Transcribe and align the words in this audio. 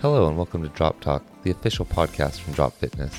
Hello, 0.00 0.28
and 0.28 0.36
welcome 0.38 0.62
to 0.62 0.70
Drop 0.70 0.98
Talk, 1.02 1.22
the 1.42 1.50
official 1.50 1.84
podcast 1.84 2.40
from 2.40 2.54
Drop 2.54 2.72
Fitness. 2.72 3.14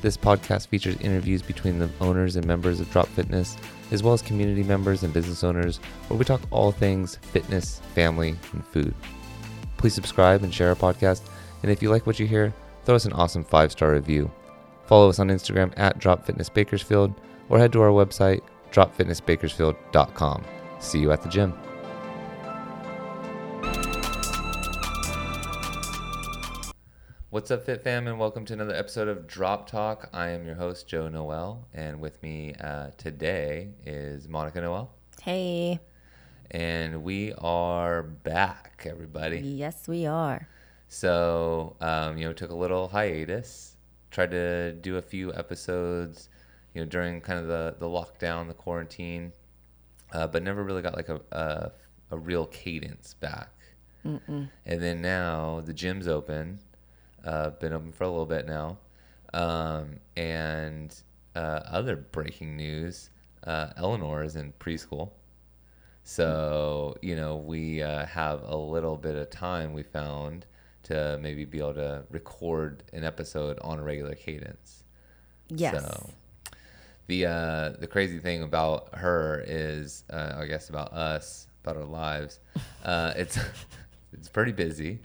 This 0.00 0.16
podcast 0.16 0.68
features 0.68 0.96
interviews 1.00 1.42
between 1.42 1.80
the 1.80 1.90
owners 2.00 2.36
and 2.36 2.46
members 2.46 2.78
of 2.78 2.88
Drop 2.92 3.08
Fitness, 3.08 3.56
as 3.90 4.04
well 4.04 4.14
as 4.14 4.22
community 4.22 4.62
members 4.62 5.02
and 5.02 5.12
business 5.12 5.42
owners, 5.42 5.78
where 6.06 6.16
we 6.16 6.24
talk 6.24 6.40
all 6.52 6.70
things 6.70 7.16
fitness, 7.16 7.80
family, 7.96 8.36
and 8.52 8.64
food. 8.64 8.94
Please 9.76 9.92
subscribe 9.92 10.44
and 10.44 10.54
share 10.54 10.68
our 10.68 10.76
podcast, 10.76 11.22
and 11.64 11.72
if 11.72 11.82
you 11.82 11.90
like 11.90 12.06
what 12.06 12.20
you 12.20 12.28
hear, 12.28 12.54
throw 12.84 12.94
us 12.94 13.06
an 13.06 13.12
awesome 13.12 13.42
five 13.42 13.72
star 13.72 13.90
review. 13.90 14.30
Follow 14.86 15.08
us 15.08 15.18
on 15.18 15.30
Instagram 15.30 15.74
at 15.76 15.98
Drop 15.98 16.24
Fitness 16.24 16.48
Bakersfield, 16.48 17.12
or 17.48 17.58
head 17.58 17.72
to 17.72 17.80
our 17.80 17.90
website, 17.90 18.40
dropfitnessbakersfield.com. 18.70 20.44
See 20.78 21.00
you 21.00 21.10
at 21.10 21.22
the 21.22 21.28
gym. 21.28 21.54
What's 27.32 27.52
up, 27.52 27.64
Fit 27.64 27.84
Fam, 27.84 28.08
and 28.08 28.18
welcome 28.18 28.44
to 28.46 28.54
another 28.54 28.74
episode 28.74 29.06
of 29.06 29.28
Drop 29.28 29.68
Talk. 29.70 30.10
I 30.12 30.30
am 30.30 30.44
your 30.44 30.56
host, 30.56 30.88
Joe 30.88 31.06
Noel, 31.06 31.64
and 31.72 32.00
with 32.00 32.20
me 32.24 32.54
uh, 32.60 32.88
today 32.98 33.68
is 33.86 34.26
Monica 34.28 34.60
Noel. 34.60 34.90
Hey. 35.22 35.78
And 36.50 37.04
we 37.04 37.32
are 37.34 38.02
back, 38.02 38.84
everybody. 38.84 39.38
Yes, 39.38 39.86
we 39.86 40.06
are. 40.06 40.48
So, 40.88 41.76
um, 41.80 42.18
you 42.18 42.26
know, 42.26 42.32
took 42.32 42.50
a 42.50 42.56
little 42.56 42.88
hiatus, 42.88 43.76
tried 44.10 44.32
to 44.32 44.72
do 44.72 44.96
a 44.96 45.02
few 45.02 45.32
episodes, 45.32 46.30
you 46.74 46.80
know, 46.80 46.86
during 46.88 47.20
kind 47.20 47.38
of 47.38 47.46
the, 47.46 47.76
the 47.78 47.86
lockdown, 47.86 48.48
the 48.48 48.54
quarantine, 48.54 49.32
uh, 50.12 50.26
but 50.26 50.42
never 50.42 50.64
really 50.64 50.82
got 50.82 50.96
like 50.96 51.08
a, 51.08 51.20
a, 51.30 51.70
a 52.10 52.18
real 52.18 52.46
cadence 52.46 53.14
back. 53.14 53.52
Mm-mm. 54.04 54.50
And 54.66 54.82
then 54.82 55.00
now 55.00 55.60
the 55.60 55.72
gym's 55.72 56.08
open 56.08 56.58
uh, 57.24 57.50
been 57.50 57.72
open 57.72 57.92
for 57.92 58.04
a 58.04 58.08
little 58.08 58.26
bit 58.26 58.46
now. 58.46 58.78
Um, 59.32 59.96
and 60.16 60.94
uh, 61.36 61.60
other 61.66 61.96
breaking 61.96 62.56
news 62.56 63.10
uh, 63.44 63.68
Eleanor 63.76 64.22
is 64.22 64.36
in 64.36 64.52
preschool. 64.58 65.10
So, 66.02 66.96
you 67.02 67.14
know, 67.14 67.36
we 67.36 67.82
uh, 67.82 68.06
have 68.06 68.42
a 68.44 68.56
little 68.56 68.96
bit 68.96 69.16
of 69.16 69.30
time 69.30 69.72
we 69.72 69.82
found 69.82 70.46
to 70.84 71.18
maybe 71.20 71.44
be 71.44 71.58
able 71.58 71.74
to 71.74 72.04
record 72.10 72.82
an 72.92 73.04
episode 73.04 73.58
on 73.60 73.78
a 73.78 73.82
regular 73.82 74.14
cadence. 74.14 74.84
Yes. 75.48 75.82
So, 75.82 76.10
the 77.06 77.26
uh, 77.26 77.70
the 77.78 77.86
crazy 77.86 78.18
thing 78.18 78.42
about 78.42 78.94
her 78.94 79.44
is, 79.46 80.04
uh, 80.10 80.36
I 80.38 80.46
guess, 80.46 80.68
about 80.68 80.92
us, 80.92 81.48
about 81.62 81.76
our 81.76 81.84
lives. 81.84 82.38
Uh, 82.84 83.12
it's 83.16 83.38
it's 84.12 84.28
pretty 84.28 84.52
busy. 84.52 85.00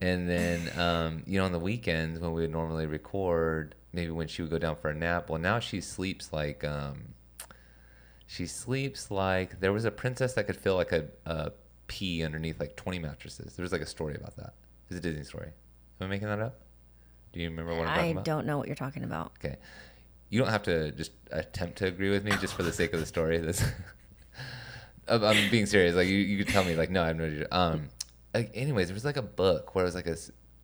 and 0.00 0.28
then, 0.28 0.78
um, 0.78 1.22
you 1.26 1.38
know, 1.38 1.44
on 1.44 1.52
the 1.52 1.58
weekends 1.58 2.20
when 2.20 2.32
we 2.32 2.42
would 2.42 2.50
normally 2.50 2.86
record, 2.86 3.74
maybe 3.92 4.10
when 4.10 4.28
she 4.28 4.42
would 4.42 4.50
go 4.50 4.58
down 4.58 4.76
for 4.76 4.90
a 4.90 4.94
nap. 4.94 5.30
Well, 5.30 5.40
now 5.40 5.58
she 5.58 5.80
sleeps 5.80 6.32
like, 6.32 6.64
um, 6.64 7.14
she 8.26 8.46
sleeps 8.46 9.10
like 9.10 9.60
there 9.60 9.72
was 9.72 9.84
a 9.84 9.90
princess 9.90 10.34
that 10.34 10.46
could 10.46 10.56
feel 10.56 10.74
like 10.74 10.92
a, 10.92 11.06
a 11.24 11.52
pea 11.86 12.22
underneath 12.22 12.60
like 12.60 12.76
20 12.76 12.98
mattresses. 12.98 13.56
There 13.56 13.62
was 13.62 13.72
like 13.72 13.80
a 13.80 13.86
story 13.86 14.14
about 14.14 14.36
that. 14.36 14.54
It's 14.90 14.98
a 14.98 15.02
Disney 15.02 15.24
story. 15.24 15.48
Am 16.00 16.06
I 16.06 16.10
making 16.10 16.28
that 16.28 16.40
up? 16.40 16.60
Do 17.32 17.40
you 17.40 17.48
remember 17.48 17.74
what 17.74 17.86
I'm 17.88 17.94
talking 17.94 18.10
about? 18.12 18.20
I 18.20 18.24
don't 18.24 18.46
know 18.46 18.58
what 18.58 18.66
you're 18.66 18.76
talking 18.76 19.04
about. 19.04 19.32
Okay. 19.38 19.56
You 20.30 20.40
don't 20.40 20.50
have 20.50 20.62
to 20.64 20.92
just 20.92 21.12
attempt 21.30 21.78
to 21.78 21.86
agree 21.86 22.10
with 22.10 22.24
me 22.24 22.32
just 22.40 22.54
for 22.54 22.62
the 22.62 22.72
sake 22.72 22.92
of 22.92 23.00
the 23.00 23.06
story. 23.06 23.38
This 23.48 23.64
I'm 25.08 25.50
being 25.50 25.64
serious. 25.66 25.94
Like 25.94 26.08
you, 26.08 26.18
you 26.18 26.44
could 26.44 26.52
tell 26.52 26.64
me 26.64 26.76
like, 26.76 26.90
no, 26.90 27.02
I 27.02 27.06
have 27.06 27.16
no 27.16 27.24
idea. 27.24 27.46
Um, 27.50 27.88
like, 28.34 28.50
anyways, 28.54 28.88
there 28.88 28.94
was 28.94 29.04
like 29.04 29.16
a 29.16 29.22
book 29.22 29.74
where 29.74 29.84
it 29.84 29.88
was 29.88 29.94
like 29.94 30.06
a 30.06 30.16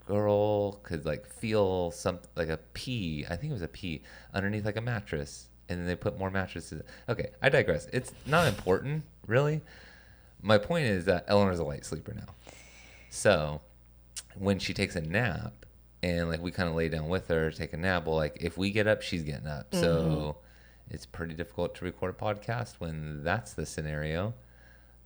girl 0.06 0.72
could 0.82 1.06
like 1.06 1.26
feel 1.26 1.90
some 1.90 2.20
like 2.36 2.48
a 2.48 2.58
pea. 2.74 3.24
I 3.28 3.36
think 3.36 3.50
it 3.50 3.54
was 3.54 3.62
a 3.62 3.68
pea 3.68 4.02
underneath 4.32 4.64
like 4.64 4.76
a 4.76 4.82
mattress, 4.82 5.48
and 5.68 5.78
then 5.78 5.86
they 5.86 5.96
put 5.96 6.18
more 6.18 6.30
mattresses. 6.30 6.82
Okay, 7.08 7.30
I 7.42 7.48
digress. 7.48 7.88
It's 7.92 8.12
not 8.26 8.46
important, 8.46 9.04
really. 9.26 9.62
My 10.42 10.58
point 10.58 10.86
is 10.86 11.06
that 11.06 11.24
Eleanor's 11.28 11.58
a 11.58 11.64
light 11.64 11.86
sleeper 11.86 12.12
now, 12.12 12.34
so 13.08 13.60
when 14.38 14.58
she 14.58 14.74
takes 14.74 14.96
a 14.96 15.00
nap 15.00 15.64
and 16.02 16.28
like 16.28 16.42
we 16.42 16.50
kind 16.50 16.68
of 16.68 16.74
lay 16.74 16.88
down 16.88 17.08
with 17.08 17.28
her, 17.28 17.50
take 17.50 17.72
a 17.72 17.78
nap. 17.78 18.06
Well, 18.06 18.16
like 18.16 18.36
if 18.40 18.58
we 18.58 18.70
get 18.70 18.86
up, 18.86 19.00
she's 19.00 19.22
getting 19.22 19.46
up. 19.46 19.70
Mm-hmm. 19.70 19.80
So 19.80 20.36
it's 20.90 21.06
pretty 21.06 21.32
difficult 21.34 21.74
to 21.76 21.84
record 21.84 22.14
a 22.20 22.22
podcast 22.22 22.74
when 22.78 23.24
that's 23.24 23.54
the 23.54 23.64
scenario. 23.64 24.34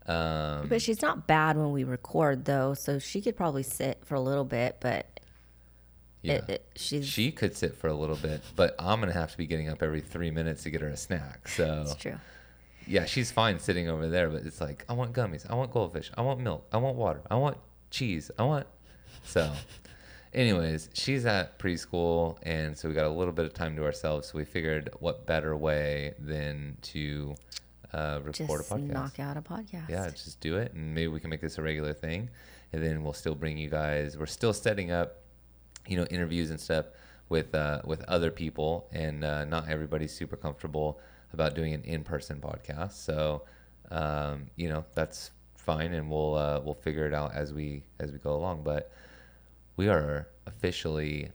Um, 0.08 0.68
but 0.68 0.80
she's 0.80 1.02
not 1.02 1.26
bad 1.26 1.56
when 1.56 1.70
we 1.70 1.84
record, 1.84 2.46
though, 2.46 2.74
so 2.74 2.98
she 2.98 3.20
could 3.20 3.36
probably 3.36 3.62
sit 3.62 3.98
for 4.04 4.14
a 4.14 4.20
little 4.20 4.44
bit. 4.44 4.78
But 4.80 5.20
yeah, 6.22 6.34
it, 6.34 6.48
it, 6.48 6.66
she's 6.76 7.06
she 7.06 7.30
could 7.30 7.56
sit 7.56 7.76
for 7.76 7.88
a 7.88 7.94
little 7.94 8.16
bit, 8.16 8.42
but 8.56 8.74
I'm 8.78 9.00
gonna 9.00 9.12
have 9.12 9.30
to 9.32 9.36
be 9.36 9.46
getting 9.46 9.68
up 9.68 9.82
every 9.82 10.00
three 10.00 10.30
minutes 10.30 10.62
to 10.64 10.70
get 10.70 10.80
her 10.80 10.88
a 10.88 10.96
snack. 10.96 11.48
So 11.48 11.82
it's 11.82 11.94
true. 11.94 12.18
Yeah, 12.86 13.04
she's 13.04 13.30
fine 13.30 13.58
sitting 13.58 13.90
over 13.90 14.08
there, 14.08 14.30
but 14.30 14.46
it's 14.46 14.60
like 14.60 14.84
I 14.88 14.94
want 14.94 15.12
gummies, 15.12 15.48
I 15.48 15.54
want 15.54 15.70
goldfish, 15.70 16.10
I 16.16 16.22
want 16.22 16.40
milk, 16.40 16.66
I 16.72 16.78
want 16.78 16.96
water, 16.96 17.20
I 17.30 17.36
want 17.36 17.58
cheese, 17.90 18.30
I 18.38 18.44
want. 18.44 18.66
So, 19.24 19.52
anyways, 20.32 20.88
she's 20.94 21.26
at 21.26 21.58
preschool, 21.58 22.38
and 22.44 22.78
so 22.78 22.88
we 22.88 22.94
got 22.94 23.04
a 23.04 23.10
little 23.10 23.32
bit 23.32 23.44
of 23.44 23.52
time 23.52 23.76
to 23.76 23.84
ourselves. 23.84 24.28
So 24.28 24.38
we 24.38 24.44
figured, 24.44 24.88
what 25.00 25.26
better 25.26 25.54
way 25.54 26.14
than 26.18 26.78
to 26.82 27.34
uh, 27.92 28.20
record 28.22 28.34
just 28.34 28.70
a 28.70 28.74
podcast. 28.74 28.92
Knock 28.92 29.20
out 29.20 29.36
a 29.36 29.42
podcast. 29.42 29.88
Yeah, 29.88 30.08
just 30.10 30.40
do 30.40 30.56
it, 30.56 30.72
and 30.74 30.94
maybe 30.94 31.08
we 31.08 31.20
can 31.20 31.30
make 31.30 31.40
this 31.40 31.58
a 31.58 31.62
regular 31.62 31.92
thing, 31.92 32.30
and 32.72 32.82
then 32.82 33.02
we'll 33.02 33.12
still 33.12 33.34
bring 33.34 33.56
you 33.58 33.68
guys. 33.70 34.18
We're 34.18 34.26
still 34.26 34.52
setting 34.52 34.90
up, 34.90 35.22
you 35.86 35.96
know, 35.96 36.04
interviews 36.06 36.50
and 36.50 36.60
stuff 36.60 36.86
with 37.28 37.54
uh, 37.54 37.82
with 37.84 38.02
other 38.04 38.30
people, 38.30 38.88
and 38.92 39.24
uh, 39.24 39.44
not 39.44 39.68
everybody's 39.68 40.14
super 40.14 40.36
comfortable 40.36 41.00
about 41.32 41.54
doing 41.54 41.74
an 41.74 41.82
in 41.82 42.04
person 42.04 42.40
podcast. 42.40 42.92
So, 42.92 43.44
um, 43.90 44.46
you 44.56 44.68
know, 44.68 44.84
that's 44.94 45.30
fine, 45.56 45.92
and 45.94 46.10
we'll 46.10 46.34
uh, 46.34 46.60
we'll 46.62 46.74
figure 46.74 47.06
it 47.06 47.14
out 47.14 47.34
as 47.34 47.52
we 47.52 47.84
as 48.00 48.12
we 48.12 48.18
go 48.18 48.34
along. 48.34 48.64
But 48.64 48.92
we 49.76 49.88
are 49.88 50.28
officially 50.46 51.30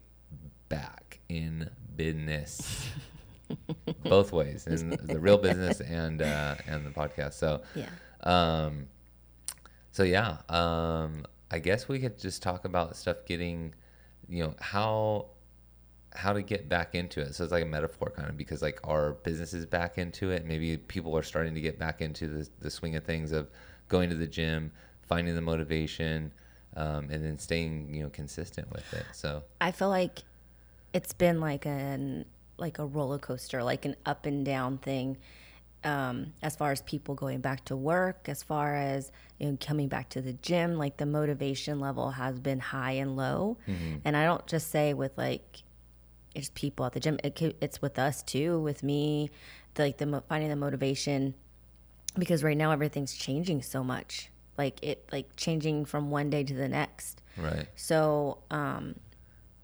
back 0.70 1.20
in 1.30 1.70
business. 1.96 2.90
both 4.04 4.32
ways 4.32 4.68
in 4.68 4.90
the 4.90 5.20
real 5.20 5.38
business 5.38 5.82
and 5.82 6.22
uh, 6.22 6.56
and 6.68 6.86
the 6.86 6.92
podcast. 6.92 7.34
So 7.34 7.62
yeah. 7.76 7.90
Um, 8.24 8.88
so 9.92 10.04
yeah, 10.04 10.38
um, 10.50 11.26
I 11.52 11.60
guess 11.60 11.88
we 11.88 12.00
could 12.00 12.18
just 12.18 12.42
talk 12.42 12.66
about 12.66 12.96
stuff 12.96 13.18
getting, 13.26 13.76
you 14.28 14.44
know, 14.44 14.56
how 14.60 15.28
how 16.16 16.34
to 16.34 16.42
get 16.42 16.70
back 16.70 16.96
into 16.96 17.22
it. 17.22 17.36
So 17.36 17.44
it's 17.44 17.52
like 17.52 17.64
a 17.64 17.68
metaphor 17.68 18.12
kind 18.16 18.30
of 18.30 18.38
because 18.38 18.62
like 18.62 18.80
our 18.84 19.14
business 19.14 19.54
is 19.54 19.66
back 19.66 19.98
into 19.98 20.32
it. 20.32 20.46
Maybe 20.46 20.78
people 20.78 21.16
are 21.18 21.24
starting 21.24 21.54
to 21.56 21.62
get 21.62 21.80
back 21.80 22.02
into 22.02 22.28
the, 22.28 22.50
the 22.60 22.70
swing 22.70 22.96
of 22.96 23.04
things 23.04 23.32
of 23.32 23.50
going 23.88 24.10
to 24.10 24.16
the 24.16 24.28
gym, 24.28 24.72
finding 25.02 25.36
the 25.36 25.42
motivation, 25.42 26.32
um, 26.76 27.10
and 27.10 27.24
then 27.24 27.38
staying, 27.38 27.94
you 27.94 28.04
know, 28.04 28.10
consistent 28.10 28.72
with 28.72 28.92
it. 28.94 29.06
So 29.14 29.44
I 29.62 29.72
feel 29.72 29.90
like 29.90 30.24
it's 30.94 31.14
been 31.14 31.40
like 31.40 31.66
an 31.66 32.26
like 32.58 32.80
a 32.80 32.86
roller 32.86 33.20
coaster, 33.20 33.64
like 33.64 33.86
an 33.86 33.96
up 34.06 34.26
and 34.26 34.46
down 34.46 34.78
thing. 34.78 35.18
Um, 35.84 36.34
as 36.42 36.56
far 36.56 36.72
as 36.72 36.82
people 36.82 37.14
going 37.14 37.42
back 37.42 37.66
to 37.66 37.76
work, 37.76 38.30
as 38.30 38.42
far 38.42 38.74
as 38.74 39.12
you 39.38 39.52
know, 39.52 39.58
coming 39.60 39.90
back 39.90 40.10
to 40.12 40.22
the 40.22 40.32
gym, 40.32 40.78
like 40.78 40.96
the 40.96 41.06
motivation 41.06 41.82
level 41.82 42.12
has 42.12 42.40
been 42.40 42.60
high 42.60 42.94
and 42.94 43.18
low. 43.18 43.58
Mm-hmm. 43.68 43.98
And 44.06 44.16
I 44.16 44.24
don't 44.24 44.46
just 44.48 44.72
say 44.72 44.94
with 44.94 45.18
like 45.18 45.64
it's 46.34 46.52
people 46.56 46.86
at 46.86 46.94
the 46.94 47.02
gym; 47.02 47.20
it, 47.24 47.58
it's 47.60 47.82
with 47.82 48.00
us 48.00 48.24
too, 48.24 48.62
with 48.62 48.82
me, 48.82 49.30
the, 49.74 49.84
like 49.84 49.98
the 49.98 50.24
finding 50.30 50.50
the 50.50 50.56
motivation 50.56 51.34
because 52.18 52.44
right 52.44 52.58
now 52.58 52.72
everything's 52.72 53.14
changing 53.14 53.62
so 53.62 53.84
much, 53.84 54.30
like 54.58 54.82
it 54.84 55.08
like 55.12 55.36
changing 55.36 55.86
from 55.86 56.12
one 56.12 56.30
day 56.30 56.44
to 56.44 56.54
the 56.54 56.68
next. 56.68 57.22
Right. 57.38 57.68
So 57.76 58.40
um, 58.52 58.96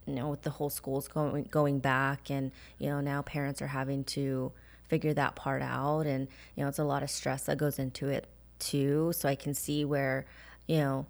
you 0.10 0.16
know, 0.16 0.30
with 0.30 0.42
the 0.42 0.50
whole 0.50 0.70
schools 0.70 1.08
going 1.08 1.44
going 1.52 1.80
back, 1.80 2.30
and 2.30 2.52
you 2.78 2.90
know 2.90 3.02
now 3.02 3.22
parents 3.22 3.62
are 3.62 3.68
having 3.68 4.04
to 4.06 4.52
figure 4.88 5.14
that 5.14 5.36
part 5.36 5.62
out, 5.62 6.02
and 6.02 6.28
you 6.56 6.64
know 6.64 6.70
it's 6.70 6.80
a 6.80 6.84
lot 6.84 7.04
of 7.04 7.10
stress 7.10 7.44
that 7.44 7.58
goes 7.58 7.80
into 7.80 8.10
it 8.10 8.28
too. 8.58 9.12
So 9.16 9.30
I 9.30 9.36
can 9.36 9.54
see 9.54 9.86
where 9.86 10.26
you 10.68 10.78
know 10.78 11.06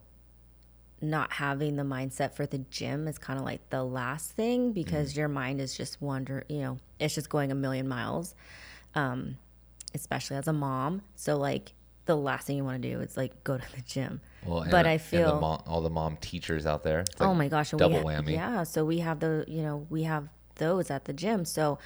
not 1.01 1.31
having 1.31 1.75
the 1.75 1.84
mindset 1.84 2.34
for 2.34 2.46
the 2.46 2.57
gym 2.57 3.07
is 3.07 3.18
kind 3.18 3.40
of 3.40 3.46
like 3.46 3.69
the 3.69 3.84
last 3.84 4.31
thing 4.31 4.72
because 4.74 5.13
mm 5.13 5.18
your 5.18 5.28
mind 5.28 5.60
is 5.60 5.75
just 5.75 6.01
wonder, 6.01 6.44
you 6.50 6.60
know, 6.60 6.78
it's 7.00 7.16
just 7.16 7.30
going 7.30 7.51
a 7.51 7.56
million 7.56 7.88
miles, 7.88 8.36
um, 8.96 9.38
especially 9.94 10.38
as 10.38 10.48
a 10.48 10.54
mom. 10.54 11.01
So 11.16 11.38
like 11.38 11.74
the 12.09 12.17
last 12.17 12.47
thing 12.47 12.57
you 12.57 12.63
want 12.63 12.81
to 12.81 12.89
do 12.89 13.00
is 13.01 13.15
like 13.15 13.44
go 13.44 13.56
to 13.56 13.75
the 13.75 13.83
gym. 13.83 14.19
Well, 14.44 14.65
but 14.71 14.88
I 14.88 14.97
feel 14.97 15.35
the 15.35 15.39
mom, 15.39 15.61
all 15.67 15.81
the 15.81 15.91
mom 15.91 16.17
teachers 16.17 16.65
out 16.65 16.81
there. 16.81 17.06
Like 17.19 17.29
oh 17.29 17.35
my 17.35 17.50
gosh, 17.50 17.69
double 17.69 18.00
ha- 18.00 18.03
whammy. 18.03 18.31
Yeah, 18.31 18.63
so 18.63 18.83
we 18.83 18.97
have 19.00 19.19
the 19.19 19.45
you 19.47 19.61
know 19.61 19.85
we 19.91 20.03
have 20.03 20.27
those 20.56 20.89
at 20.89 21.06
the 21.06 21.13
gym. 21.13 21.45
So, 21.45 21.77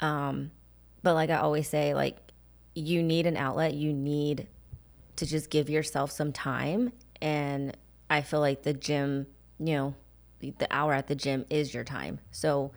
um, 0.00 0.50
but 1.02 1.14
like 1.14 1.30
I 1.30 1.36
always 1.36 1.66
say, 1.66 1.94
like 1.94 2.18
you 2.74 3.02
need 3.02 3.26
an 3.26 3.38
outlet. 3.38 3.72
You 3.72 3.94
need 3.94 4.48
to 5.16 5.24
just 5.24 5.48
give 5.48 5.70
yourself 5.70 6.10
some 6.10 6.30
time, 6.30 6.92
and 7.22 7.74
I 8.10 8.20
feel 8.20 8.40
like 8.40 8.64
the 8.64 8.74
gym, 8.74 9.26
you 9.58 9.74
know, 9.76 9.94
the 10.40 10.68
hour 10.70 10.92
at 10.92 11.06
the 11.06 11.14
gym 11.14 11.46
is 11.48 11.72
your 11.72 11.84
time. 11.84 12.18
So 12.32 12.72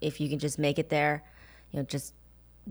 if 0.00 0.18
you 0.18 0.30
can 0.30 0.38
just 0.38 0.58
make 0.58 0.78
it 0.78 0.88
there, 0.88 1.24
you 1.72 1.78
know, 1.78 1.84
just 1.84 2.14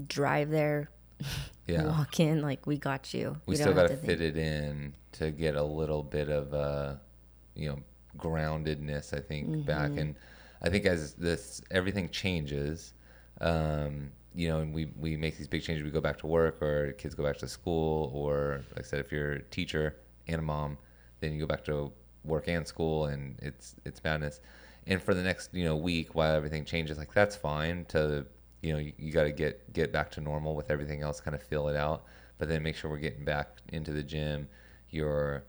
drive 0.07 0.49
there, 0.49 0.89
Yeah. 1.69 1.85
walk 1.87 2.19
in, 2.19 2.41
like 2.41 2.65
we 2.67 2.77
got 2.77 3.13
you. 3.13 3.37
we 3.45 3.55
still 3.55 3.73
got 3.73 3.87
to 3.89 3.97
fit 3.97 4.21
it 4.21 4.37
in 4.37 4.93
to 5.13 5.31
get 5.31 5.55
a 5.55 5.63
little 5.63 6.03
bit 6.03 6.29
of 6.29 6.53
uh 6.53 6.95
you 7.55 7.69
know 7.69 7.79
groundedness 8.17 9.13
i 9.13 9.19
think 9.19 9.65
back 9.65 9.89
Mm-hmm. 9.91 9.99
and 9.99 10.15
i 10.61 10.69
think 10.69 10.85
as 10.85 11.13
this 11.13 11.61
everything 11.71 12.09
changes 12.09 12.93
um 13.41 14.11
you 14.35 14.47
know 14.49 14.59
and 14.59 14.73
we 14.73 14.83
we 14.99 15.15
make 15.17 15.37
these 15.37 15.47
big 15.47 15.63
changes 15.63 15.83
we 15.83 15.91
go 15.91 16.01
back 16.01 16.17
to 16.17 16.27
work 16.27 16.61
or 16.61 16.91
kids 16.93 17.15
go 17.15 17.23
back 17.23 17.37
to 17.37 17.47
school 17.47 18.11
or 18.13 18.61
like 18.75 18.85
i 18.85 18.87
said 18.87 18.99
if 18.99 19.11
you're 19.11 19.33
a 19.33 19.41
teacher 19.43 19.95
and 20.27 20.39
a 20.39 20.41
mom 20.41 20.77
then 21.19 21.33
you 21.33 21.39
go 21.39 21.45
back 21.47 21.63
to 21.63 21.91
work 22.23 22.47
and 22.47 22.67
school 22.67 23.05
and 23.05 23.35
it's 23.41 23.75
it's 23.85 24.03
madness 24.03 24.39
and 24.87 25.01
for 25.01 25.13
the 25.13 25.23
next 25.23 25.53
you 25.53 25.63
know 25.63 25.75
week 25.75 26.13
while 26.15 26.35
everything 26.35 26.63
changes 26.65 26.97
like 26.97 27.13
that's 27.13 27.35
fine 27.35 27.85
to 27.85 28.25
you 28.61 28.73
know 28.73 28.79
you, 28.79 28.93
you 28.97 29.11
got 29.11 29.23
to 29.23 29.31
get 29.31 29.71
get 29.73 29.91
back 29.91 30.11
to 30.11 30.21
normal 30.21 30.55
with 30.55 30.69
everything 30.71 31.01
else 31.01 31.19
kind 31.19 31.35
of 31.35 31.41
fill 31.41 31.67
it 31.69 31.75
out 31.75 32.03
but 32.39 32.47
then 32.47 32.63
make 32.63 32.75
sure 32.75 32.89
we're 32.89 32.97
getting 32.97 33.25
back 33.25 33.57
into 33.67 33.91
the 33.91 34.01
gym. 34.01 34.47
You're 34.89 35.43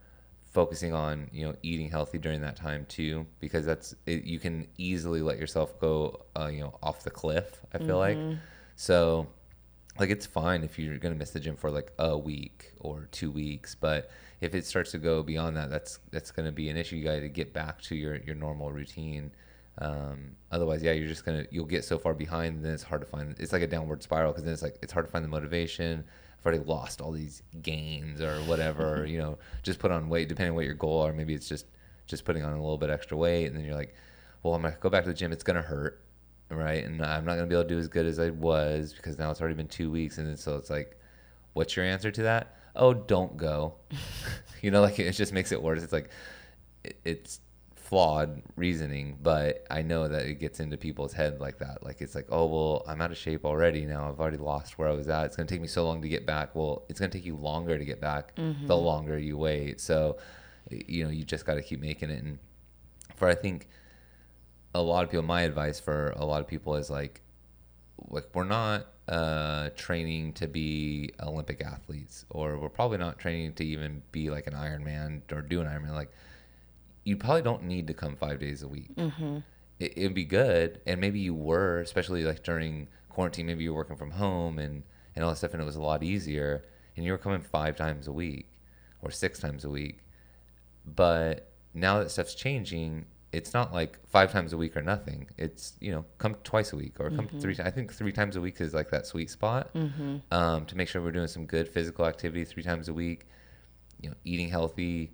focusing 0.45 0.93
on 0.93 1.31
you 1.33 1.47
know 1.47 1.55
eating 1.63 1.89
healthy 1.89 2.19
during 2.19 2.41
that 2.43 2.57
time 2.57 2.85
too 2.89 3.25
because 3.39 3.65
that's 3.65 3.95
it, 4.07 4.25
you 4.25 4.41
can 4.41 4.67
easily 4.77 5.23
let 5.23 5.39
yourself 5.39 5.79
go 5.81 6.27
uh, 6.37 6.49
you 6.53 6.61
know 6.61 6.77
off 6.83 7.05
the 7.05 7.11
cliff 7.11 7.63
i 7.73 7.79
feel 7.79 7.99
like. 7.99 8.19
So 8.75 9.29
like 9.99 10.11
it's 10.11 10.27
fine 10.27 10.65
if 10.65 10.79
you're 10.79 10.99
gonna 10.99 11.15
miss 11.15 11.31
the 11.31 11.41
gym 11.41 11.57
for 11.57 11.71
like 11.71 11.93
a 11.99 12.19
week 12.19 12.73
or 12.81 13.09
two 13.13 13.31
weeks 13.31 13.75
but 13.75 14.11
if 14.41 14.55
it 14.55 14.67
starts 14.67 14.91
to 14.91 14.99
go 14.99 15.23
beyond 15.23 15.57
that 15.57 15.71
that's 15.71 16.01
that's 16.11 16.33
gonna 16.33 16.53
be 16.53 16.69
an 16.69 16.77
issue. 16.77 16.97
You 16.97 17.05
got 17.05 17.21
to 17.21 17.29
get 17.29 17.53
back 17.53 17.81
to 17.83 17.95
your 17.95 18.17
your 18.17 18.35
normal 18.35 18.73
routine 18.73 19.31
um, 19.81 20.37
otherwise 20.51 20.83
yeah 20.83 20.93
you're 20.93 21.09
just 21.09 21.25
gonna 21.25 21.45
you'll 21.51 21.65
get 21.65 21.85
so 21.85 21.99
far 21.99 22.15
behind 22.15 22.57
and 22.57 22.65
then 22.65 22.73
it's 22.73 22.83
hard 22.83 23.01
to 23.01 23.07
find 23.07 23.35
it's 23.39 23.53
like 23.53 23.63
a 23.63 23.67
downward 23.67 24.03
spiral 24.03 24.33
because 24.33 24.45
then 24.45 24.53
it's 24.53 24.63
like 24.63 24.77
it's 24.83 24.93
hard 24.93 25.07
to 25.07 25.13
find 25.13 25.25
the 25.25 25.29
motivation 25.29 26.05
i've 26.39 26.47
already 26.47 26.63
lost 26.65 27.01
all 27.01 27.13
these 27.13 27.43
gains 27.63 28.21
or 28.21 28.37
whatever 28.43 29.07
you 29.09 29.19
know 29.19 29.39
just 29.63 29.79
put 29.79 29.91
on 29.91 30.09
weight 30.09 30.29
depending 30.29 30.51
on 30.51 30.57
what 30.57 30.65
your 30.65 30.75
goal 30.75 31.01
are 31.01 31.13
maybe 31.13 31.35
it's 31.35 31.49
just 31.49 31.67
just 32.07 32.25
putting 32.25 32.43
on 32.43 32.53
a 32.53 32.61
little 32.61 32.79
bit 32.79 32.91
extra 32.91 33.17
weight 33.17 33.47
and 33.47 33.57
then 33.57 33.65
you're 33.65 33.75
like 33.75 33.95
well 34.43 34.55
i'm 34.55 34.63
gonna 34.63 34.77
go 34.81 34.91
back 34.91 35.05
to 35.05 35.11
the 35.11 35.15
gym 35.15 35.33
it's 35.33 35.45
gonna 35.45 35.63
hurt 35.63 36.03
right? 36.51 36.85
And 36.85 37.03
I'm 37.03 37.25
not 37.25 37.37
gonna 37.37 37.47
be 37.47 37.55
able 37.55 37.65
to 37.65 37.69
do 37.69 37.79
as 37.79 37.89
good 37.89 38.07
as 38.07 38.19
I 38.19 38.31
was 38.31 38.93
because 38.93 39.19
now 39.19 39.31
it's 39.31 39.41
already 39.41 39.55
been 39.55 39.69
two 39.69 39.91
weeks, 39.91 40.19
and 40.19 40.27
then 40.27 40.37
so 40.37 40.57
it's 40.57 40.71
like, 40.71 40.99
what's 41.53 41.77
your 41.77 41.85
answer 41.85 42.11
to 42.11 42.23
that? 42.23 42.57
Oh, 42.77 42.93
don't 42.93 43.37
go. 43.37 43.75
you 44.63 44.71
know, 44.71 44.81
like 44.83 44.99
it 44.99 45.13
just 45.13 45.33
makes 45.33 45.53
it 45.53 45.63
worse. 45.63 45.83
It's 45.83 45.93
like 45.93 46.11
it, 46.85 46.99
it's 47.05 47.41
flawed 47.91 48.41
reasoning, 48.55 49.19
but 49.21 49.67
I 49.69 49.83
know 49.83 50.07
that 50.07 50.25
it 50.25 50.39
gets 50.39 50.61
into 50.61 50.77
people's 50.77 51.13
head 51.13 51.41
like 51.41 51.59
that. 51.59 51.83
Like 51.83 52.01
it's 52.01 52.15
like, 52.15 52.27
oh 52.31 52.47
well, 52.47 52.85
I'm 52.87 53.01
out 53.03 53.11
of 53.11 53.17
shape 53.17 53.45
already 53.45 53.85
now. 53.85 54.09
I've 54.09 54.21
already 54.21 54.37
lost 54.37 54.79
where 54.79 54.89
I 54.89 54.93
was 54.93 55.09
at. 55.09 55.27
It's 55.27 55.35
gonna 55.37 55.49
take 55.49 55.61
me 55.61 55.67
so 55.67 55.85
long 55.85 56.01
to 56.03 56.09
get 56.09 56.25
back. 56.25 56.55
Well, 56.55 56.85
it's 56.89 57.01
gonna 57.01 57.11
take 57.11 57.27
you 57.27 57.35
longer 57.35 57.77
to 57.77 57.85
get 57.85 58.01
back 58.01 58.33
the 58.69 58.77
longer 58.77 59.19
you 59.19 59.37
wait. 59.37 59.81
So, 59.81 60.19
you 60.71 61.03
know, 61.05 61.11
you 61.11 61.25
just 61.25 61.45
got 61.45 61.55
to 61.55 61.63
keep 61.63 61.81
making 61.81 62.11
it. 62.11 62.23
And 62.23 62.39
for 63.17 63.27
I 63.27 63.35
think 63.35 63.67
a 64.73 64.81
lot 64.81 65.03
of 65.03 65.11
people 65.11 65.25
my 65.25 65.43
advice 65.43 65.81
for 65.81 66.11
a 66.17 66.25
lot 66.25 66.41
of 66.41 66.47
people 66.47 66.77
is 66.77 66.91
like 66.91 67.21
like 68.09 68.29
we're 68.35 68.45
not 68.45 68.87
uh 69.09 69.69
training 69.77 70.33
to 70.33 70.47
be 70.47 71.11
olympic 71.21 71.61
athletes 71.61 72.25
or 72.31 72.57
we're 72.57 72.69
probably 72.69 72.97
not 72.99 73.19
training 73.19 73.53
to 73.53 73.65
even 73.65 74.01
be 74.13 74.31
like 74.31 74.47
an 74.47 74.53
ironman 74.55 75.21
or 75.33 75.43
do 75.43 75.61
an 75.61 75.67
ironman 75.67 75.95
like 75.95 76.13
you 77.05 77.17
probably 77.17 77.43
don't 77.43 77.65
need 77.65 77.87
to 77.87 77.95
come 77.95 78.17
five 78.17 78.39
days 78.39 78.63
a 78.63 78.69
week. 78.69 78.95
Mm-hmm. 78.97 79.39
It, 79.79 79.93
it'd 79.97 80.15
be 80.15 80.25
good. 80.25 80.81
And 80.87 81.01
maybe 81.01 81.21
you 81.21 81.35
were 81.35 81.81
especially 81.81 82.25
like 82.25 82.43
during 82.43 82.89
quarantine 83.09 83.47
maybe 83.47 83.65
you 83.65 83.71
were 83.71 83.77
working 83.77 83.97
from 83.97 84.13
home 84.13 84.59
and 84.59 84.85
and 85.15 85.25
all 85.25 85.31
that 85.31 85.37
stuff 85.37 85.53
and 85.53 85.61
it 85.61 85.65
was 85.65 85.77
a 85.77 85.83
lot 85.83 86.03
easier 86.03 86.65
and 86.97 87.05
you 87.05 87.13
were 87.13 87.19
coming 87.19 87.41
five 87.41 87.77
times 87.77 88.07
a 88.07 88.13
week 88.13 88.47
or 89.03 89.11
six 89.11 89.39
times 89.39 89.65
a 89.65 89.71
week. 89.71 89.99
But 90.87 91.51
now 91.75 91.99
that 91.99 92.11
stuff's 92.11 92.35
changing 92.35 93.07
it's 93.33 93.55
not 93.55 93.73
like 93.73 93.99
five 94.09 94.33
times 94.33 94.53
a 94.53 94.57
week 94.57 94.77
or 94.77 94.83
nothing. 94.83 95.29
It's 95.39 95.75
you 95.81 95.93
know 95.93 96.05
come 96.19 96.35
twice 96.43 96.73
a 96.73 96.77
week 96.77 96.99
or 96.99 97.11
come 97.11 97.27
mm-hmm. 97.27 97.39
three 97.39 97.55
times 97.55 97.69
i 97.69 97.71
think 97.71 97.93
three 97.93 98.13
times 98.13 98.37
a 98.37 98.41
week 98.41 98.61
is 98.61 98.75
like 98.75 98.91
that 98.91 99.07
sweet 99.07 99.31
spot 99.31 99.73
mm-hmm. 99.75 100.17
um, 100.33 100.67
to 100.67 100.77
make 100.77 100.89
sure 100.89 101.01
we're 101.01 101.13
doing 101.13 101.29
some 101.29 101.47
good 101.47 101.69
physical 101.69 102.07
activity 102.07 102.45
three 102.45 102.63
times 102.63 102.89
a 102.89 102.95
week 102.95 103.27
you 104.01 104.09
know 104.09 104.17
eating 104.25 104.49
healthy 104.49 105.11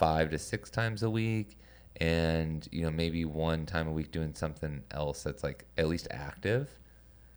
five 0.00 0.30
to 0.30 0.38
six 0.38 0.70
times 0.70 1.02
a 1.04 1.10
week 1.10 1.58
and 2.00 2.66
you 2.72 2.82
know 2.82 2.90
maybe 2.90 3.24
one 3.26 3.66
time 3.66 3.86
a 3.86 3.92
week 3.92 4.10
doing 4.10 4.32
something 4.34 4.82
else 4.90 5.22
that's 5.22 5.44
like 5.44 5.66
at 5.76 5.86
least 5.88 6.08
active 6.10 6.68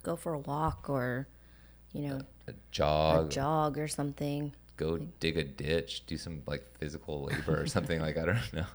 Go 0.04 0.16
for 0.18 0.34
a 0.34 0.40
walk 0.40 0.90
or, 0.90 1.28
you 1.94 2.08
know, 2.08 2.20
a 2.48 2.52
a 2.52 2.54
jog 2.72 3.32
jog 3.32 3.78
or 3.78 3.88
something. 3.88 4.54
go 4.76 4.98
dig 5.20 5.38
a 5.38 5.44
ditch, 5.46 6.06
do 6.08 6.18
some 6.18 6.42
like 6.46 6.64
physical 6.78 7.24
labor 7.24 7.62
or 7.62 7.68
something 7.68 8.02
like 8.02 8.18
I 8.18 8.26
don't 8.26 8.54
know. 8.60 8.66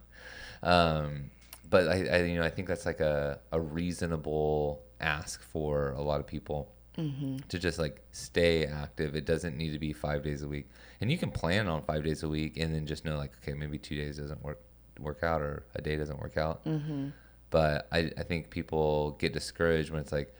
Um, 0.63 1.31
but 1.69 1.89
I, 1.89 2.07
I, 2.07 2.17
you 2.25 2.39
know, 2.39 2.45
I 2.45 2.51
think 2.51 2.67
that's 2.69 2.87
like 2.87 3.01
a, 3.01 3.41
a 3.53 3.61
reasonable 3.61 4.81
ask 5.01 5.43
for 5.43 5.91
a 5.91 6.01
lot 6.03 6.21
of 6.21 6.27
people 6.27 6.73
Mm-hmm. 6.99 7.37
to 7.49 7.59
just 7.61 7.79
like 7.79 8.03
stay 8.11 8.67
active. 8.67 9.15
It 9.15 9.25
doesn't 9.25 9.57
need 9.57 9.73
to 9.73 9.79
be 9.79 9.93
five 9.93 10.25
days 10.25 10.43
a 10.43 10.49
week, 10.49 10.69
and 11.01 11.13
you 11.13 11.17
can 11.17 11.31
plan 11.31 11.69
on 11.69 11.83
five 11.83 12.03
days 12.03 12.25
a 12.25 12.29
week, 12.29 12.57
and 12.57 12.75
then 12.75 12.87
just 12.87 13.05
know 13.05 13.17
like, 13.17 13.33
okay, 13.41 13.55
maybe 13.55 13.79
two 13.79 13.95
days 13.95 14.19
doesn't 14.19 14.43
work 14.43 14.61
work 14.99 15.23
out, 15.23 15.41
or 15.41 15.65
a 15.77 15.81
day 15.81 15.97
doesn't 15.97 16.19
work 16.19 16.37
out. 16.37 16.65
Mm-hmm. 16.65 17.11
But 17.51 17.87
I, 17.93 18.11
I 18.19 18.25
think 18.25 18.51
people 18.51 19.13
get 19.13 19.33
discouraged 19.33 19.91
when 19.91 20.01
it's 20.01 20.11
like, 20.11 20.35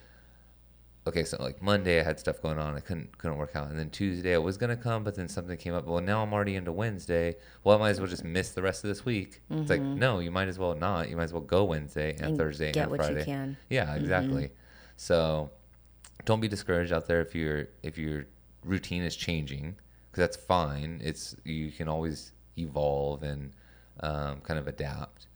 okay, 1.07 1.25
so 1.25 1.41
like 1.41 1.63
Monday 1.63 2.01
I 2.01 2.03
had 2.03 2.19
stuff 2.19 2.43
going 2.43 2.59
on, 2.59 2.75
I 2.75 2.81
couldn't 2.81 3.17
couldn't 3.19 3.39
work 3.39 3.55
out, 3.55 3.71
and 3.71 3.79
then 3.79 3.89
Tuesday 3.91 4.35
I 4.35 4.39
was 4.39 4.57
gonna 4.57 4.77
come, 4.77 5.05
but 5.05 5.15
then 5.15 5.29
something 5.29 5.57
came 5.57 5.75
up. 5.75 5.87
Well, 5.87 6.01
now 6.01 6.23
I'm 6.25 6.33
already 6.33 6.57
into 6.57 6.73
Wednesday. 6.73 7.37
Well, 7.63 7.77
I 7.77 7.79
might 7.79 7.91
as 7.91 8.01
well 8.01 8.11
just 8.11 8.25
miss 8.25 8.51
the 8.51 8.63
rest 8.63 8.83
of 8.83 8.89
this 8.89 9.05
week. 9.05 9.41
It's 9.49 9.71
like 9.71 9.81
mm-hmm. 9.81 9.99
no, 9.99 10.19
you 10.19 10.33
might 10.33 10.49
as 10.49 10.59
well 10.59 10.75
not. 10.75 11.09
You 11.09 11.17
might 11.17 11.25
as 11.25 11.33
well 11.33 11.41
go 11.43 11.65
Wednesday 11.65 12.15
and, 12.15 12.23
And 12.23 12.37
Thursday 12.37 12.73
get 12.73 12.83
and 12.83 12.91
what 12.91 13.01
you 13.01 13.07
Friday. 13.07 13.25
can. 13.25 13.57
Yeah, 13.71 13.95
exactly. 13.95 14.51
So 14.97 15.51
don't 16.25 16.41
be 16.41 16.49
discouraged 16.49 16.93
out 16.93 17.07
there 17.07 17.21
if 17.21 17.35
your 17.35 17.69
if 17.83 17.99
your 17.99 18.27
routine 18.65 19.03
is 19.03 19.17
changing 19.17 19.77
because 20.11 20.23
that's 20.23 20.37
fine. 20.37 21.01
It's 21.03 21.37
you 21.45 21.71
can 21.71 21.89
always 21.89 22.33
evolve 22.59 23.23
and 23.23 23.53
um, 24.01 24.41
kind 24.41 24.59
of 24.59 24.67
adapt. 24.69 25.29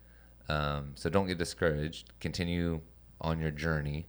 Um, 0.49 0.93
so 0.95 1.09
don't 1.09 1.27
get 1.27 1.39
discouraged. 1.39 2.13
Continue 2.21 2.81
on 3.21 3.41
your 3.41 3.51
journey, 3.51 4.07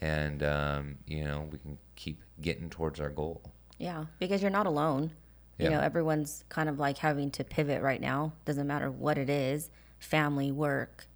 and 0.00 0.42
um, 0.42 0.96
you 1.06 1.24
know 1.24 1.48
we 1.50 1.58
can 1.58 1.78
keep 1.96 2.22
getting 2.40 2.68
towards 2.68 3.00
our 3.00 3.10
goal. 3.10 3.42
Yeah, 3.78 4.06
because 4.18 4.42
you're 4.42 4.50
not 4.50 4.66
alone. 4.66 5.12
You 5.58 5.64
Yeah. 5.66 5.70
know, 5.78 5.80
everyone's 5.80 6.44
kind 6.48 6.68
of 6.68 6.78
like 6.78 6.98
having 6.98 7.30
to 7.32 7.44
pivot 7.44 7.82
right 7.82 8.00
now. 8.00 8.32
Doesn't 8.44 8.66
matter 8.66 8.90
what 8.90 9.18
it 9.18 9.28
is 9.30 9.70
family, 9.98 10.52
work, 10.52 11.06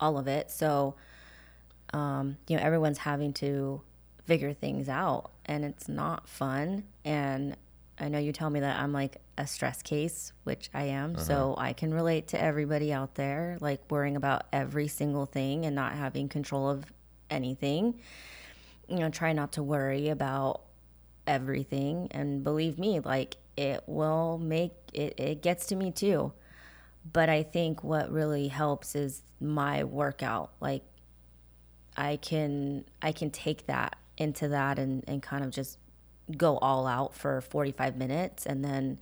all 0.00 0.16
of 0.16 0.26
it. 0.26 0.50
So, 0.50 0.94
um, 1.92 2.38
you 2.48 2.56
know, 2.56 2.62
everyone's 2.62 2.98
having 2.98 3.32
to 3.34 3.82
figure 4.24 4.52
things 4.52 4.88
out 4.88 5.30
and 5.46 5.64
it's 5.64 5.88
not 5.88 6.28
fun. 6.28 6.84
And 7.04 7.56
I 7.98 8.08
know 8.08 8.18
you 8.18 8.32
tell 8.32 8.50
me 8.50 8.60
that 8.60 8.80
I'm 8.80 8.92
like 8.92 9.18
a 9.38 9.46
stress 9.46 9.82
case, 9.82 10.32
which 10.44 10.70
I 10.74 10.84
am. 10.84 11.16
Uh-huh. 11.16 11.24
So 11.24 11.54
I 11.58 11.72
can 11.72 11.92
relate 11.92 12.28
to 12.28 12.42
everybody 12.42 12.92
out 12.92 13.14
there, 13.14 13.58
like 13.60 13.80
worrying 13.90 14.16
about 14.16 14.44
every 14.52 14.88
single 14.88 15.26
thing 15.26 15.64
and 15.66 15.74
not 15.74 15.92
having 15.92 16.28
control 16.28 16.68
of 16.68 16.84
anything. 17.30 18.00
You 18.88 18.98
know, 18.98 19.10
try 19.10 19.32
not 19.32 19.52
to 19.52 19.62
worry 19.62 20.08
about 20.08 20.62
everything 21.26 22.08
and 22.10 22.44
believe 22.44 22.78
me 22.78 23.00
like 23.00 23.36
it 23.56 23.82
will 23.86 24.38
make 24.38 24.72
it 24.92 25.14
it 25.18 25.42
gets 25.42 25.66
to 25.66 25.76
me 25.76 25.90
too 25.90 26.32
but 27.12 27.28
i 27.28 27.42
think 27.42 27.82
what 27.82 28.10
really 28.10 28.48
helps 28.48 28.94
is 28.94 29.22
my 29.40 29.84
workout 29.84 30.50
like 30.60 30.82
i 31.96 32.16
can 32.16 32.84
i 33.00 33.10
can 33.12 33.30
take 33.30 33.66
that 33.66 33.96
into 34.16 34.48
that 34.48 34.78
and 34.78 35.04
and 35.08 35.22
kind 35.22 35.44
of 35.44 35.50
just 35.50 35.78
go 36.36 36.58
all 36.58 36.86
out 36.86 37.14
for 37.14 37.40
45 37.40 37.96
minutes 37.96 38.46
and 38.46 38.64
then 38.64 38.98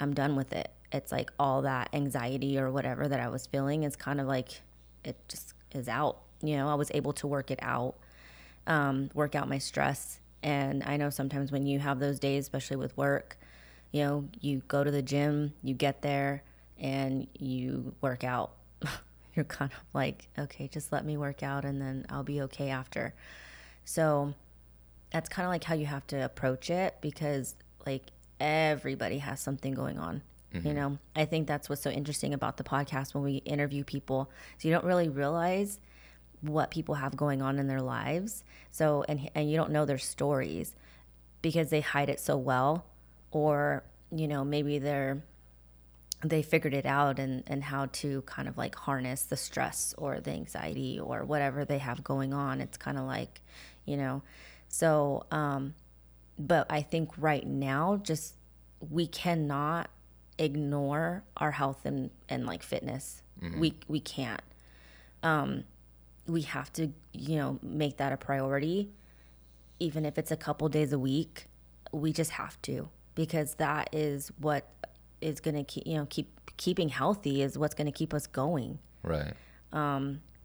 i'm 0.00 0.14
done 0.14 0.34
with 0.34 0.52
it 0.52 0.70
it's 0.92 1.12
like 1.12 1.30
all 1.38 1.62
that 1.62 1.90
anxiety 1.92 2.58
or 2.58 2.70
whatever 2.70 3.06
that 3.06 3.20
i 3.20 3.28
was 3.28 3.46
feeling 3.46 3.82
is 3.82 3.96
kind 3.96 4.20
of 4.20 4.26
like 4.26 4.62
it 5.04 5.16
just 5.28 5.52
is 5.72 5.88
out 5.88 6.20
you 6.42 6.56
know 6.56 6.68
i 6.68 6.74
was 6.74 6.90
able 6.94 7.12
to 7.12 7.26
work 7.26 7.50
it 7.50 7.58
out 7.60 7.96
um, 8.68 9.10
work 9.14 9.34
out 9.34 9.48
my 9.48 9.58
stress. 9.58 10.20
And 10.42 10.84
I 10.84 10.96
know 10.96 11.10
sometimes 11.10 11.50
when 11.50 11.66
you 11.66 11.80
have 11.80 11.98
those 11.98 12.20
days, 12.20 12.44
especially 12.44 12.76
with 12.76 12.96
work, 12.96 13.36
you 13.90 14.04
know, 14.04 14.28
you 14.40 14.62
go 14.68 14.84
to 14.84 14.90
the 14.90 15.02
gym, 15.02 15.54
you 15.62 15.74
get 15.74 16.02
there, 16.02 16.44
and 16.78 17.26
you 17.36 17.94
work 18.00 18.22
out. 18.22 18.52
You're 19.34 19.46
kind 19.46 19.72
of 19.72 19.94
like, 19.94 20.28
okay, 20.38 20.68
just 20.68 20.92
let 20.92 21.04
me 21.04 21.16
work 21.16 21.42
out 21.42 21.64
and 21.64 21.80
then 21.80 22.06
I'll 22.10 22.24
be 22.24 22.42
okay 22.42 22.70
after. 22.70 23.14
So 23.88 24.34
that's 25.10 25.30
kind 25.30 25.46
of 25.46 25.50
like 25.50 25.64
how 25.64 25.74
you 25.74 25.86
have 25.86 26.06
to 26.08 26.22
approach 26.22 26.68
it 26.68 26.96
because, 27.00 27.56
like, 27.86 28.02
everybody 28.38 29.16
has 29.16 29.40
something 29.40 29.72
going 29.72 29.98
on. 29.98 30.20
You 30.52 30.60
mm-hmm. 30.60 30.74
know, 30.74 30.98
I 31.16 31.24
think 31.24 31.48
that's 31.48 31.70
what's 31.70 31.80
so 31.80 31.88
interesting 31.88 32.34
about 32.34 32.58
the 32.58 32.64
podcast 32.64 33.14
when 33.14 33.24
we 33.24 33.36
interview 33.36 33.84
people. 33.84 34.30
So 34.58 34.68
you 34.68 34.74
don't 34.74 34.84
really 34.84 35.08
realize 35.08 35.80
what 36.42 36.70
people 36.70 36.96
have 36.96 37.16
going 37.16 37.40
on 37.40 37.58
in 37.58 37.66
their 37.66 37.80
lives. 37.80 38.44
So 38.70 39.06
and 39.08 39.30
and 39.34 39.50
you 39.50 39.56
don't 39.56 39.72
know 39.72 39.86
their 39.86 39.98
stories 39.98 40.74
because 41.40 41.70
they 41.70 41.80
hide 41.80 42.10
it 42.10 42.20
so 42.20 42.36
well 42.36 42.84
or 43.30 43.84
you 44.10 44.28
know, 44.28 44.44
maybe 44.44 44.78
they're 44.78 45.22
they 46.22 46.42
figured 46.42 46.74
it 46.74 46.84
out 46.86 47.18
and 47.18 47.42
and 47.46 47.64
how 47.64 47.86
to 47.86 48.20
kind 48.22 48.48
of 48.48 48.58
like 48.58 48.74
harness 48.74 49.22
the 49.22 49.36
stress 49.36 49.94
or 49.96 50.20
the 50.20 50.32
anxiety 50.32 51.00
or 51.00 51.24
whatever 51.24 51.64
they 51.64 51.78
have 51.78 52.04
going 52.04 52.34
on. 52.34 52.60
It's 52.60 52.76
kind 52.76 52.98
of 52.98 53.04
like, 53.04 53.40
you 53.88 53.96
know, 53.96 54.22
so 54.68 55.24
um 55.30 55.74
but 56.38 56.66
I 56.70 56.82
think 56.82 57.10
right 57.18 57.46
now 57.46 58.00
just 58.02 58.34
we 58.90 59.06
cannot 59.06 59.90
ignore 60.38 61.24
our 61.36 61.50
health 61.50 61.84
and 61.84 62.10
and 62.28 62.46
like 62.46 62.62
fitness. 62.62 63.22
We 63.60 63.74
we 63.88 64.00
can't. 64.00 64.42
Um 65.22 65.64
we 66.26 66.42
have 66.42 66.72
to, 66.74 66.92
you 67.12 67.36
know, 67.36 67.58
make 67.62 67.96
that 67.96 68.12
a 68.12 68.16
priority 68.16 68.90
even 69.80 70.04
if 70.04 70.18
it's 70.18 70.30
a 70.30 70.36
couple 70.36 70.68
days 70.68 70.92
a 70.92 70.98
week. 70.98 71.46
We 71.92 72.12
just 72.12 72.32
have 72.32 72.60
to 72.62 72.88
because 73.14 73.54
that 73.54 73.88
is 73.92 74.30
what 74.38 74.68
is 75.20 75.40
going 75.40 75.54
to 75.56 75.64
keep, 75.64 75.86
you 75.86 75.96
know, 75.96 76.06
keep 76.10 76.28
keeping 76.56 76.88
healthy 76.88 77.42
is 77.42 77.56
what's 77.56 77.74
going 77.74 77.86
to 77.86 77.92
keep 77.92 78.12
us 78.12 78.26
going 78.26 78.78
Right. 79.02 79.32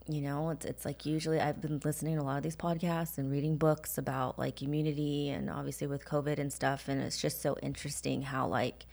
You 0.07 0.21
know 0.21 0.49
it's, 0.49 0.65
it's 0.65 0.85
like 0.85 1.05
usually 1.05 1.39
i've 1.39 1.61
been 1.61 1.79
listening 1.85 2.15
to 2.15 2.21
a 2.21 2.23
lot 2.23 2.37
of 2.37 2.43
these 2.43 2.55
podcasts 2.55 3.17
and 3.17 3.31
reading 3.31 3.55
books 3.55 3.97
about 3.97 4.37
like 4.37 4.61
immunity 4.61 5.29
and 5.29 5.49
obviously 5.49 5.87
with 5.87 6.03
covid 6.05 6.39
and 6.39 6.51
stuff 6.51 6.87
and 6.87 7.01
it's 7.01 7.21
just 7.21 7.41
so 7.41 7.55
interesting 7.61 8.21
how 8.21 8.45
like 8.47 8.85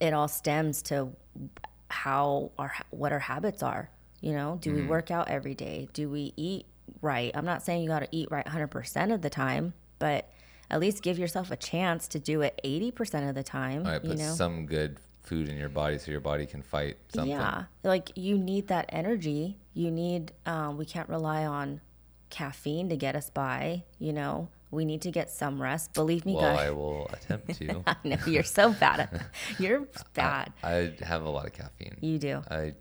it 0.00 0.12
all 0.12 0.28
stems 0.28 0.82
to 0.82 1.08
how 1.88 2.50
our 2.58 2.74
what 2.90 3.12
our 3.12 3.20
habits 3.20 3.62
are 3.62 3.90
you 4.20 4.32
know? 4.32 4.58
Do 4.60 4.72
we 4.72 4.80
mm-hmm. 4.80 4.88
work 4.88 5.10
out 5.10 5.28
every 5.28 5.54
day? 5.54 5.88
Do 5.92 6.08
we 6.08 6.32
eat 6.36 6.66
right? 7.02 7.30
I'm 7.34 7.44
not 7.44 7.62
saying 7.62 7.82
you 7.82 7.88
got 7.88 8.00
to 8.00 8.08
eat 8.10 8.28
right 8.30 8.46
100% 8.46 9.12
of 9.14 9.22
the 9.22 9.30
time 9.30 9.74
but 9.98 10.30
at 10.70 10.80
least 10.80 11.02
give 11.02 11.18
yourself 11.18 11.50
a 11.50 11.56
chance 11.56 12.08
to 12.08 12.18
do 12.18 12.42
it 12.42 12.60
80% 12.64 13.28
of 13.28 13.34
the 13.34 13.42
time 13.42 13.86
All 13.86 13.92
right. 13.92 14.02
you 14.02 14.10
Put 14.10 14.18
know? 14.18 14.34
some 14.34 14.66
good 14.66 14.98
food 15.26 15.48
in 15.48 15.56
your 15.56 15.68
body 15.68 15.98
so 15.98 16.10
your 16.10 16.20
body 16.20 16.46
can 16.46 16.62
fight 16.62 16.96
something. 17.12 17.30
yeah, 17.30 17.64
like 17.82 18.12
you 18.16 18.38
need 18.38 18.68
that 18.68 18.86
energy. 18.88 19.58
You 19.74 19.90
need. 19.90 20.32
Um, 20.46 20.78
we 20.78 20.86
can't 20.86 21.08
rely 21.08 21.44
on 21.44 21.80
caffeine 22.30 22.88
to 22.88 22.96
get 22.96 23.14
us 23.16 23.28
by. 23.30 23.82
You 23.98 24.12
know, 24.12 24.48
we 24.70 24.84
need 24.84 25.02
to 25.02 25.10
get 25.10 25.28
some 25.30 25.60
rest. 25.60 25.92
Believe 25.92 26.24
me, 26.24 26.34
Well, 26.34 26.56
guys. 26.56 26.66
I 26.66 26.70
will 26.70 27.10
attempt 27.12 27.54
to. 27.58 27.82
I 27.86 27.96
know 28.04 28.18
you're 28.26 28.42
so 28.42 28.72
bad 28.72 29.00
at. 29.00 29.22
You're 29.58 29.86
bad. 30.14 30.52
I 30.62 30.94
have 31.02 31.24
a 31.24 31.28
lot 31.28 31.46
of 31.46 31.52
caffeine. 31.52 31.96
You 32.00 32.18
do. 32.18 32.42
I 32.50 32.72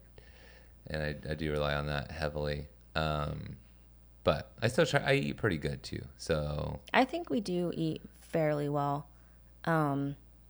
and 0.88 1.02
I, 1.02 1.32
I 1.32 1.34
do 1.34 1.52
rely 1.52 1.74
on 1.76 1.88
that 1.88 2.12
heavily. 2.12 2.68
Um, 2.96 3.58
but 4.24 4.52
I 4.62 4.68
still 4.70 4.86
try. 4.86 5.02
I 5.02 5.14
eat 5.16 5.38
pretty 5.38 5.58
good 5.58 5.84
too. 5.84 6.04
So 6.18 6.80
I 6.94 7.06
think 7.06 7.30
we 7.30 7.42
do 7.42 7.72
eat 7.76 8.02
fairly 8.22 8.70
well. 8.70 9.08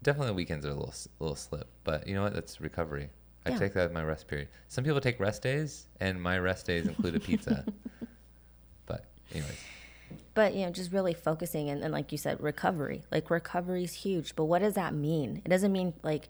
Definitely 0.05 0.27
the 0.27 0.33
weekends 0.35 0.65
are 0.65 0.69
a 0.69 0.73
little 0.73 0.93
little 1.19 1.35
slip. 1.35 1.67
But 1.83 2.07
you 2.07 2.15
know 2.15 2.23
what? 2.23 2.33
That's 2.33 2.61
recovery. 2.61 3.09
I 3.45 3.49
Yeah. 3.49 3.57
take 3.59 3.73
that 3.73 3.87
as 3.87 3.91
my 3.91 4.03
rest 4.03 4.27
period. 4.27 4.47
Some 4.69 4.83
people 4.83 5.01
take 5.01 5.19
rest 5.19 5.41
days, 5.41 5.87
and 5.99 6.21
my 6.21 6.39
rest 6.39 6.65
days 6.65 6.87
include 6.87 7.15
a 7.15 7.19
pizza. 7.19 7.65
but 8.85 9.05
anyways, 9.31 9.63
But 10.33 10.53
you 10.55 10.65
know, 10.65 10.71
just 10.71 10.91
really 10.91 11.13
focusing 11.13 11.69
and, 11.69 11.83
and 11.83 11.91
like 11.91 12.11
you 12.11 12.17
said, 12.17 12.41
recovery. 12.41 13.03
Like 13.11 13.29
recovery 13.29 13.83
is 13.83 13.93
huge. 13.93 14.35
But 14.35 14.45
what 14.45 14.59
does 14.59 14.75
that 14.75 14.93
mean? 14.93 15.41
It 15.43 15.49
doesn't 15.49 15.71
mean 15.71 15.93
like, 16.03 16.29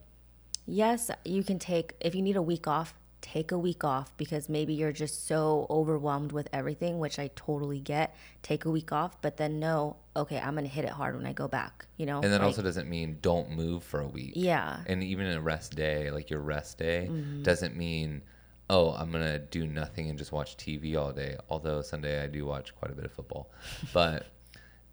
yes, 0.66 1.10
you 1.24 1.42
can 1.44 1.58
take 1.58 1.94
if 2.00 2.14
you 2.14 2.22
need 2.22 2.36
a 2.36 2.42
week 2.42 2.66
off, 2.66 2.94
take 3.32 3.50
a 3.52 3.58
week 3.58 3.82
off 3.84 4.16
because 4.16 4.48
maybe 4.48 4.72
you're 4.74 4.92
just 4.92 5.26
so 5.26 5.66
overwhelmed 5.68 6.32
with 6.32 6.48
everything, 6.52 6.98
which 6.98 7.18
I 7.18 7.30
totally 7.34 7.80
get. 7.80 8.14
Take 8.42 8.64
a 8.64 8.70
week 8.70 8.92
off, 8.92 9.20
but 9.20 9.36
then 9.36 9.58
know, 9.58 9.96
okay, 10.14 10.38
I'm 10.38 10.54
gonna 10.54 10.68
hit 10.68 10.84
it 10.84 10.90
hard 10.90 11.16
when 11.16 11.26
I 11.26 11.32
go 11.32 11.48
back. 11.48 11.86
You 11.96 12.06
know, 12.06 12.20
and 12.22 12.32
that 12.32 12.40
like, 12.40 12.46
also 12.46 12.62
doesn't 12.62 12.88
mean 12.88 13.18
don't 13.20 13.50
move 13.50 13.82
for 13.82 14.00
a 14.00 14.06
week. 14.06 14.32
yeah, 14.36 14.78
And 14.86 15.02
even 15.02 15.26
a 15.26 15.40
rest 15.40 15.74
day, 15.74 16.10
like 16.10 16.30
your 16.30 16.40
rest 16.40 16.78
day, 16.78 17.08
Mm-hmm. 17.10 17.42
doesn't 17.42 17.76
mean, 17.76 18.22
oh, 18.70 18.90
I'm 18.92 19.10
gonna 19.10 19.38
do 19.38 19.66
nothing 19.66 20.08
and 20.10 20.18
just 20.18 20.32
watch 20.32 20.56
TV 20.56 20.96
all 20.96 21.12
day. 21.12 21.36
Although 21.50 21.82
Sunday 21.82 22.22
I 22.22 22.26
do 22.28 22.46
watch 22.46 22.74
quite 22.76 22.90
a 22.92 22.94
bit 22.94 23.04
of 23.04 23.12
football, 23.12 23.50
but 23.92 24.26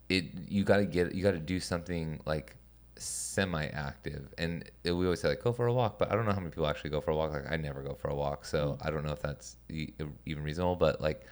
it 0.09 0.25
you 0.49 0.63
got 0.63 0.77
to 0.77 0.85
get 0.85 1.13
you 1.15 1.23
got 1.23 1.31
to 1.31 1.39
do 1.39 1.59
something 1.59 2.19
like 2.25 2.55
semi-active. 2.97 4.33
And 4.37 4.69
it, 4.83 4.91
we 4.91 5.05
always 5.05 5.21
say 5.21 5.29
like 5.29 5.43
go 5.43 5.51
for 5.53 5.67
a 5.67 5.73
walk, 5.73 5.99
but 5.99 6.11
I 6.11 6.15
don't 6.15 6.25
know 6.25 6.31
how 6.31 6.39
many 6.39 6.51
people 6.51 6.67
actually 6.67 6.91
go 6.91 7.01
for 7.01 7.11
a 7.11 7.15
walk. 7.15 7.31
Like 7.33 7.51
I 7.51 7.57
never 7.57 7.81
go 7.81 7.93
for 7.95 8.09
a 8.09 8.15
walk, 8.15 8.45
so 8.45 8.77
Mm. 8.79 8.87
I 8.87 8.91
don't 8.91 9.03
know 9.05 9.11
if 9.11 9.21
that's 9.21 9.57
e- 9.69 9.93
even 10.25 10.43
reasonable. 10.43 10.75
But 10.75 11.01
like 11.01 11.25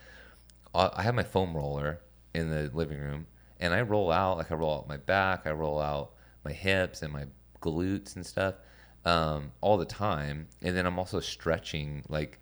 I 0.76 0.90
I 0.96 1.02
have 1.04 1.16
my 1.16 1.24
foam 1.24 1.56
roller 1.56 2.02
in 2.34 2.50
the 2.50 2.70
living 2.74 3.00
room, 3.00 3.28
and 3.60 3.74
I 3.74 3.82
roll 3.82 4.12
out 4.12 4.38
like 4.38 4.52
I 4.52 4.56
roll 4.56 4.80
out 4.80 4.88
my 4.88 4.98
back, 4.98 5.46
I 5.46 5.52
roll 5.52 5.80
out 5.80 6.12
my 6.46 6.52
hips 6.54 7.02
and 7.04 7.14
my 7.14 7.26
glutes 7.62 8.16
and 8.16 8.26
stuff 8.26 8.56
um, 9.06 9.52
all 9.62 9.78
the 9.78 9.86
time, 9.86 10.48
and 10.62 10.76
then 10.76 10.86
I'm 10.86 11.00
also 11.00 11.20
stretching 11.20 12.04
like 12.10 12.40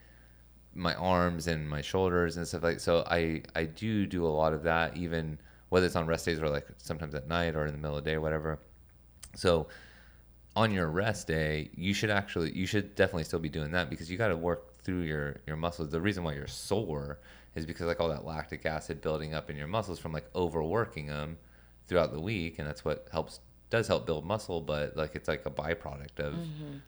my 0.76 0.94
arms 0.96 1.48
and 1.48 1.68
my 1.70 1.82
shoulders 1.82 2.38
and 2.38 2.48
stuff 2.48 2.64
like. 2.64 2.80
So 2.80 3.04
I 3.08 3.44
I 3.56 3.66
do 3.66 4.06
do 4.06 4.26
a 4.26 4.30
lot 4.30 4.54
of 4.54 4.64
that, 4.64 4.96
even 4.98 5.40
whether 5.70 5.86
it's 5.86 5.96
on 5.96 6.08
rest 6.08 6.26
days 6.26 6.40
or 6.40 6.50
like 6.50 6.68
sometimes 6.78 7.14
at 7.16 7.28
night 7.28 7.56
or 7.56 7.66
in 7.66 7.72
the 7.74 7.78
middle 7.78 7.98
of 7.98 8.04
the 8.04 8.10
day, 8.12 8.16
or 8.16 8.22
whatever. 8.22 8.60
So 9.36 9.68
on 10.56 10.72
your 10.72 10.88
rest 10.88 11.28
day, 11.28 11.70
you 11.76 11.94
should 11.94 12.10
actually 12.10 12.52
you 12.52 12.66
should 12.66 12.96
definitely 12.96 13.24
still 13.24 13.40
be 13.40 13.50
doing 13.50 13.72
that 13.72 13.90
because 13.90 14.10
you 14.10 14.18
got 14.18 14.30
to 14.30 14.38
work 14.38 14.82
through 14.84 15.02
your 15.02 15.38
your 15.48 15.56
muscles. 15.56 15.90
The 15.90 16.02
reason 16.02 16.24
why 16.24 16.34
you're 16.34 16.48
sore 16.48 17.20
is 17.56 17.66
because 17.66 17.88
like 17.88 18.00
all 18.00 18.10
that 18.10 18.26
lactic 18.26 18.66
acid 18.66 19.02
building 19.02 19.34
up 19.34 19.50
in 19.50 19.56
your 19.56 19.68
muscles 19.68 20.00
from 20.00 20.12
like 20.12 20.30
overworking 20.36 21.08
them 21.08 21.38
throughout 21.88 22.12
the 22.14 22.20
week, 22.22 22.60
and 22.60 22.68
that's 22.68 22.84
what 22.84 23.08
helps 23.12 23.40
does 23.70 23.88
help 23.88 24.06
build 24.06 24.26
muscle. 24.26 24.62
But 24.62 24.98
like 24.98 25.16
it's 25.16 25.28
like 25.28 25.46
a 25.46 25.52
byproduct 25.52 26.20
of 26.20 26.34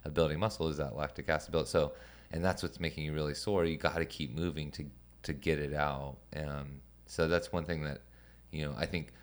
of 0.06 0.14
building 0.14 0.40
muscle 0.40 0.68
is 0.68 0.78
that 0.78 0.96
lactic 0.96 1.30
acid 1.30 1.52
build. 1.52 1.68
So 1.68 1.94
and 2.32 2.44
that's 2.44 2.64
what's 2.64 2.80
making 2.80 3.06
you 3.06 3.14
really 3.14 3.34
sore. 3.34 3.66
You 3.66 3.78
got 3.78 3.98
to 3.98 4.06
keep 4.06 4.36
moving 4.36 4.72
to 4.72 4.86
to 5.24 5.34
get 5.34 5.60
it 5.60 5.74
out. 5.74 6.18
Um, 6.36 6.82
so 7.06 7.28
that's 7.28 7.52
one 7.52 7.66
thing 7.66 7.84
that 7.84 8.02
you 8.52 8.66
know 8.66 8.74
I 8.78 8.86
think 8.86 9.14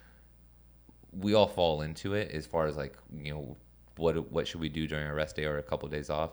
we 1.12 1.34
all 1.34 1.46
fall 1.46 1.82
into 1.82 2.14
it 2.14 2.30
as 2.32 2.46
far 2.46 2.66
as 2.66 2.76
like 2.76 2.96
you 3.22 3.32
know 3.32 3.56
what 3.96 4.30
what 4.30 4.46
should 4.46 4.60
we 4.60 4.68
do 4.68 4.86
during 4.86 5.06
our 5.06 5.14
rest 5.14 5.36
day 5.36 5.44
or 5.44 5.58
a 5.58 5.62
couple 5.62 5.86
of 5.86 5.92
days 5.92 6.10
off. 6.10 6.32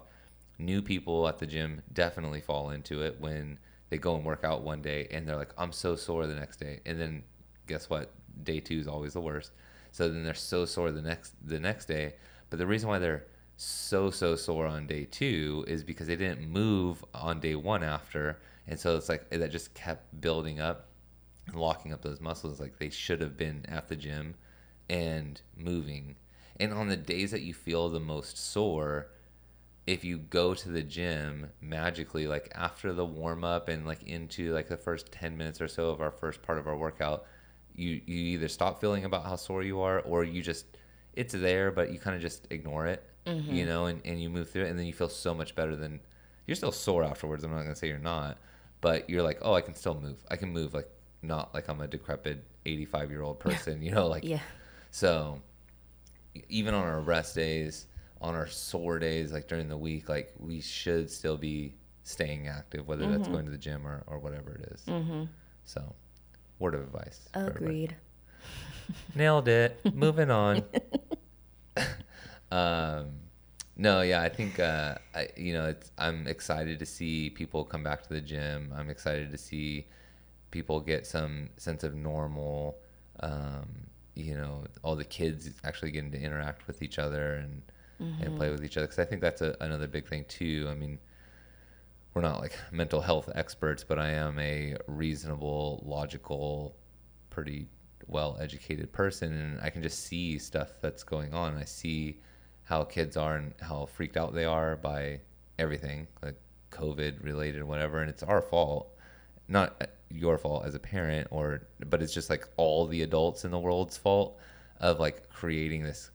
New 0.58 0.82
people 0.82 1.27
at 1.27 1.38
the 1.38 1.46
gym 1.46 1.82
definitely 1.94 2.41
fall 2.41 2.70
into 2.70 3.01
it 3.01 3.17
when 3.20 3.58
they 3.89 3.98
go 3.98 4.15
and 4.15 4.25
work 4.25 4.44
out 4.44 4.63
one 4.63 4.82
day 4.82 5.08
and 5.12 5.27
they're 5.27 5.36
like 5.36 5.53
i'm 5.58 5.72
so 5.72 5.96
sore 5.96 6.27
the 6.27 6.36
next 6.36 6.58
day. 6.58 6.79
And 6.86 7.00
then 7.00 7.24
guess 7.67 7.89
what? 7.89 8.12
Day 8.44 8.60
two 8.60 8.79
is 8.79 8.88
always 8.88 9.13
the 9.13 9.22
worst. 9.22 9.51
So 9.91 10.10
then 10.10 10.24
they're 10.24 10.34
so 10.34 10.65
sore 10.65 10.91
the 10.91 11.01
next 11.01 11.34
the 11.44 11.60
next 11.60 11.86
day. 11.86 12.15
But 12.50 12.60
the 12.60 12.67
reason 12.67 12.89
why 12.89 13.00
they're 13.00 13.25
so 13.58 14.12
so 14.12 14.36
sore 14.36 14.67
on 14.67 14.88
day 14.88 15.05
two 15.05 15.63
is 15.67 15.84
because 15.84 16.08
they 16.08 16.15
didn't 16.15 16.48
move 16.48 17.03
on 17.13 17.39
day 17.39 17.55
one 17.55 17.84
after. 17.84 18.39
And 18.67 18.79
so 18.79 18.96
it's 18.98 19.10
like 19.10 19.29
that 19.29 19.51
just 19.51 19.74
kept 19.74 20.20
building 20.20 20.60
up 20.60 20.88
and 21.48 21.55
locking 21.55 21.94
up 21.94 22.01
those 22.01 22.20
muscles. 22.20 22.60
Like 22.60 22.77
they 22.77 22.89
should 22.89 23.22
have 23.22 23.38
been 23.38 23.65
at 23.67 23.88
the 23.88 23.96
gym 23.96 24.36
and 24.89 25.42
moving. 25.58 26.15
And 26.60 26.74
on 26.74 26.88
the 26.88 26.98
days 26.98 27.32
that 27.32 27.42
you 27.42 27.54
feel 27.54 27.89
the 27.89 28.00
most 28.00 28.38
sore, 28.38 29.08
if 29.88 30.04
you 30.04 30.18
go 30.18 30.54
to 30.54 30.70
the 30.70 30.82
gym 30.82 31.50
magically, 31.62 32.27
like 32.27 32.51
after 32.56 32.94
the 32.94 33.06
warm 33.06 33.44
up 33.44 33.70
and 33.70 33.86
like 33.86 34.04
into 34.04 34.54
like 34.54 34.68
the 34.68 34.77
first 34.77 35.12
10 35.12 35.38
minutes 35.38 35.62
or 35.62 35.68
so 35.68 35.89
of 35.89 36.01
our 36.01 36.12
first 36.12 36.42
part 36.42 36.58
of 36.58 36.68
our 36.68 36.77
workout, 36.77 37.25
you, 37.75 38.01
you 38.06 38.15
either 38.15 38.48
stop 38.48 38.80
feeling 38.80 39.06
about 39.06 39.25
how 39.25 39.36
sore 39.36 39.63
you 39.63 39.82
are 39.82 40.00
or 40.01 40.24
you 40.24 40.42
just, 40.42 40.65
it's 41.13 41.34
there, 41.34 41.72
but 41.72 41.92
you 41.92 42.00
kind 42.00 42.15
of 42.15 42.22
just 42.22 42.48
ignore 42.50 42.88
it, 42.88 43.04
mm-hmm. 43.25 43.54
you 43.54 43.65
know, 43.65 43.86
and, 43.86 44.01
and 44.06 44.22
you 44.22 44.30
move 44.30 44.50
through 44.50 44.63
it 44.63 44.70
and 44.70 44.80
then 44.80 44.86
you 44.86 44.94
feel 44.94 45.10
so 45.10 45.34
much 45.34 45.56
better 45.56 45.75
than 45.75 46.00
you're 46.48 46.56
still 46.56 46.72
sore 46.72 47.04
afterwards. 47.04 47.44
I'm 47.44 47.51
not 47.51 47.62
going 47.62 47.74
to 47.74 47.75
say 47.75 47.88
you're 47.88 48.00
not, 48.00 48.38
but 48.82 49.10
you're 49.10 49.24
like, 49.24 49.39
oh, 49.42 49.54
I 49.54 49.62
can 49.62 49.75
still 49.75 50.00
move. 50.00 50.24
I 50.30 50.36
can 50.36 50.50
move 50.50 50.74
like 50.74 50.89
not 51.22 51.54
like 51.54 51.68
I'm 51.68 51.82
a 51.82 51.88
decrepit 51.88 52.44
85 52.65 53.12
year 53.12 53.22
old 53.22 53.39
person, 53.39 53.82
you 53.82 53.92
know, 53.92 54.08
like 54.08 54.24
yeah, 54.24 54.39
so 54.96 55.42
even 56.48 56.74
on 56.74 56.86
our 56.86 57.02
rest 57.02 57.36
days, 57.36 57.88
on 58.22 58.34
our 58.34 58.48
sore 58.48 58.98
days, 58.98 59.34
like 59.34 59.46
during 59.46 59.68
the 59.68 59.78
week, 59.78 60.08
like 60.08 60.34
we 60.40 60.62
should 60.62 61.12
still 61.12 61.36
be 61.36 61.75
staying 62.06 62.48
active, 62.48 62.88
whether 62.88 63.06
that's 63.06 63.28
going 63.28 63.44
to 63.44 63.52
the 63.52 63.58
gym 63.58 63.86
or, 63.86 64.04
or 64.08 64.20
whatever 64.20 64.56
it 64.56 64.72
is. 64.72 64.82
So, 65.66 65.94
word 66.60 66.75
of 66.75 66.84
advice. 66.84 67.28
agreed. 67.34 67.98
Nailed 69.16 69.50
it. 69.50 69.78
Moving 69.94 70.32
on. 70.32 70.64
um, 72.52 73.10
no, 73.75 74.00
yeah, 74.00 74.22
I 74.22 74.30
think 74.30 74.62
uh, 74.62 74.96
I, 75.14 75.28
you 75.36 75.52
know, 75.52 75.66
it's, 75.66 75.92
I'm 75.98 76.25
excited 76.25 76.80
to 76.80 76.86
see 76.86 77.32
people 77.32 77.66
come 77.66 77.84
back 77.84 78.02
to 78.04 78.10
the 78.14 78.22
gym. 78.22 78.74
I'm 78.74 78.90
excited 78.90 79.30
to 79.34 79.38
see 79.38 79.88
people 80.52 80.80
get 80.80 81.06
some 81.06 81.50
sense 81.58 81.84
of 81.84 81.96
normal. 81.96 82.78
Um, 83.20 83.88
you 84.15 84.36
know, 84.36 84.63
all 84.84 84.95
the 84.95 85.03
kids 85.05 85.50
actually 85.63 85.91
getting 85.91 86.12
to 86.12 86.19
interact 86.19 86.67
with 86.67 86.81
each 86.81 86.98
other, 87.00 87.36
and 87.36 87.62
and 88.00 88.36
play 88.38 88.48
mm-hmm. 88.48 88.51
with 88.51 88.63
each 88.63 88.77
other 88.77 88.88
because 88.88 89.00
I 89.00 89.05
think 89.05 89.22
that's 89.22 89.41
a, 89.41 89.55
another 89.62 89.88
big 89.88 90.07
thing 90.07 90.25
too. 90.27 90.67
I 90.69 90.74
mean, 90.74 91.00
we're 92.13 92.22
not 92.22 92.39
like 92.39 92.57
mental 92.72 93.01
health 93.01 93.29
experts, 93.36 93.84
but 93.84 94.00
I 94.00 94.10
am 94.10 94.39
a 94.39 94.75
reasonable, 94.88 95.84
logical, 95.86 96.75
pretty 97.29 97.67
well 98.07 98.38
educated 98.39 98.91
person 98.91 99.34
and 99.34 99.60
I 99.62 99.69
can 99.69 99.81
just 99.81 100.05
see 100.05 100.38
stuff 100.38 100.74
that's 100.81 101.03
going 101.03 101.34
on. 101.34 101.57
I 101.57 101.63
see 101.63 102.22
how 102.63 102.84
kids 102.84 103.17
are 103.17 103.36
and 103.36 103.53
how 103.62 103.86
freaked 103.86 104.17
out 104.17 104.34
they 104.34 104.45
are 104.45 104.75
by 104.75 105.22
everything, 105.57 106.07
like 106.22 106.36
COVID 106.72 107.24
related 107.24 107.63
whatever, 107.63 108.01
and 108.01 108.10
it's 108.10 108.24
our 108.24 108.41
fault. 108.41 108.89
Not 109.48 109.89
your 110.09 110.38
fault 110.38 110.65
as 110.65 110.75
a 110.75 110.79
parent 110.79 111.27
or 111.31 111.63
but 111.88 112.01
it's 112.01 112.13
just 112.13 112.29
like 112.29 112.47
all 112.57 112.85
the 112.88 113.01
adults 113.01 113.43
in 113.45 113.51
the 113.51 113.59
world's 113.59 113.97
fault 113.97 114.38
of 114.79 115.00
like 115.00 115.29
creating 115.29 115.83
this 115.83 116.09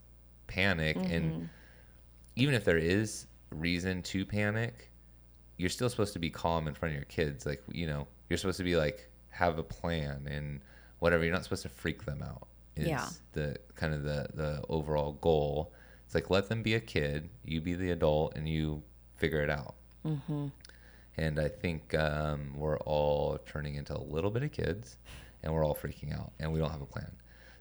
panic 0.46 0.96
and 0.96 1.48
even 2.36 2.54
if 2.54 2.64
there 2.64 2.78
is 2.78 3.26
reason 3.50 4.02
to 4.02 4.24
panic, 4.24 4.90
you're 5.56 5.68
still 5.68 5.88
supposed 5.90 6.12
to 6.14 6.18
be 6.18 6.30
calm 6.30 6.68
in 6.68 6.74
front 6.74 6.92
of 6.92 6.96
your 6.96 7.04
kids. 7.06 7.44
Like, 7.44 7.62
you 7.70 7.86
know, 7.86 8.06
you're 8.28 8.38
supposed 8.38 8.58
to 8.58 8.64
be 8.64 8.76
like, 8.76 9.10
have 9.30 9.58
a 9.58 9.62
plan 9.62 10.26
and 10.30 10.60
whatever. 11.00 11.24
You're 11.24 11.32
not 11.34 11.44
supposed 11.44 11.62
to 11.62 11.68
freak 11.68 12.04
them 12.04 12.22
out. 12.22 12.46
Is 12.76 12.86
Yeah. 12.88 13.06
the 13.32 13.56
kind 13.74 13.92
of 13.92 14.02
the, 14.04 14.28
the 14.34 14.62
overall 14.68 15.12
goal. 15.14 15.72
It's 16.06 16.14
like, 16.14 16.30
let 16.30 16.48
them 16.48 16.62
be 16.62 16.74
a 16.74 16.80
kid, 16.80 17.28
you 17.44 17.60
be 17.60 17.74
the 17.74 17.90
adult, 17.90 18.36
and 18.36 18.48
you 18.48 18.82
figure 19.16 19.42
it 19.42 19.50
out. 19.50 19.74
Mm-hmm. 20.06 20.46
And 21.16 21.38
I 21.38 21.48
think 21.48 21.94
um, 21.94 22.52
we're 22.56 22.78
all 22.78 23.38
turning 23.46 23.74
into 23.74 23.96
a 23.96 24.00
little 24.00 24.30
bit 24.30 24.42
of 24.42 24.52
kids 24.52 24.96
and 25.42 25.52
we're 25.52 25.64
all 25.64 25.74
freaking 25.74 26.14
out 26.16 26.32
and 26.38 26.52
we 26.52 26.58
don't 26.58 26.70
have 26.70 26.82
a 26.82 26.86
plan. 26.86 27.10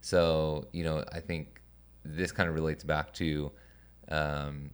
So, 0.02 0.68
you 0.72 0.84
know, 0.84 1.04
I 1.12 1.20
think 1.20 1.62
this 2.06 2.32
kind 2.32 2.48
of 2.48 2.56
relates 2.56 2.84
back 2.84 3.14
to 3.16 3.52
um, 4.10 4.72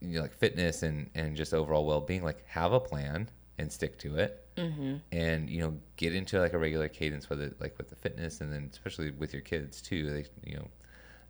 you 0.00 0.16
know, 0.16 0.22
like 0.22 0.32
fitness 0.32 0.82
and 0.82 1.10
and 1.14 1.36
just 1.36 1.52
overall 1.52 1.84
well 1.84 2.00
being. 2.00 2.24
Like 2.24 2.46
have 2.48 2.72
a 2.72 2.80
plan 2.80 3.28
and 3.58 3.70
stick 3.70 3.98
to 3.98 4.16
it, 4.16 4.46
mm-hmm. 4.56 4.96
and 5.12 5.50
you 5.50 5.60
know 5.60 5.74
get 5.96 6.14
into 6.14 6.40
like 6.40 6.54
a 6.54 6.58
regular 6.58 6.88
cadence 6.88 7.28
with 7.28 7.40
it, 7.40 7.60
like 7.60 7.76
with 7.78 7.90
the 7.90 7.96
fitness, 7.96 8.40
and 8.40 8.52
then 8.52 8.70
especially 8.72 9.10
with 9.10 9.32
your 9.32 9.42
kids 9.42 9.82
too. 9.82 10.10
They 10.10 10.50
you 10.50 10.56
know 10.56 10.68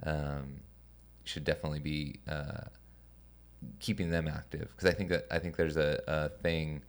um, 0.05 0.61
should 1.25 1.45
definitely 1.45 1.81
be 1.81 2.21
uh, 2.29 2.69
keeping 3.79 4.11
them 4.11 4.27
active 4.29 4.69
because 4.75 4.89
I 4.89 4.93
think 4.93 5.11
that 5.11 5.27
I 5.31 5.39
think 5.39 5.57
there's 5.57 5.77
a, 5.77 6.03
a 6.07 6.29
thing 6.29 6.83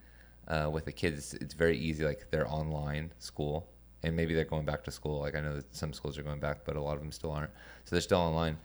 uh, 0.48 0.68
with 0.72 0.84
the 0.84 0.92
kids. 0.92 1.34
It's 1.34 1.54
very 1.54 1.78
easy, 1.78 2.04
like 2.04 2.30
they're 2.30 2.50
online 2.50 3.12
school. 3.18 3.68
And 4.04 4.16
maybe 4.16 4.34
they're 4.34 4.44
going 4.44 4.64
back 4.64 4.82
to 4.84 4.90
school. 4.90 5.20
Like 5.20 5.36
I 5.36 5.40
know 5.40 5.54
that 5.54 5.72
some 5.76 5.92
schools 5.92 6.18
are 6.18 6.24
going 6.24 6.40
back, 6.40 6.64
but 6.64 6.74
a 6.74 6.80
lot 6.80 6.94
of 6.94 7.00
them 7.00 7.12
still 7.12 7.30
aren't. 7.30 7.52
So 7.84 7.94
they're 7.94 8.00
still 8.00 8.18
online. 8.18 8.58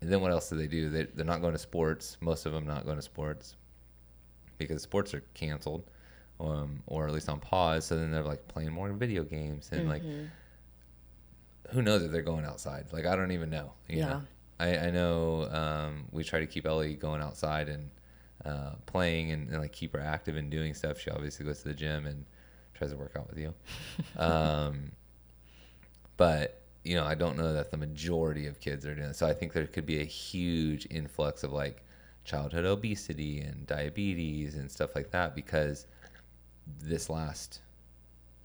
And 0.00 0.10
then 0.10 0.20
what 0.20 0.32
else 0.32 0.48
do 0.48 0.56
they 0.56 0.66
do? 0.66 0.90
They, 0.90 1.04
they're 1.04 1.24
not 1.24 1.40
going 1.40 1.52
to 1.52 1.58
sports. 1.58 2.16
Most 2.20 2.44
of 2.44 2.52
them 2.52 2.66
not 2.66 2.84
going 2.84 2.96
to 2.96 3.02
sports 3.02 3.54
because 4.58 4.82
sports 4.82 5.14
are 5.14 5.22
canceled, 5.34 5.88
um, 6.40 6.82
or 6.88 7.06
at 7.06 7.14
least 7.14 7.28
on 7.28 7.38
pause. 7.38 7.84
So 7.84 7.96
then 7.96 8.10
they're 8.10 8.24
like 8.24 8.48
playing 8.48 8.72
more 8.72 8.92
video 8.92 9.22
games 9.22 9.70
and 9.70 9.88
like, 9.88 10.02
who 11.70 11.80
knows 11.80 12.02
if 12.02 12.10
they're 12.10 12.22
going 12.22 12.44
outside? 12.44 12.86
Like 12.92 13.06
I 13.06 13.14
don't 13.14 13.30
even 13.30 13.50
know. 13.50 13.72
You 13.88 13.98
Yeah. 13.98 14.08
Know? 14.08 14.22
I 14.58 14.76
I 14.76 14.90
know 14.90 15.48
um, 15.50 16.04
we 16.12 16.24
try 16.24 16.40
to 16.40 16.46
keep 16.46 16.66
Ellie 16.66 16.94
going 16.94 17.20
outside 17.20 17.68
and 17.68 17.90
uh, 18.44 18.72
playing 18.86 19.32
and, 19.32 19.48
and 19.48 19.60
like 19.60 19.72
keep 19.72 19.92
her 19.92 20.00
active 20.00 20.36
and 20.36 20.50
doing 20.50 20.74
stuff. 20.74 21.00
She 21.00 21.10
obviously 21.10 21.46
goes 21.46 21.62
to 21.62 21.68
the 21.68 21.74
gym 21.74 22.06
and 22.06 22.24
tries 22.74 22.90
to 22.90 22.96
work 22.96 23.12
out 23.16 23.28
with 23.28 23.38
you. 23.38 23.54
um, 24.18 24.92
but 26.16 26.60
you 26.84 26.96
know, 26.96 27.04
I 27.04 27.14
don't 27.14 27.38
know 27.38 27.52
that 27.54 27.70
the 27.70 27.78
majority 27.78 28.46
of 28.46 28.60
kids 28.60 28.84
are 28.84 28.94
doing 28.94 29.08
it. 29.08 29.16
So 29.16 29.26
I 29.26 29.32
think 29.32 29.52
there 29.52 29.66
could 29.66 29.86
be 29.86 30.00
a 30.00 30.04
huge 30.04 30.86
influx 30.90 31.42
of 31.42 31.52
like 31.52 31.82
childhood 32.24 32.64
obesity 32.64 33.40
and 33.40 33.66
diabetes 33.66 34.54
and 34.54 34.70
stuff 34.70 34.94
like 34.94 35.10
that 35.10 35.34
because 35.34 35.86
this 36.80 37.10
last 37.10 37.60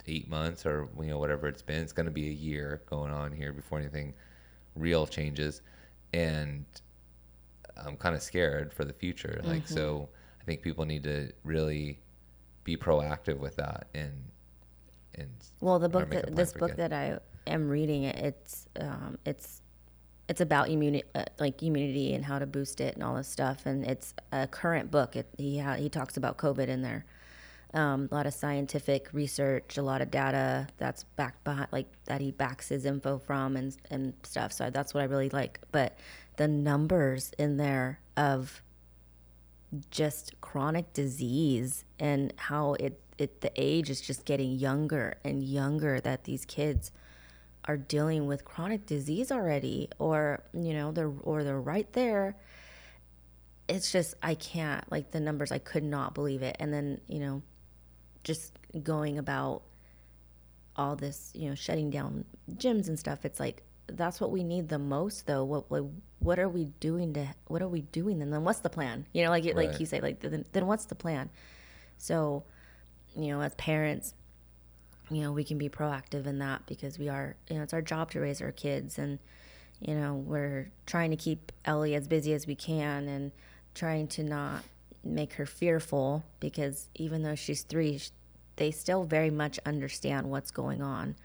eight 0.08 0.30
months 0.30 0.65
or 0.65 0.89
you 1.00 1.08
know 1.08 1.19
whatever 1.19 1.48
it's 1.48 1.62
been, 1.62 1.82
it's 1.82 1.93
going 1.93 2.06
to 2.06 2.12
be 2.12 2.28
a 2.28 2.34
year 2.34 2.82
going 2.89 3.12
on 3.12 3.32
here 3.32 3.52
before 3.54 3.80
anything 3.80 4.13
real 4.76 5.06
changes, 5.06 5.62
and 6.13 6.65
I'm 7.78 7.98
kind 7.98 8.15
of 8.15 8.22
scared 8.22 8.74
for 8.74 8.86
the 8.86 8.93
future. 8.93 9.41
Like 9.43 9.67
so, 9.67 10.10
I 10.41 10.43
think 10.43 10.62
people 10.62 10.86
need 10.86 11.04
to 11.04 11.32
really 11.43 12.00
be 12.63 12.78
proactive 12.78 13.38
with 13.38 13.56
that 13.58 13.88
and 13.93 14.13
and 15.15 15.30
Well, 15.62 15.80
the 15.80 15.89
book 15.89 16.10
that 16.12 16.36
this 16.36 16.54
book 16.54 16.76
that 16.76 16.93
I 16.93 17.19
am 17.48 17.69
reading, 17.69 18.04
it's 18.04 18.67
um, 18.80 19.17
it's 19.26 19.62
it's 20.28 20.41
about 20.41 20.69
immunity, 20.69 21.08
uh, 21.15 21.26
like 21.39 21.62
immunity 21.63 22.13
and 22.13 22.24
how 22.24 22.38
to 22.38 22.45
boost 22.45 22.80
it 22.80 22.93
and 22.93 23.04
all 23.04 23.15
this 23.15 23.28
stuff. 23.28 23.65
And 23.65 23.84
it's 23.86 24.13
a 24.32 24.48
current 24.48 24.91
book. 24.91 25.15
It, 25.15 25.28
he 25.38 25.58
ha- 25.58 25.76
he 25.76 25.89
talks 25.89 26.17
about 26.17 26.38
COVID 26.38 26.67
in 26.67 26.82
there. 26.84 27.06
Um, 27.73 28.10
a 28.12 28.15
lot 28.15 28.25
of 28.25 28.34
scientific 28.34 29.10
research, 29.13 29.77
a 29.77 29.84
lot 29.84 30.01
of 30.01 30.10
data 30.10 30.67
that's 30.77 31.03
backed 31.03 31.43
behind, 31.43 31.67
like 31.71 31.88
that 32.05 32.19
he 32.19 32.32
backs 32.32 32.69
his 32.69 32.84
info 32.84 33.19
from 33.19 33.55
and 33.55 33.77
and 33.91 34.13
stuff. 34.23 34.51
So 34.53 34.71
that's 34.71 34.93
what 34.93 35.01
I 35.01 35.03
really 35.03 35.29
like. 35.29 35.60
But 35.71 35.97
the 36.38 36.47
numbers 36.47 37.32
in 37.38 37.58
there 37.58 37.99
of 38.17 38.63
just 39.91 40.39
chronic 40.41 40.93
disease 40.93 41.84
and 41.99 42.34
how 42.38 42.73
it, 42.75 42.99
it 43.17 43.41
the 43.41 43.51
age 43.55 43.89
is 43.89 44.01
just 44.01 44.25
getting 44.25 44.53
younger 44.53 45.17
and 45.23 45.43
younger 45.43 45.99
that 46.01 46.23
these 46.23 46.45
kids 46.45 46.91
are 47.65 47.77
dealing 47.77 48.25
with 48.25 48.45
chronic 48.45 48.86
disease 48.86 49.32
already 49.32 49.89
or 49.99 50.43
you 50.53 50.73
know 50.73 50.91
they're 50.91 51.12
or 51.21 51.43
they're 51.43 51.60
right 51.60 51.91
there 51.93 52.36
it's 53.67 53.91
just 53.91 54.15
i 54.23 54.34
can't 54.34 54.89
like 54.91 55.12
the 55.12 55.19
numbers 55.19 55.51
i 55.51 55.60
could 55.60 55.84
not 55.84 56.15
believe 56.15 56.41
it 56.41 56.55
and 56.60 56.73
then 56.73 56.99
you 57.08 57.19
know 57.19 57.41
just 58.23 58.58
going 58.84 59.17
about 59.17 59.63
all 60.75 60.95
this 60.95 61.32
you 61.36 61.49
know 61.49 61.55
shutting 61.55 61.89
down 61.89 62.23
gyms 62.55 62.88
and 62.88 62.97
stuff 62.97 63.25
it's 63.25 63.39
like 63.39 63.63
that's 63.95 64.21
what 64.21 64.32
we 64.32 64.43
need 64.43 64.69
the 64.69 64.79
most 64.79 65.25
though. 65.25 65.43
What 65.43 65.69
what, 65.69 65.86
what 66.19 66.39
are 66.39 66.49
we 66.49 66.65
doing 66.79 67.13
to 67.13 67.27
what 67.47 67.62
are 67.62 67.67
we 67.67 67.82
doing 67.82 68.21
and 68.21 68.32
then 68.32 68.43
what's 68.43 68.60
the 68.60 68.69
plan? 68.69 69.05
You 69.13 69.23
know 69.23 69.29
like 69.29 69.45
like 69.55 69.79
you 69.79 69.86
say 69.86 69.99
like 70.01 70.19
then, 70.19 70.45
then 70.51 70.67
what's 70.67 70.86
the 70.86 70.95
plan? 70.95 71.29
So 71.97 72.43
you 73.15 73.27
know 73.27 73.41
as 73.41 73.53
parents 73.55 74.13
you 75.10 75.21
know 75.21 75.32
we 75.32 75.43
can 75.43 75.58
be 75.58 75.69
proactive 75.69 76.27
in 76.27 76.39
that 76.39 76.65
because 76.67 76.99
we 76.99 77.10
are 77.10 77.36
you 77.49 77.58
know 77.58 77.63
it's 77.63 77.73
our 77.73 77.82
job 77.82 78.12
to 78.12 78.19
raise 78.19 78.41
our 78.41 78.51
kids 78.51 78.99
and 78.99 79.17
you 79.79 79.95
know 79.95 80.13
we're 80.13 80.69
trying 80.86 81.10
to 81.10 81.17
keep 81.17 81.51
ellie 81.65 81.95
as 81.95 82.08
busy 82.08 82.34
as 82.34 82.45
we 82.45 82.53
can 82.53 83.08
and 83.08 83.32
trying 83.73 84.08
to 84.08 84.23
not 84.23 84.63
make 85.04 85.34
her 85.34 85.46
fearful 85.46 86.24
because 86.40 86.90
even 86.96 87.24
though 87.24 87.36
she's 87.36 87.64
three 87.64 88.00
they 88.58 88.72
still 88.72 89.06
very 89.06 89.30
much 89.30 89.58
understand 89.66 90.30
what's 90.30 90.52
going 90.52 90.82
on. 90.82 91.16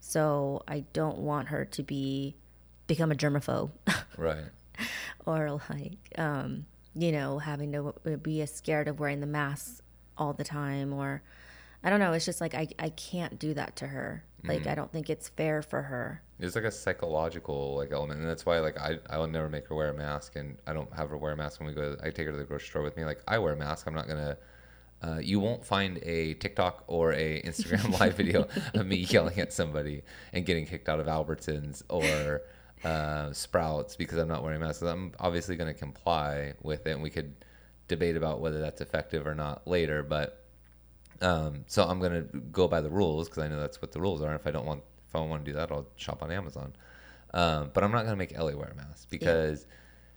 So 0.00 0.62
i 0.68 0.84
don't 0.92 1.18
want 1.18 1.48
her 1.48 1.64
to 1.64 1.82
be 1.82 2.36
become 2.86 3.10
a 3.10 3.14
germaphobe. 3.14 3.70
Right. 4.16 4.44
or 5.26 5.60
like 5.70 5.98
um, 6.18 6.66
you 6.94 7.12
know 7.12 7.38
having 7.38 7.72
to 7.72 7.92
be 8.18 8.44
scared 8.46 8.88
of 8.88 9.00
wearing 9.00 9.20
the 9.20 9.26
mask 9.26 9.82
all 10.16 10.32
the 10.32 10.44
time 10.44 10.92
or 10.92 11.22
i 11.84 11.90
don't 11.90 12.00
know 12.00 12.12
it's 12.12 12.24
just 12.24 12.40
like 12.40 12.54
i, 12.54 12.68
I 12.78 12.88
can't 12.90 13.38
do 13.38 13.54
that 13.54 13.76
to 13.76 13.86
her. 13.88 14.24
Like 14.44 14.66
i 14.66 14.74
don't 14.76 14.92
think 14.92 15.10
it's 15.10 15.28
fair 15.30 15.60
for 15.60 15.82
her 15.82 16.22
There's 16.38 16.54
like 16.54 16.64
a 16.64 16.70
psychological 16.70 17.76
like 17.76 17.92
element, 17.92 18.20
and 18.20 18.28
that's 18.28 18.44
why 18.44 18.58
like 18.60 18.78
I 18.78 18.98
I 19.08 19.18
will 19.18 19.26
never 19.26 19.48
make 19.48 19.66
her 19.68 19.74
wear 19.74 19.90
a 19.90 19.94
mask, 19.94 20.36
and 20.36 20.58
I 20.66 20.72
don't 20.72 20.92
have 20.94 21.10
her 21.10 21.16
wear 21.16 21.32
a 21.32 21.36
mask 21.36 21.60
when 21.60 21.68
we 21.68 21.74
go. 21.74 21.96
I 22.02 22.10
take 22.10 22.26
her 22.26 22.32
to 22.32 22.38
the 22.38 22.44
grocery 22.44 22.68
store 22.68 22.82
with 22.82 22.96
me. 22.96 23.04
Like 23.04 23.20
I 23.26 23.38
wear 23.38 23.54
a 23.54 23.56
mask. 23.56 23.86
I'm 23.86 23.94
not 23.94 24.08
gonna. 24.08 24.36
Uh, 25.02 25.18
you 25.18 25.38
won't 25.38 25.64
find 25.64 25.98
a 26.02 26.34
TikTok 26.34 26.84
or 26.86 27.12
a 27.12 27.42
Instagram 27.42 27.98
live 28.00 28.14
video 28.14 28.48
of 28.74 28.86
me 28.86 28.96
yelling 28.96 29.38
at 29.38 29.52
somebody 29.52 30.02
and 30.32 30.46
getting 30.46 30.66
kicked 30.66 30.88
out 30.88 31.00
of 31.00 31.06
Albertsons 31.06 31.82
or 31.90 32.42
uh, 32.82 33.30
Sprouts 33.32 33.94
because 33.94 34.18
I'm 34.18 34.28
not 34.28 34.42
wearing 34.42 34.60
a 34.60 34.64
mask. 34.64 34.82
I'm 34.82 35.12
obviously 35.20 35.54
going 35.56 35.72
to 35.72 35.78
comply 35.78 36.54
with 36.62 36.86
it, 36.86 36.92
and 36.92 37.02
we 37.02 37.10
could 37.10 37.34
debate 37.88 38.16
about 38.16 38.40
whether 38.40 38.60
that's 38.60 38.80
effective 38.80 39.26
or 39.26 39.34
not 39.34 39.66
later. 39.66 40.02
But 40.02 40.42
um, 41.20 41.64
so 41.66 41.84
I'm 41.84 42.00
gonna 42.00 42.22
go 42.22 42.68
by 42.68 42.80
the 42.80 42.90
rules 42.90 43.28
because 43.28 43.42
I 43.42 43.48
know 43.48 43.60
that's 43.60 43.80
what 43.80 43.92
the 43.92 44.00
rules 44.00 44.22
are. 44.22 44.34
If 44.34 44.46
I 44.46 44.50
don't 44.50 44.66
want, 44.66 44.82
I 45.22 45.26
want 45.26 45.44
to 45.44 45.50
do 45.50 45.56
that, 45.56 45.70
I'll 45.70 45.86
shop 45.96 46.22
on 46.22 46.30
Amazon. 46.30 46.72
Um, 47.34 47.70
but 47.74 47.84
I'm 47.84 47.92
not 47.92 48.04
gonna 48.04 48.16
make 48.16 48.34
Ellie 48.34 48.54
wear 48.54 48.68
a 48.68 48.76
mask 48.76 49.10
because 49.10 49.66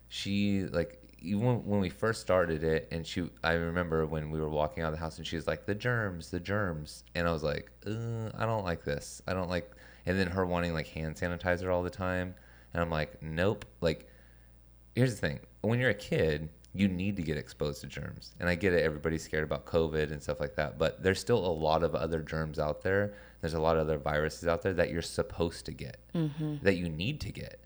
she 0.08 0.64
like 0.66 1.02
even 1.22 1.42
when, 1.42 1.66
when 1.66 1.80
we 1.82 1.90
first 1.90 2.22
started 2.22 2.64
it, 2.64 2.88
and 2.92 3.06
she, 3.06 3.30
I 3.44 3.54
remember 3.54 4.06
when 4.06 4.32
we 4.32 4.40
were 4.40 4.50
walking 4.50 4.84
out 4.84 4.88
of 4.88 4.94
the 4.94 5.00
house, 5.00 5.18
and 5.18 5.28
she 5.28 5.36
was 5.36 5.48
like, 5.48 5.66
"The 5.66 5.76
germs, 5.76 6.30
the 6.30 6.40
germs," 6.40 7.04
and 7.16 7.28
I 7.28 7.32
was 7.32 7.44
like, 7.44 7.72
uh, 7.86 8.30
"I 8.38 8.46
don't 8.46 8.64
like 8.64 8.84
this. 8.84 9.22
I 9.28 9.34
don't 9.34 9.50
like." 9.50 9.70
And 10.06 10.18
then 10.18 10.28
her 10.28 10.46
wanting 10.46 10.74
like 10.74 10.88
hand 10.88 11.16
sanitizer 11.16 11.74
all 11.74 11.84
the 11.84 11.90
time, 11.90 12.36
and 12.74 12.82
I'm 12.82 12.90
like, 12.90 13.22
"Nope." 13.22 13.66
Like 13.82 14.08
here's 14.96 15.12
the 15.12 15.28
thing 15.28 15.40
when 15.62 15.80
you're 15.80 15.90
a 15.90 15.94
kid 15.94 16.50
you 16.74 16.88
need 16.88 17.16
to 17.16 17.24
get 17.24 17.38
exposed 17.38 17.82
to 17.82 17.88
germs 17.88 18.34
and 18.40 18.48
i 18.48 18.56
get 18.56 18.74
it 18.74 18.84
everybody's 18.84 19.24
scared 19.24 19.44
about 19.44 19.66
covid 19.66 20.12
and 20.12 20.22
stuff 20.22 20.40
like 20.40 20.56
that 20.56 20.78
but 20.78 21.02
there's 21.02 21.20
still 21.20 21.46
a 21.46 21.48
lot 21.48 21.84
of 21.84 21.96
other 21.96 22.22
germs 22.22 22.60
out 22.60 22.82
there 22.82 23.14
there's 23.42 23.56
a 23.56 23.60
lot 23.60 23.76
of 23.76 23.82
other 23.82 23.98
viruses 23.98 24.48
out 24.48 24.62
there 24.62 24.74
that 24.74 24.92
you're 24.92 25.02
supposed 25.02 25.66
to 25.66 25.72
get 25.72 25.98
mm-hmm. 26.14 26.56
that 26.62 26.76
you 26.76 26.90
need 26.90 27.20
to 27.20 27.32
get 27.32 27.60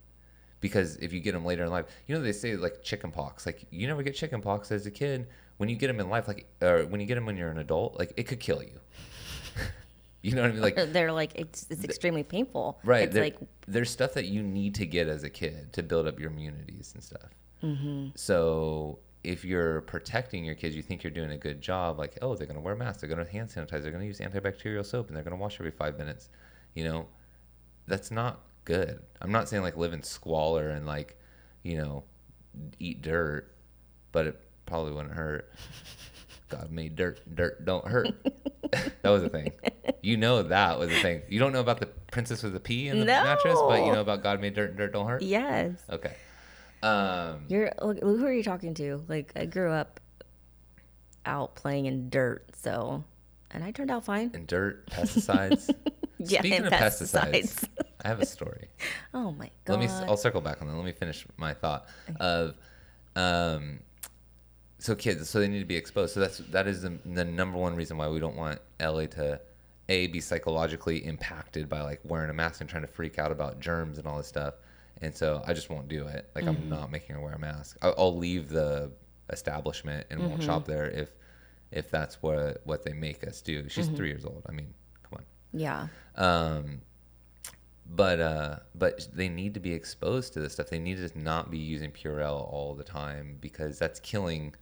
because 0.63 0.96
if 0.96 1.12
you 1.12 1.20
get 1.20 1.34
them 1.34 1.44
later 1.44 1.66
in 1.66 1.72
life, 1.72 1.88
you 2.08 2.16
know 2.16 2.22
they 2.22 2.32
say 2.32 2.56
like 2.56 2.82
chicken 2.82 3.12
pox. 3.12 3.46
Like 3.46 3.66
you 3.70 3.86
never 3.86 4.02
get 4.02 4.16
chicken 4.16 4.42
pox 4.42 4.72
as 4.72 4.86
a 4.86 4.92
kid. 4.92 5.28
When 5.58 5.68
you 5.68 5.76
get 5.76 5.88
them 5.88 6.00
in 6.00 6.10
life, 6.10 6.26
like 6.26 6.48
or 6.62 6.86
when 6.86 7.02
you 7.02 7.06
get 7.06 7.16
them 7.16 7.26
when 7.26 7.36
you're 7.36 7.52
an 7.52 7.58
adult, 7.58 8.00
like 8.00 8.13
it 8.16 8.24
could 8.24 8.39
kill 8.39 8.63
you. 8.63 8.80
you 10.22 10.34
know 10.34 10.42
what 10.42 10.52
I 10.52 10.54
mean? 10.54 10.62
Like 10.62 10.76
They're 10.94 11.12
like 11.12 11.34
it's, 11.36 11.68
it's 11.70 11.84
extremely 11.84 12.24
painful. 12.24 12.80
right, 12.86 13.04
It's 13.04 13.18
like 13.18 13.38
there's 13.68 13.89
stuff 13.89 14.13
that 14.13 14.28
you 14.28 14.42
need 14.42 14.76
to 14.76 14.86
get 14.86 15.10
as 15.10 15.26
a 15.26 15.30
kid 15.30 15.74
to 15.74 15.84
build 15.84 16.08
up 16.08 16.18
your 16.18 16.32
immunities 16.32 16.94
and 16.96 17.04
stuff. 17.04 17.30
Mm-hmm. 17.63 18.10
So 18.15 18.99
if 19.23 19.45
you're 19.45 19.82
protecting 19.82 20.43
your 20.43 20.56
kids, 20.56 20.76
you 20.76 20.82
think 20.82 21.04
you're 21.04 21.12
doing 21.12 21.32
a 21.32 21.38
good 21.38 21.62
job. 21.62 21.97
Like, 21.97 22.17
oh, 22.21 22.36
they're 22.36 22.47
gonna 22.47 22.60
wear 22.60 22.76
masks, 22.76 23.02
they're 23.02 23.10
gonna 23.10 23.26
hand 23.30 23.49
sanitize, 23.49 23.84
they're 23.84 23.91
gonna 23.91 24.06
use 24.06 24.19
antibacterial 24.19 24.86
soap, 24.86 25.08
and 25.08 25.15
they're 25.15 25.23
gonna 25.23 25.38
wash 25.38 25.60
every 25.60 25.71
five 25.71 25.97
minutes. 25.97 26.30
You 26.76 26.84
know, 26.84 27.06
that's 27.88 28.12
not 28.12 28.41
good. 28.65 29.02
I'm 29.21 29.32
not 29.32 29.47
saying 29.47 29.63
like 29.63 29.78
live 29.78 29.93
in 29.93 30.04
squalor 30.04 30.69
and 30.69 30.86
like, 30.86 31.17
you 31.63 31.78
know, 31.78 32.04
eat 32.80 33.02
dirt, 33.02 33.56
but 34.12 34.28
it 34.28 34.41
probably 34.65 34.91
wouldn't 34.91 35.13
hurt. 35.13 35.52
God 36.49 36.71
made 36.71 36.95
dirt, 36.95 37.19
dirt 37.34 37.65
don't 37.65 37.88
hurt. 37.88 38.10
that 38.71 39.10
was 39.10 39.23
a 39.23 39.30
thing. 39.30 39.52
You 40.02 40.17
know 40.17 40.43
that 40.43 40.78
was 40.78 40.91
a 40.91 41.02
thing. 41.02 41.21
You 41.30 41.39
don't 41.39 41.54
know 41.54 41.62
about 41.62 41.80
the 41.80 41.88
princess 42.12 42.43
with 42.43 42.54
the 42.54 42.60
pea 42.60 42.89
in 42.89 42.99
the 42.99 43.06
mattress, 43.06 43.58
but 43.67 43.86
you 43.86 43.91
know 43.91 44.02
about 44.02 44.21
God 44.21 44.41
made 44.41 44.54
dirt 44.54 44.69
and 44.71 44.78
dirt 44.78 44.91
don't 44.91 45.08
hurt. 45.08 45.21
yes. 45.21 45.82
Okay. 45.89 46.15
Um, 46.84 47.46
You're 47.48 47.72
look, 47.82 48.00
who 48.00 48.26
are 48.26 48.34
you 48.34 48.43
talking 48.43 48.74
to? 48.76 49.04
Like 49.08 49.32
I 49.36 49.46
grew 49.46 49.72
up 49.72 50.00
out 51.26 51.56
playing 51.56 51.86
in 51.86 52.10
dirt, 52.10 52.46
so 52.62 53.04
and 53.52 53.63
I 53.63 53.72
turned 53.72 53.91
out 53.91 54.06
fine. 54.06 54.32
and 54.34 54.46
dirt, 54.46 54.88
pesticides. 54.89 55.69
Yeah, 56.17 56.39
Speaking 56.39 56.65
of 56.65 56.74
pesticides, 56.74 57.32
pesticides. 57.32 57.67
I 58.04 58.08
have 58.08 58.22
a 58.22 58.26
story. 58.26 58.67
Oh 59.15 59.32
my 59.32 59.52
god. 59.65 59.80
Let 59.80 59.80
me. 59.80 60.08
I'll 60.08 60.17
circle 60.17 60.41
back 60.41 60.60
on 60.62 60.67
that. 60.67 60.76
Let 60.76 60.84
me 60.86 60.91
finish 60.91 61.26
my 61.38 61.54
thought 61.54 61.88
of, 62.19 62.56
um, 63.15 63.80
so 64.80 64.96
kids. 64.96 65.30
So 65.30 65.39
they 65.39 65.48
need 65.48 65.60
to 65.60 65.65
be 65.65 65.76
exposed. 65.76 66.13
So 66.15 66.19
that's 66.19 66.39
that 66.39 66.67
is 66.67 66.82
the, 66.82 66.98
the 67.06 67.24
number 67.24 67.60
one 67.60 67.76
reason 67.76 67.96
why 67.98 68.08
we 68.08 68.19
don't 68.19 68.36
want 68.36 68.60
Ellie 68.80 69.08
to, 69.10 69.39
a 69.88 70.08
be 70.08 70.19
psychologically 70.19 71.06
impacted 71.06 71.69
by 71.69 71.82
like 71.82 72.02
wearing 72.04 72.32
a 72.32 72.34
mask 72.34 72.60
and 72.62 72.69
trying 72.69 72.82
to 72.82 72.88
freak 72.88 73.19
out 73.19 73.32
about 73.32 73.60
germs 73.60 74.00
and 74.00 74.08
all 74.08 74.17
this 74.17 74.28
stuff. 74.28 74.56
And 75.02 75.14
so 75.16 75.44
I 75.46 75.54
just 75.54 75.70
won't 75.70 75.88
do 75.88 76.08
it. 76.08 76.30
Like 76.36 76.46
I'm 76.46 76.70
not 76.70 76.92
making 76.92 77.16
her 77.16 77.22
wear 77.22 77.34
a 77.34 77.40
mask. 77.40 77.78
I'll, 77.82 77.96
I'll 77.98 78.18
leave 78.18 78.50
the 78.50 78.92
establishment 79.30 80.08
and 80.10 80.22
won't 80.30 80.44
shop 80.44 80.66
there 80.66 80.90
if, 80.90 81.10
if 81.72 81.90
that's 81.90 82.22
what 82.22 82.62
what 82.66 82.84
they 82.84 82.94
make 82.94 83.26
us 83.28 83.42
do. 83.42 83.68
She's 83.70 83.88
three 83.98 84.08
years 84.10 84.26
old. 84.26 84.46
I 84.48 84.52
mean, 84.52 84.74
come 85.04 85.20
on. 85.20 85.26
yeah. 85.60 85.88
Um, 86.16 86.82
but 87.90 88.20
uh, 88.22 88.56
but 88.76 89.08
they 89.14 89.28
need 89.28 89.54
to 89.56 89.60
be 89.60 89.74
exposed 89.74 90.34
to 90.34 90.40
this 90.40 90.54
stuff. 90.54 90.70
They 90.70 90.80
need 90.80 90.98
to 90.98 91.20
not 91.20 91.52
be 91.52 91.58
using 91.58 91.92
Purell 91.92 92.50
all 92.52 92.76
the 92.76 92.84
time 92.84 93.38
because 93.42 93.78
that's 93.78 94.00
killing. 94.00 94.56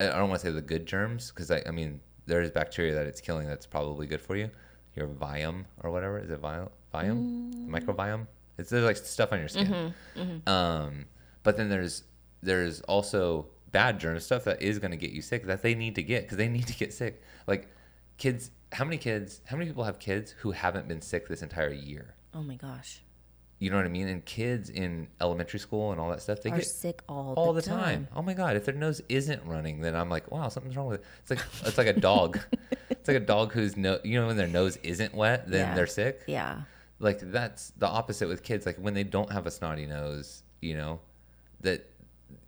I 0.00 0.06
don't 0.06 0.28
want 0.28 0.40
to 0.40 0.48
say 0.48 0.52
the 0.52 0.60
good 0.60 0.84
germs 0.86 1.30
because 1.30 1.50
I, 1.50 1.62
I 1.66 1.70
mean 1.70 2.00
there 2.26 2.42
is 2.42 2.50
bacteria 2.50 2.94
that 2.94 3.06
it's 3.06 3.20
killing 3.20 3.46
that's 3.46 3.66
probably 3.66 4.06
good 4.06 4.20
for 4.20 4.36
you. 4.36 4.50
Your 4.94 5.06
viome 5.08 5.64
or 5.82 5.90
whatever 5.90 6.18
is 6.18 6.30
it 6.30 6.42
viome 6.42 6.68
viome 6.92 7.66
microbiome? 7.66 8.26
It's 8.58 8.70
there's 8.70 8.84
like 8.84 8.96
stuff 8.96 9.32
on 9.32 9.38
your 9.38 9.48
skin. 9.48 9.94
Um, 10.46 11.06
but 11.42 11.56
then 11.56 11.68
there's 11.68 12.04
there's 12.42 12.80
also 12.82 13.46
bad 13.70 13.98
germs 13.98 14.24
stuff 14.24 14.44
that 14.44 14.60
is 14.60 14.78
going 14.78 14.90
to 14.90 14.96
get 14.96 15.10
you 15.10 15.22
sick 15.22 15.46
that 15.46 15.62
they 15.62 15.74
need 15.74 15.94
to 15.94 16.02
get 16.02 16.22
because 16.24 16.36
they 16.36 16.48
need 16.48 16.66
to 16.66 16.74
get 16.74 16.92
sick. 16.92 17.22
Like 17.46 17.68
kids, 18.18 18.50
how 18.72 18.84
many 18.84 18.98
kids? 18.98 19.40
How 19.46 19.56
many 19.56 19.68
people 19.68 19.84
have 19.84 19.98
kids 19.98 20.32
who 20.38 20.50
haven't 20.52 20.88
been 20.88 21.00
sick 21.00 21.28
this 21.28 21.42
entire 21.42 21.72
year? 21.72 22.14
Oh 22.34 22.42
my 22.42 22.56
gosh. 22.56 23.02
You 23.58 23.70
know 23.70 23.76
what 23.76 23.86
I 23.86 23.90
mean? 23.90 24.08
And 24.08 24.24
kids 24.24 24.70
in 24.70 25.06
elementary 25.20 25.60
school 25.60 25.92
and 25.92 26.00
all 26.00 26.10
that 26.10 26.20
stuff, 26.20 26.42
they 26.42 26.50
Are 26.50 26.56
get 26.56 26.66
sick 26.66 27.00
all, 27.08 27.32
all 27.36 27.52
the, 27.52 27.60
the 27.60 27.68
time. 27.70 28.08
Oh 28.14 28.20
my 28.20 28.34
god! 28.34 28.56
If 28.56 28.64
their 28.64 28.74
nose 28.74 29.00
isn't 29.08 29.44
running, 29.46 29.80
then 29.80 29.94
I'm 29.94 30.10
like, 30.10 30.32
wow, 30.32 30.48
something's 30.48 30.76
wrong 30.76 30.88
with 30.88 31.00
it. 31.00 31.06
It's 31.20 31.30
like 31.30 31.40
it's 31.64 31.78
like 31.78 31.86
a 31.86 31.92
dog. 31.92 32.40
it's 32.90 33.06
like 33.06 33.16
a 33.16 33.20
dog 33.20 33.52
whose 33.52 33.76
nose. 33.76 34.00
you 34.02 34.20
know, 34.20 34.26
when 34.26 34.36
their 34.36 34.48
nose 34.48 34.78
isn't 34.82 35.14
wet, 35.14 35.48
then 35.48 35.68
Yeah. 35.68 35.74
they're 35.76 35.86
sick. 35.86 36.22
Yeah. 36.26 36.62
Like 37.02 37.18
that's 37.32 37.70
the 37.76 37.86
opposite 37.88 38.28
with 38.28 38.42
kids. 38.42 38.64
Like 38.64 38.76
when 38.76 38.94
they 38.94 39.02
don't 39.04 39.30
have 39.32 39.46
a 39.46 39.50
snotty 39.50 39.86
nose, 39.86 40.42
you 40.60 40.74
know, 40.76 41.00
that 41.60 41.84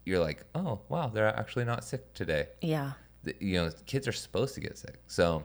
you're 0.07 0.21
like, 0.21 0.45
oh 0.55 0.81
wow, 0.89 1.09
they're 1.09 1.27
actually 1.27 1.65
not 1.65 1.85
sick 1.85 2.15
today. 2.15 2.47
Yeah. 2.63 2.93
The- 3.25 3.35
You 3.41 3.55
know, 3.61 3.71
kids 3.87 4.07
are 4.09 4.13
supposed 4.13 4.55
to 4.55 4.61
get 4.61 4.79
sick. 4.79 4.97
So 5.09 5.45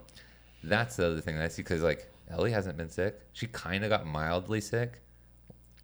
that's 0.63 0.95
the 0.95 1.07
other 1.07 1.21
thing 1.21 1.35
that 1.37 1.43
I 1.45 1.47
see 1.47 1.63
because 1.63 1.81
like 1.81 2.07
Ellie 2.29 2.51
hasn't 2.51 2.77
been 2.77 2.89
sick. 2.89 3.19
She 3.33 3.47
kind 3.47 3.83
of 3.83 3.89
got 3.89 4.05
mildly 4.05 4.61
sick. 4.61 5.01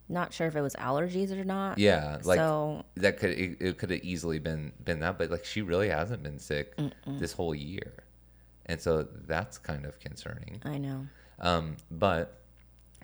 Not 0.07 0.31
sure 0.31 0.45
if 0.45 0.55
it 0.55 0.61
was 0.61 0.75
allergies 0.75 1.31
or 1.31 1.43
not. 1.43 1.79
Yeah, 1.79 2.19
like 2.23 2.37
so 2.37 2.85
that 2.97 3.17
could 3.17 3.31
it, 3.31 3.57
it 3.59 3.77
could 3.79 3.89
have 3.89 4.03
easily 4.03 4.37
been 4.37 4.71
been 4.83 4.99
that, 4.99 5.17
but 5.17 5.31
like 5.31 5.43
she 5.45 5.63
really 5.63 5.89
hasn't 5.89 6.21
been 6.21 6.37
sick 6.37 6.79
this 7.07 7.31
whole 7.33 7.55
year, 7.55 7.91
and 8.67 8.79
so 8.79 9.07
that's 9.25 9.57
kind 9.57 9.83
of 9.83 9.99
concerning. 9.99 10.61
I 10.63 10.77
know. 10.77 11.07
Um, 11.39 11.77
but 11.89 12.39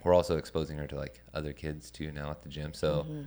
we're 0.04 0.14
also 0.14 0.38
exposing 0.38 0.78
her 0.78 0.88
to 0.88 0.96
like 0.96 1.22
other 1.34 1.54
kids 1.54 1.92
too 1.92 2.12
now 2.12 2.32
at 2.32 2.42
the 2.44 2.50
gym. 2.50 2.74
So, 2.74 3.06
Mm-hmm. 3.08 3.22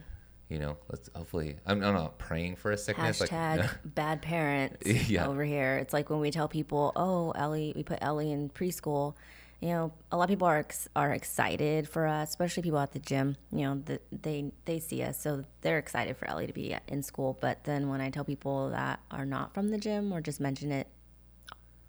you 0.48 0.58
know, 0.58 0.76
let's 0.90 1.08
hopefully. 1.14 1.56
I'm, 1.66 1.82
I'm 1.82 1.94
not 1.94 2.18
praying 2.18 2.56
for 2.56 2.70
a 2.70 2.76
sickness. 2.76 3.20
Hashtag 3.20 3.58
Like, 3.58 3.70
bad 3.94 4.22
parents 4.22 4.86
Yeah. 5.10 5.26
over 5.26 5.44
here. 5.44 5.76
It's 5.78 5.92
like 5.92 6.10
when 6.10 6.20
we 6.20 6.30
tell 6.30 6.48
people, 6.48 6.92
"Oh, 6.96 7.30
Ellie, 7.32 7.72
we 7.74 7.82
put 7.82 7.98
Ellie 8.02 8.30
in 8.32 8.50
preschool." 8.50 9.14
You 9.60 9.70
know, 9.70 9.92
a 10.12 10.18
lot 10.18 10.24
of 10.24 10.28
people 10.28 10.46
are 10.46 10.58
ex- 10.58 10.88
are 10.94 11.12
excited 11.12 11.88
for 11.88 12.06
us, 12.06 12.28
especially 12.28 12.62
people 12.64 12.78
at 12.80 12.92
the 12.92 12.98
gym. 12.98 13.36
You 13.50 13.62
know, 13.62 13.82
that 13.86 14.02
they 14.12 14.52
they 14.66 14.78
see 14.80 15.02
us, 15.02 15.18
so 15.18 15.44
they're 15.62 15.78
excited 15.78 16.16
for 16.18 16.28
Ellie 16.28 16.46
to 16.46 16.52
be 16.52 16.76
in 16.88 17.02
school. 17.02 17.38
But 17.40 17.64
then 17.64 17.88
when 17.88 18.02
I 18.02 18.10
tell 18.10 18.24
people 18.24 18.68
that 18.70 19.00
are 19.10 19.24
not 19.24 19.54
from 19.54 19.68
the 19.68 19.78
gym 19.78 20.12
or 20.12 20.20
just 20.20 20.38
mention 20.40 20.70
it 20.70 20.88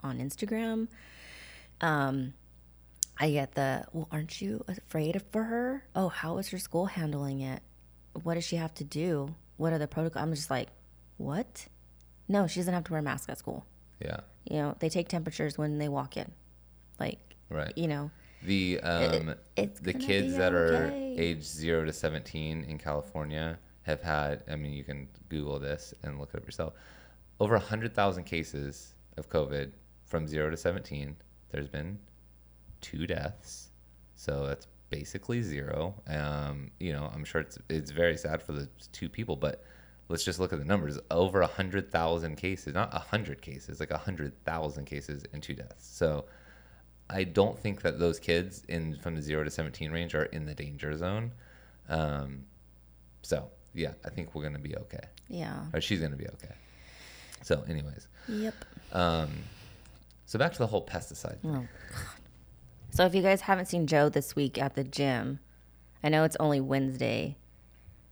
on 0.01 0.19
Instagram, 0.19 0.87
um, 1.81 2.33
I 3.17 3.31
get 3.31 3.55
the, 3.55 3.85
"Well, 3.93 4.07
aren't 4.11 4.41
you 4.41 4.63
afraid 4.67 5.21
for 5.31 5.43
her? 5.43 5.85
Oh, 5.95 6.09
how 6.09 6.37
is 6.37 6.49
her 6.49 6.57
school 6.59 6.85
handling 6.87 7.41
it? 7.41 7.61
What 8.23 8.35
does 8.35 8.43
she 8.45 8.55
have 8.57 8.73
to 8.75 8.83
do? 8.83 9.35
What 9.57 9.73
are 9.73 9.77
the 9.77 9.87
protocols?" 9.87 10.21
I'm 10.23 10.33
just 10.33 10.49
like, 10.49 10.69
"What? 11.17 11.67
No, 12.27 12.47
she 12.47 12.59
doesn't 12.59 12.73
have 12.73 12.83
to 12.85 12.91
wear 12.91 12.99
a 12.99 13.03
mask 13.03 13.29
at 13.29 13.37
school. 13.37 13.65
yeah, 14.01 14.21
You 14.45 14.57
know, 14.57 14.75
they 14.79 14.89
take 14.89 15.07
temperatures 15.09 15.57
when 15.57 15.77
they 15.77 15.87
walk 15.87 16.17
in. 16.17 16.31
Like, 16.99 17.19
right. 17.49 17.71
you 17.77 17.87
know, 17.87 18.09
The 18.43 18.79
um, 18.81 19.35
it's 19.55 19.79
the 19.79 19.93
kids 19.93 20.35
that 20.37 20.53
are 20.53 20.91
age 20.93 21.43
zero 21.43 21.85
to 21.85 21.93
seventeen 21.93 22.63
in 22.65 22.77
California 22.77 23.57
have 23.83 24.01
had. 24.01 24.43
I 24.49 24.55
mean, 24.55 24.73
you 24.73 24.83
can 24.83 25.07
Google 25.29 25.59
this 25.59 25.93
and 26.03 26.19
look 26.19 26.31
it 26.33 26.37
up 26.37 26.45
yourself. 26.45 26.73
Over 27.39 27.57
hundred 27.59 27.93
thousand 27.93 28.23
cases 28.25 28.93
of 29.17 29.29
COVID 29.29 29.71
from 30.05 30.27
zero 30.27 30.49
to 30.49 30.57
seventeen. 30.57 31.15
There's 31.51 31.67
been 31.69 31.99
two 32.91 33.07
deaths, 33.07 33.69
so 34.15 34.45
that's 34.47 34.67
basically 34.89 35.41
zero. 35.41 35.95
Um, 36.07 36.71
you 36.79 36.93
know, 36.93 37.09
I'm 37.13 37.23
sure 37.25 37.41
it's 37.41 37.57
it's 37.69 37.91
very 37.91 38.17
sad 38.17 38.41
for 38.43 38.53
the 38.53 38.67
two 38.91 39.09
people, 39.09 39.35
but 39.35 39.63
let's 40.09 40.23
just 40.23 40.39
look 40.39 40.53
at 40.53 40.59
the 40.59 40.65
numbers. 40.65 40.99
Over 41.09 41.41
a 41.41 41.47
hundred 41.47 41.91
thousand 41.91 42.35
cases, 42.35 42.73
not 42.73 42.93
a 42.93 42.99
hundred 42.99 43.41
cases, 43.41 43.79
like 43.79 43.91
a 43.91 43.97
hundred 43.97 44.33
thousand 44.45 44.85
cases 44.85 45.23
and 45.33 45.41
two 45.41 45.53
deaths. 45.55 45.85
So 45.87 46.25
I 47.09 47.23
don't 47.23 47.57
think 47.57 47.81
that 47.81 47.99
those 47.99 48.19
kids 48.19 48.63
in 48.67 48.95
from 48.97 49.15
the 49.15 49.21
zero 49.21 49.43
to 49.43 49.49
seventeen 49.49 49.91
range 49.91 50.13
are 50.15 50.25
in 50.25 50.45
the 50.45 50.53
danger 50.55 50.95
zone. 50.97 51.31
Um, 51.89 52.45
so 53.21 53.49
yeah, 53.73 53.93
I 54.05 54.09
think 54.09 54.33
we're 54.35 54.43
gonna 54.43 54.59
be 54.59 54.75
okay, 54.77 55.05
yeah. 55.27 55.65
or 55.73 55.81
she's 55.81 55.99
gonna 56.01 56.15
be 56.15 56.27
okay. 56.27 56.53
So, 57.41 57.63
anyways, 57.67 58.07
Yep. 58.27 58.55
um, 58.91 59.29
so 60.25 60.39
back 60.39 60.51
to 60.53 60.57
the 60.57 60.65
whole 60.67 60.83
pesticide. 60.85 61.39
thing. 61.41 61.67
Oh, 61.67 61.67
So 62.91 63.05
if 63.05 63.13
you 63.13 63.21
guys 63.21 63.41
haven't 63.41 63.65
seen 63.65 63.87
Joe 63.87 64.09
this 64.09 64.35
week 64.35 64.57
at 64.57 64.75
the 64.75 64.83
gym, 64.83 65.39
I 66.03 66.09
know 66.09 66.23
it's 66.23 66.37
only 66.39 66.61
Wednesday, 66.61 67.37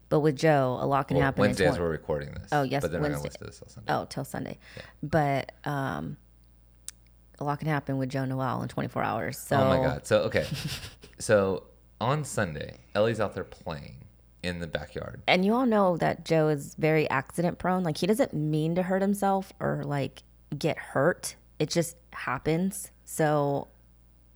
but 0.09 0.19
with 0.19 0.35
Joe, 0.35 0.77
a 0.81 0.85
lot 0.85 1.07
can 1.07 1.17
Well, 1.17 1.25
happen. 1.25 1.41
Wednesday 1.41 1.65
as 1.67 1.79
we're 1.79 1.89
recording 1.89 2.31
this. 2.33 2.49
Oh, 2.51 2.63
yes, 2.63 2.81
but 2.81 2.91
they're 2.91 2.99
not 2.99 3.11
Wednesday. 3.11 3.29
gonna 3.29 3.29
listen 3.29 3.39
to 3.39 3.45
this 3.45 3.59
till 3.59 3.67
Sunday. 3.69 3.93
Oh, 3.93 4.05
till 4.09 4.25
Sunday. 4.25 4.57
Yeah. 4.75 4.81
But 5.01 5.51
um, 5.63 6.17
a 7.39 7.43
lot 7.43 7.59
can 7.59 7.67
happen 7.67 7.97
with 7.97 8.09
Joe 8.09 8.25
Noel 8.25 8.61
in 8.61 8.67
24 8.67 9.03
hours. 9.03 9.37
So 9.37 9.55
oh 9.57 9.69
my 9.69 9.77
god. 9.77 10.05
So 10.05 10.19
okay, 10.23 10.45
so 11.19 11.63
on 12.01 12.23
Sunday, 12.23 12.77
Ellie's 12.95 13.19
out 13.19 13.33
there 13.35 13.43
playing 13.43 13.95
in 14.43 14.59
the 14.59 14.67
backyard. 14.67 15.21
And 15.27 15.45
you 15.45 15.53
all 15.53 15.65
know 15.65 15.95
that 15.97 16.25
Joe 16.25 16.49
is 16.49 16.75
very 16.75 17.09
accident 17.09 17.57
prone. 17.59 17.83
Like 17.83 17.97
he 17.97 18.07
doesn't 18.07 18.33
mean 18.33 18.75
to 18.75 18.83
hurt 18.83 19.01
himself 19.01 19.53
or 19.59 19.83
like 19.85 20.23
get 20.57 20.77
hurt. 20.77 21.35
It 21.59 21.69
just 21.69 21.95
happens. 22.11 22.91
So 23.05 23.69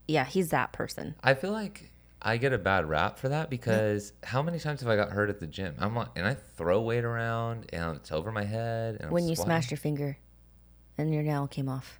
yeah, 0.08 0.26
he's 0.26 0.50
that 0.50 0.72
person. 0.74 1.15
I 1.24 1.34
feel 1.34 1.52
like 1.52 1.91
I 2.22 2.38
get 2.38 2.54
a 2.54 2.58
bad 2.58 2.88
rap 2.89 3.20
for 3.20 3.30
that 3.30 3.50
because 3.50 4.13
how 4.24 4.41
many 4.41 4.60
times 4.60 4.82
have 4.82 4.89
I 4.89 4.96
got 4.96 5.10
hurt 5.12 5.30
at 5.30 5.39
the 5.39 5.48
gym? 5.48 5.76
I'm 5.78 5.98
on, 5.98 6.10
and 6.15 6.26
I 6.26 6.34
throw 6.56 6.82
weight 6.82 7.04
around 7.04 7.67
and 7.74 7.96
it's 7.98 8.12
over 8.12 8.32
my 8.32 8.43
head. 8.43 8.96
And 8.96 9.06
I'm 9.06 9.12
When 9.12 9.28
you 9.28 9.36
squatting. 9.36 9.50
smashed 9.52 9.72
your 9.72 9.78
finger 9.78 10.17
and 10.98 11.13
your 11.13 11.24
nail 11.24 11.48
came 11.48 11.70
off. 11.70 12.00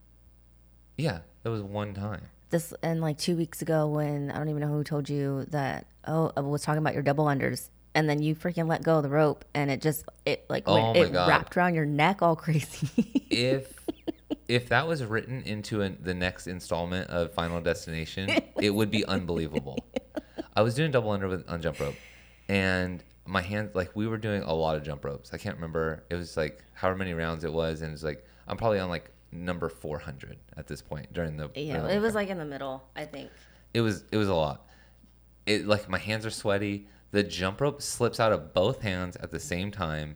Yeah, 0.98 1.20
that 1.44 1.50
was 1.52 1.62
one 1.62 1.94
time. 1.94 2.22
This 2.50 2.74
and 2.82 3.02
like 3.02 3.18
two 3.18 3.36
weeks 3.36 3.62
ago 3.62 3.88
when 3.88 4.32
I 4.32 4.38
don't 4.38 4.50
even 4.50 4.62
know 4.62 4.70
who 4.70 4.84
told 4.84 5.10
you 5.10 5.46
that 5.50 5.86
oh 6.08 6.32
I 6.38 6.40
was 6.40 6.62
talking 6.62 6.80
about 6.80 6.94
your 6.94 7.04
double 7.04 7.26
unders 7.26 7.70
and 7.94 8.10
then 8.10 8.22
you 8.22 8.36
freaking 8.36 8.68
let 8.70 8.84
go 8.84 8.98
of 8.98 9.04
the 9.04 9.10
rope, 9.10 9.44
and 9.54 9.70
it 9.70 9.82
just 9.82 10.06
it 10.26 10.46
like 10.50 10.64
Oh 10.66 10.74
went, 10.94 10.98
it 10.98 11.12
God. 11.14 11.28
wrapped 11.28 11.58
around 11.58 11.74
your 11.76 11.86
neck 11.86 12.22
all 12.22 12.36
crazy. 12.46 12.90
if 13.30 13.77
if 14.48 14.70
that 14.70 14.88
was 14.88 15.04
written 15.04 15.42
into 15.44 15.82
an, 15.82 15.98
the 16.02 16.14
next 16.14 16.48
installment 16.48 17.10
of 17.10 17.34
Final 17.34 17.62
Destination, 17.62 18.30
it 18.62 18.70
would 18.72 18.92
be 18.92 19.06
unbelievable. 19.06 19.78
I 20.56 20.62
was 20.62 20.76
doing 20.76 20.92
double 20.92 21.12
under 21.12 21.28
with, 21.28 21.48
on 21.50 21.62
jump 21.62 21.80
rope, 21.80 21.96
and 22.50 23.04
my 23.26 23.42
hands 23.42 23.76
like 23.76 23.96
we 23.96 24.08
were 24.08 24.18
doing 24.18 24.42
a 24.44 24.54
lot 24.54 24.76
of 24.76 24.84
jump 24.84 25.06
ropes. 25.06 25.34
I 25.34 25.38
can't 25.38 25.56
remember. 25.56 26.04
It 26.10 26.16
was 26.16 26.36
like 26.38 26.64
however 26.74 26.98
many 26.98 27.14
rounds 27.14 27.44
it 27.44 27.54
was, 27.54 27.82
and 27.82 27.94
it's 27.94 28.04
like 28.04 28.26
I'm 28.48 28.58
probably 28.58 28.80
on 28.80 28.90
like 28.90 29.12
number 29.32 29.70
400 29.70 30.38
at 30.56 30.68
this 30.68 30.82
point 30.82 31.12
during 31.14 31.38
the. 31.38 31.50
yeah, 31.56 31.88
it 31.88 32.00
was 32.00 32.16
like 32.16 32.30
in 32.30 32.38
the 32.38 32.46
middle, 32.46 32.84
I 32.96 33.06
think. 33.06 33.30
it 33.74 33.82
was 33.82 34.04
it 34.12 34.18
was 34.18 34.30
a 34.30 34.34
lot. 34.34 34.66
It 35.46 35.66
like 35.68 35.90
my 35.90 35.98
hands 36.00 36.26
are 36.26 36.32
sweaty. 36.32 36.88
The 37.12 37.24
jump 37.24 37.62
rope 37.62 37.82
slips 37.82 38.20
out 38.20 38.34
of 38.34 38.54
both 38.54 38.82
hands 38.82 39.16
at 39.18 39.32
the 39.32 39.40
same 39.40 39.72
time, 39.72 40.16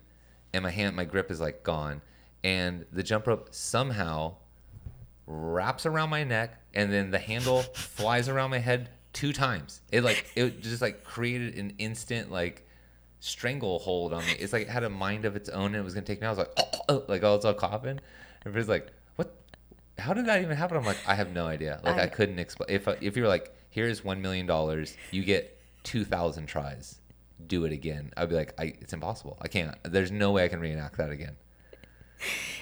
and 0.54 0.64
my 0.64 0.72
hand 0.72 0.96
my 0.96 1.06
grip 1.06 1.30
is 1.32 1.40
like 1.40 1.64
gone. 1.64 2.02
And 2.44 2.86
the 2.92 3.04
jump 3.04 3.28
rope 3.28 3.50
somehow 3.52 4.36
wraps 5.28 5.86
around 5.86 6.10
my 6.10 6.24
neck, 6.24 6.60
and 6.74 6.92
then 6.92 7.12
the 7.12 7.20
handle 7.20 7.62
flies 7.74 8.28
around 8.28 8.50
my 8.50 8.58
head 8.60 8.90
two 9.14 9.32
times. 9.34 9.82
It 9.92 10.04
like 10.04 10.26
it 10.36 10.62
just 10.62 10.82
like 10.82 11.04
created 11.04 11.56
an 11.58 11.74
instant 11.78 12.32
like 12.32 12.66
stranglehold 13.20 14.14
on 14.14 14.26
me. 14.26 14.34
It's 14.40 14.54
like 14.54 14.64
it 14.64 14.70
had 14.70 14.84
a 14.84 14.90
mind 14.90 15.26
of 15.26 15.36
its 15.36 15.50
own, 15.50 15.68
and 15.68 15.76
it 15.78 15.84
was 15.84 15.94
gonna 15.94 16.06
take 16.06 16.22
me. 16.22 16.28
out. 16.28 16.38
I 16.38 16.40
was 16.42 16.48
like, 16.48 16.52
oh, 16.58 16.80
oh 16.90 17.04
like 17.08 17.24
I 17.24 17.30
was 17.34 17.46
all 17.46 17.54
coughing. 17.54 18.00
Everybody's 18.46 18.70
like, 18.70 18.88
"What? 19.18 19.34
How 20.00 20.14
did 20.14 20.26
that 20.26 20.42
even 20.42 20.58
happen?" 20.58 20.78
I'm 20.78 20.86
like, 20.86 20.98
I 21.08 21.14
have 21.16 21.32
no 21.32 21.46
idea. 21.46 21.80
Like 21.84 21.98
I, 21.98 22.04
I- 22.04 22.08
couldn't 22.08 22.40
explain. 22.40 22.70
If 22.70 22.88
uh, 22.88 22.96
if 23.02 23.16
you're 23.16 23.28
like, 23.28 23.54
"Here's 23.70 24.04
one 24.04 24.22
million 24.22 24.48
dollars, 24.48 24.98
you 25.12 25.24
get 25.24 25.60
two 25.84 26.04
thousand 26.06 26.48
tries, 26.48 27.00
do 27.46 27.66
it 27.66 27.72
again," 27.72 28.12
I'd 28.18 28.30
be 28.30 28.36
like, 28.36 28.54
I, 28.60 28.74
"It's 28.82 28.94
impossible. 28.94 29.38
I 29.42 29.48
can't. 29.48 29.78
There's 29.84 30.12
no 30.12 30.32
way 30.32 30.44
I 30.44 30.48
can 30.48 30.60
reenact 30.60 30.98
that 30.98 31.12
again." 31.12 31.36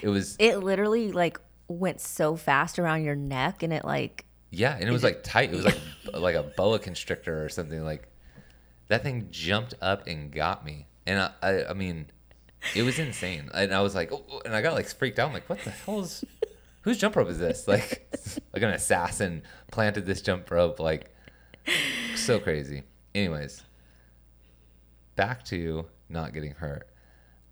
It 0.02 0.08
was 0.08 0.36
It 0.38 0.58
literally 0.58 1.12
like 1.12 1.38
went 1.68 2.00
so 2.00 2.36
fast 2.36 2.78
around 2.78 3.04
your 3.04 3.16
neck, 3.16 3.62
and 3.62 3.72
it 3.72 3.84
like 3.84 4.24
Yeah, 4.50 4.74
and 4.74 4.88
it 4.88 4.92
was 4.92 5.04
like 5.04 5.22
tight. 5.22 5.52
It 5.52 5.56
was 5.56 5.64
like 5.64 5.78
like 6.14 6.34
a 6.34 6.42
boa 6.42 6.78
constrictor 6.78 7.44
or 7.44 7.48
something. 7.48 7.84
Like 7.84 8.08
that 8.88 9.02
thing 9.02 9.28
jumped 9.30 9.74
up 9.80 10.06
and 10.06 10.32
got 10.32 10.64
me, 10.64 10.86
and 11.06 11.20
I, 11.20 11.30
I, 11.42 11.70
I 11.70 11.72
mean, 11.74 12.06
it 12.74 12.82
was 12.82 12.98
insane. 12.98 13.50
And 13.54 13.72
I 13.72 13.80
was 13.80 13.94
like, 13.94 14.12
oh, 14.12 14.42
and 14.44 14.54
I 14.54 14.62
got 14.62 14.74
like 14.74 14.88
freaked 14.88 15.18
out. 15.18 15.28
I'm 15.28 15.34
like, 15.34 15.48
what 15.48 15.60
the 15.60 15.70
hell 15.70 16.00
is? 16.00 16.24
Whose 16.82 16.98
jump 16.98 17.16
rope 17.16 17.28
is 17.28 17.38
this? 17.38 17.68
Like, 17.68 18.10
like 18.52 18.62
an 18.62 18.70
assassin 18.70 19.42
planted 19.70 20.06
this 20.06 20.22
jump 20.22 20.50
rope. 20.50 20.80
Like, 20.80 21.14
so 22.16 22.38
crazy. 22.38 22.82
Anyways, 23.14 23.62
back 25.16 25.44
to 25.46 25.86
not 26.08 26.32
getting 26.32 26.52
hurt. 26.52 26.88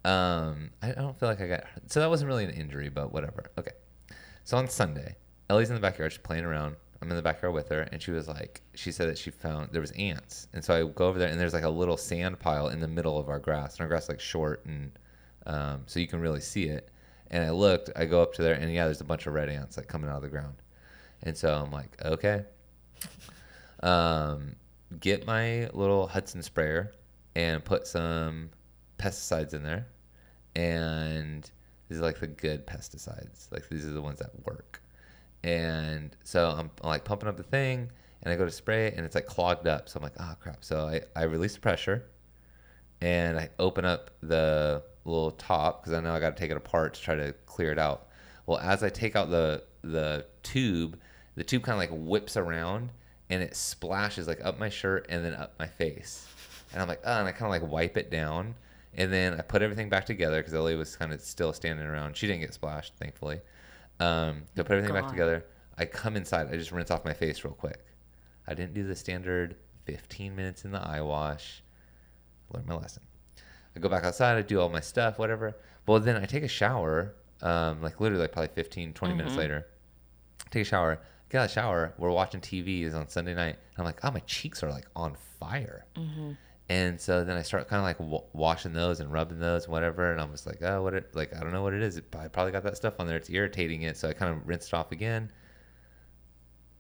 Um, 0.04 0.70
I, 0.82 0.92
don't 0.92 1.18
feel 1.18 1.28
like 1.28 1.40
I 1.40 1.48
got 1.48 1.64
so 1.86 2.00
that 2.00 2.08
wasn't 2.08 2.28
really 2.28 2.44
an 2.44 2.50
injury, 2.50 2.88
but 2.88 3.12
whatever. 3.12 3.44
Okay. 3.58 3.72
So 4.44 4.56
on 4.56 4.68
Sunday, 4.68 5.16
Ellie's 5.50 5.68
in 5.68 5.74
the 5.74 5.80
backyard, 5.80 6.12
she's 6.12 6.18
playing 6.18 6.44
around. 6.44 6.76
I'm 7.00 7.10
in 7.10 7.16
the 7.16 7.22
backyard 7.22 7.54
with 7.54 7.68
her, 7.68 7.82
and 7.92 8.02
she 8.02 8.10
was 8.10 8.26
like, 8.26 8.60
she 8.74 8.90
said 8.90 9.08
that 9.08 9.18
she 9.18 9.30
found 9.30 9.68
there 9.70 9.80
was 9.80 9.92
ants, 9.92 10.48
and 10.52 10.64
so 10.64 10.74
I 10.74 10.90
go 10.90 11.06
over 11.06 11.18
there, 11.18 11.28
and 11.28 11.38
there's 11.38 11.54
like 11.54 11.62
a 11.62 11.68
little 11.68 11.96
sand 11.96 12.40
pile 12.40 12.68
in 12.68 12.80
the 12.80 12.88
middle 12.88 13.18
of 13.18 13.28
our 13.28 13.38
grass, 13.38 13.74
and 13.74 13.82
our 13.82 13.88
grass 13.88 14.04
is 14.04 14.08
like 14.08 14.20
short, 14.20 14.64
and 14.66 14.90
um, 15.46 15.82
so 15.86 16.00
you 16.00 16.08
can 16.08 16.20
really 16.20 16.40
see 16.40 16.64
it. 16.64 16.90
And 17.30 17.44
I 17.44 17.50
looked, 17.50 17.90
I 17.94 18.04
go 18.04 18.20
up 18.20 18.32
to 18.34 18.42
there, 18.42 18.54
and 18.54 18.72
yeah, 18.72 18.84
there's 18.84 19.00
a 19.00 19.04
bunch 19.04 19.26
of 19.26 19.34
red 19.34 19.48
ants 19.48 19.76
like 19.76 19.86
coming 19.86 20.10
out 20.10 20.16
of 20.16 20.22
the 20.22 20.28
ground, 20.28 20.56
and 21.22 21.36
so 21.36 21.54
I'm 21.54 21.70
like, 21.70 21.96
okay, 22.04 22.42
um, 23.82 24.56
get 24.98 25.26
my 25.26 25.68
little 25.72 26.08
Hudson 26.08 26.42
sprayer 26.42 26.92
and 27.36 27.64
put 27.64 27.86
some 27.86 28.50
pesticides 28.98 29.54
in 29.54 29.62
there. 29.62 29.86
And 30.54 31.48
these 31.88 31.98
are 31.98 32.02
like 32.02 32.20
the 32.20 32.26
good 32.26 32.66
pesticides. 32.66 33.50
Like 33.50 33.68
these 33.68 33.86
are 33.86 33.90
the 33.90 34.02
ones 34.02 34.18
that 34.18 34.30
work. 34.46 34.82
And 35.44 36.16
so 36.24 36.50
I'm, 36.50 36.70
like 36.82 37.04
pumping 37.04 37.28
up 37.28 37.36
the 37.36 37.42
thing 37.42 37.90
and 38.22 38.32
I 38.32 38.36
go 38.36 38.44
to 38.44 38.50
spray 38.50 38.88
it 38.88 38.94
and 38.96 39.06
it's 39.06 39.14
like 39.14 39.26
clogged 39.26 39.66
up. 39.66 39.88
So 39.88 39.98
I'm 39.98 40.02
like, 40.02 40.16
oh 40.18 40.34
crap. 40.40 40.64
So 40.64 40.88
I, 40.88 41.00
I 41.18 41.24
release 41.24 41.54
the 41.54 41.60
pressure 41.60 42.04
and 43.00 43.38
I 43.38 43.48
open 43.58 43.84
up 43.84 44.10
the 44.22 44.82
little 45.04 45.30
top 45.32 45.82
because 45.82 45.96
I 45.96 46.00
know 46.00 46.12
I 46.12 46.20
got 46.20 46.36
to 46.36 46.40
take 46.40 46.50
it 46.50 46.56
apart 46.56 46.94
to 46.94 47.00
try 47.00 47.14
to 47.14 47.32
clear 47.46 47.72
it 47.72 47.78
out. 47.78 48.08
Well, 48.46 48.58
as 48.58 48.82
I 48.82 48.88
take 48.88 49.16
out 49.16 49.30
the 49.30 49.62
the 49.82 50.26
tube, 50.42 50.98
the 51.36 51.44
tube 51.44 51.62
kind 51.62 51.74
of 51.74 51.78
like 51.78 52.06
whips 52.06 52.36
around 52.36 52.90
and 53.30 53.42
it 53.42 53.54
splashes 53.54 54.26
like 54.26 54.44
up 54.44 54.58
my 54.58 54.68
shirt 54.68 55.06
and 55.08 55.24
then 55.24 55.34
up 55.34 55.54
my 55.58 55.66
face. 55.66 56.26
And 56.72 56.82
I'm 56.82 56.88
like, 56.88 57.00
oh, 57.04 57.18
and 57.18 57.28
I 57.28 57.32
kind 57.32 57.54
of 57.54 57.62
like 57.62 57.70
wipe 57.70 57.96
it 57.96 58.10
down. 58.10 58.54
And 58.94 59.12
then 59.12 59.34
I 59.34 59.42
put 59.42 59.62
everything 59.62 59.88
back 59.88 60.06
together 60.06 60.38
because 60.38 60.54
Ellie 60.54 60.76
was 60.76 60.96
kind 60.96 61.12
of 61.12 61.20
still 61.20 61.52
standing 61.52 61.86
around. 61.86 62.16
She 62.16 62.26
didn't 62.26 62.40
get 62.40 62.54
splashed, 62.54 62.94
thankfully. 62.96 63.40
Um, 64.00 64.42
so 64.54 64.62
I 64.62 64.64
put 64.64 64.72
everything 64.76 64.94
back 64.94 65.08
together. 65.10 65.44
I 65.76 65.84
come 65.84 66.16
inside. 66.16 66.48
I 66.52 66.56
just 66.56 66.72
rinse 66.72 66.90
off 66.90 67.04
my 67.04 67.12
face 67.12 67.44
real 67.44 67.54
quick. 67.54 67.84
I 68.46 68.54
didn't 68.54 68.74
do 68.74 68.86
the 68.86 68.96
standard 68.96 69.56
15 69.84 70.34
minutes 70.34 70.64
in 70.64 70.72
the 70.72 70.80
eye 70.80 71.00
wash. 71.00 71.62
Learned 72.52 72.66
my 72.66 72.74
lesson. 72.76 73.02
I 73.76 73.80
go 73.80 73.88
back 73.88 74.04
outside. 74.04 74.36
I 74.36 74.42
do 74.42 74.60
all 74.60 74.68
my 74.68 74.80
stuff, 74.80 75.18
whatever. 75.18 75.56
Well, 75.86 76.00
then 76.00 76.16
I 76.16 76.24
take 76.24 76.42
a 76.42 76.48
shower. 76.48 77.14
Um, 77.42 77.82
like 77.82 78.00
literally, 78.00 78.22
like 78.22 78.32
probably 78.32 78.48
15, 78.54 78.94
20 78.94 79.14
minutes 79.14 79.36
later. 79.36 79.66
Take 80.50 80.62
a 80.62 80.64
shower. 80.64 81.00
Get 81.30 81.38
out 81.38 81.44
of 81.44 81.50
the 81.50 81.54
shower. 81.54 81.94
We're 81.98 82.10
watching 82.10 82.40
TV. 82.40 82.84
It's 82.84 82.94
on 82.94 83.08
Sunday 83.08 83.34
night. 83.34 83.56
And 83.56 83.78
I'm 83.78 83.84
like, 83.84 84.00
oh, 84.02 84.10
my 84.10 84.20
cheeks 84.20 84.62
are 84.62 84.70
like 84.70 84.86
on 84.96 85.14
fire. 85.38 85.84
And 86.70 87.00
so 87.00 87.24
then 87.24 87.36
I 87.36 87.42
start 87.42 87.66
kind 87.68 87.80
of 87.80 87.84
like 87.84 87.98
w- 87.98 88.28
washing 88.34 88.74
those 88.74 89.00
and 89.00 89.10
rubbing 89.10 89.38
those, 89.38 89.64
and 89.64 89.72
whatever. 89.72 90.12
And 90.12 90.20
I'm 90.20 90.30
just 90.30 90.46
like, 90.46 90.62
oh, 90.62 90.82
what 90.82 90.92
it 90.94 91.14
like? 91.14 91.34
I 91.34 91.40
don't 91.40 91.52
know 91.52 91.62
what 91.62 91.72
it 91.72 91.82
is. 91.82 91.96
It, 91.96 92.14
I 92.18 92.28
probably 92.28 92.52
got 92.52 92.62
that 92.64 92.76
stuff 92.76 92.94
on 92.98 93.06
there. 93.06 93.16
It's 93.16 93.30
irritating 93.30 93.82
it. 93.82 93.96
So 93.96 94.08
I 94.08 94.12
kind 94.12 94.34
of 94.34 94.46
rinsed 94.46 94.68
it 94.68 94.74
off 94.74 94.92
again. 94.92 95.32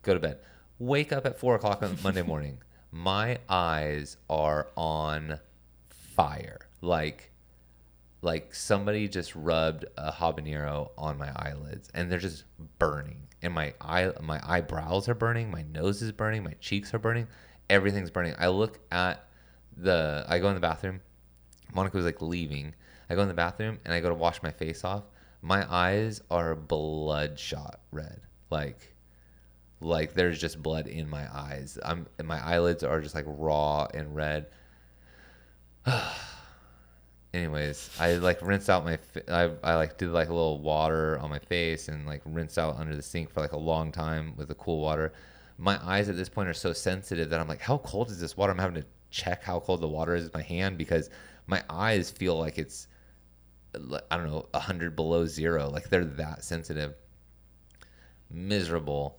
Go 0.02 0.12
to 0.14 0.20
bed. 0.20 0.40
Wake 0.78 1.12
up 1.12 1.26
at 1.26 1.38
four 1.38 1.54
o'clock 1.54 1.82
on 1.82 1.96
Monday 2.02 2.22
morning. 2.22 2.58
My 2.92 3.38
eyes 3.48 4.16
are 4.30 4.68
on 4.76 5.40
fire. 5.88 6.60
Like, 6.80 7.30
like 8.22 8.54
somebody 8.54 9.08
just 9.08 9.34
rubbed 9.34 9.84
a 9.96 10.10
habanero 10.10 10.90
on 10.96 11.18
my 11.18 11.30
eyelids, 11.36 11.90
and 11.92 12.10
they're 12.10 12.18
just 12.18 12.44
burning. 12.78 13.26
And 13.42 13.52
my 13.52 13.74
eye, 13.80 14.10
my 14.22 14.40
eyebrows 14.42 15.08
are 15.08 15.14
burning. 15.14 15.50
My 15.50 15.62
nose 15.62 16.00
is 16.00 16.12
burning. 16.12 16.44
My 16.44 16.54
cheeks 16.60 16.94
are 16.94 16.98
burning. 16.98 17.28
Everything's 17.68 18.10
burning. 18.10 18.34
I 18.38 18.48
look 18.48 18.78
at 18.90 19.27
the. 19.78 20.24
I 20.28 20.38
go 20.38 20.48
in 20.48 20.54
the 20.54 20.60
bathroom. 20.60 21.00
Monica 21.74 21.96
was 21.96 22.06
like 22.06 22.22
leaving. 22.22 22.74
I 23.10 23.14
go 23.14 23.22
in 23.22 23.28
the 23.28 23.34
bathroom 23.34 23.78
and 23.84 23.94
I 23.94 24.00
go 24.00 24.08
to 24.08 24.14
wash 24.14 24.42
my 24.42 24.50
face 24.50 24.84
off. 24.84 25.04
My 25.40 25.66
eyes 25.72 26.20
are 26.30 26.54
bloodshot 26.54 27.80
red. 27.92 28.20
Like 28.50 28.94
like 29.80 30.14
there's 30.14 30.40
just 30.40 30.62
blood 30.62 30.86
in 30.88 31.08
my 31.08 31.26
eyes. 31.32 31.78
I'm 31.84 32.06
my 32.22 32.44
eyelids 32.44 32.82
are 32.82 33.00
just 33.00 33.14
like 33.14 33.24
raw 33.26 33.86
and 33.94 34.14
red. 34.14 34.46
Anyways, 37.34 37.90
I 38.00 38.14
like 38.14 38.40
rinsed 38.42 38.70
out 38.70 38.84
my 38.84 38.98
I 39.28 39.50
I 39.62 39.76
like 39.76 39.98
did 39.98 40.10
like 40.10 40.28
a 40.28 40.34
little 40.34 40.60
water 40.60 41.18
on 41.18 41.30
my 41.30 41.38
face 41.38 41.88
and 41.88 42.06
like 42.06 42.22
rinsed 42.24 42.58
out 42.58 42.76
under 42.78 42.96
the 42.96 43.02
sink 43.02 43.30
for 43.30 43.40
like 43.40 43.52
a 43.52 43.58
long 43.58 43.92
time 43.92 44.34
with 44.36 44.48
the 44.48 44.54
cool 44.54 44.80
water. 44.80 45.12
My 45.58 45.78
eyes 45.84 46.08
at 46.08 46.16
this 46.16 46.28
point 46.28 46.48
are 46.48 46.54
so 46.54 46.72
sensitive 46.72 47.30
that 47.30 47.40
I'm 47.40 47.48
like, 47.48 47.60
how 47.60 47.78
cold 47.78 48.10
is 48.10 48.20
this 48.20 48.36
water? 48.36 48.52
I'm 48.52 48.58
having 48.58 48.80
to 48.80 48.88
check 49.10 49.42
how 49.42 49.60
cold 49.60 49.80
the 49.80 49.88
water 49.88 50.14
is 50.14 50.24
with 50.24 50.34
my 50.34 50.42
hand 50.42 50.78
because 50.78 51.10
my 51.46 51.62
eyes 51.70 52.10
feel 52.10 52.38
like 52.38 52.58
it's 52.58 52.88
I 53.74 54.16
don't 54.16 54.26
know, 54.26 54.46
100 54.52 54.96
below 54.96 55.26
zero. 55.26 55.68
Like 55.68 55.88
they're 55.88 56.04
that 56.04 56.44
sensitive. 56.44 56.94
Miserable. 58.30 59.18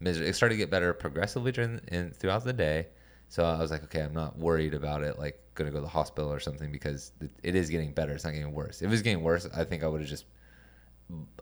miserable 0.00 0.28
it 0.28 0.34
started 0.34 0.54
to 0.54 0.58
get 0.58 0.70
better 0.70 0.92
progressively 0.92 1.52
during 1.52 1.80
in, 1.88 2.10
throughout 2.10 2.44
the 2.44 2.52
day. 2.52 2.88
So 3.28 3.44
I 3.44 3.58
was 3.58 3.70
like, 3.70 3.84
okay, 3.84 4.00
I'm 4.00 4.12
not 4.12 4.38
worried 4.38 4.74
about 4.74 5.02
it. 5.02 5.18
Like, 5.18 5.40
gonna 5.54 5.70
go 5.70 5.78
to 5.78 5.82
the 5.82 5.88
hospital 5.88 6.32
or 6.32 6.40
something 6.40 6.70
because 6.70 7.12
it, 7.20 7.30
it 7.42 7.54
is 7.54 7.70
getting 7.70 7.92
better. 7.92 8.12
It's 8.12 8.24
not 8.24 8.32
getting 8.34 8.52
worse. 8.52 8.82
If 8.82 8.86
it 8.86 8.90
was 8.90 9.02
getting 9.02 9.22
worse, 9.22 9.48
I 9.54 9.64
think 9.64 9.82
I 9.82 9.88
would 9.88 10.00
have 10.00 10.10
just, 10.10 10.26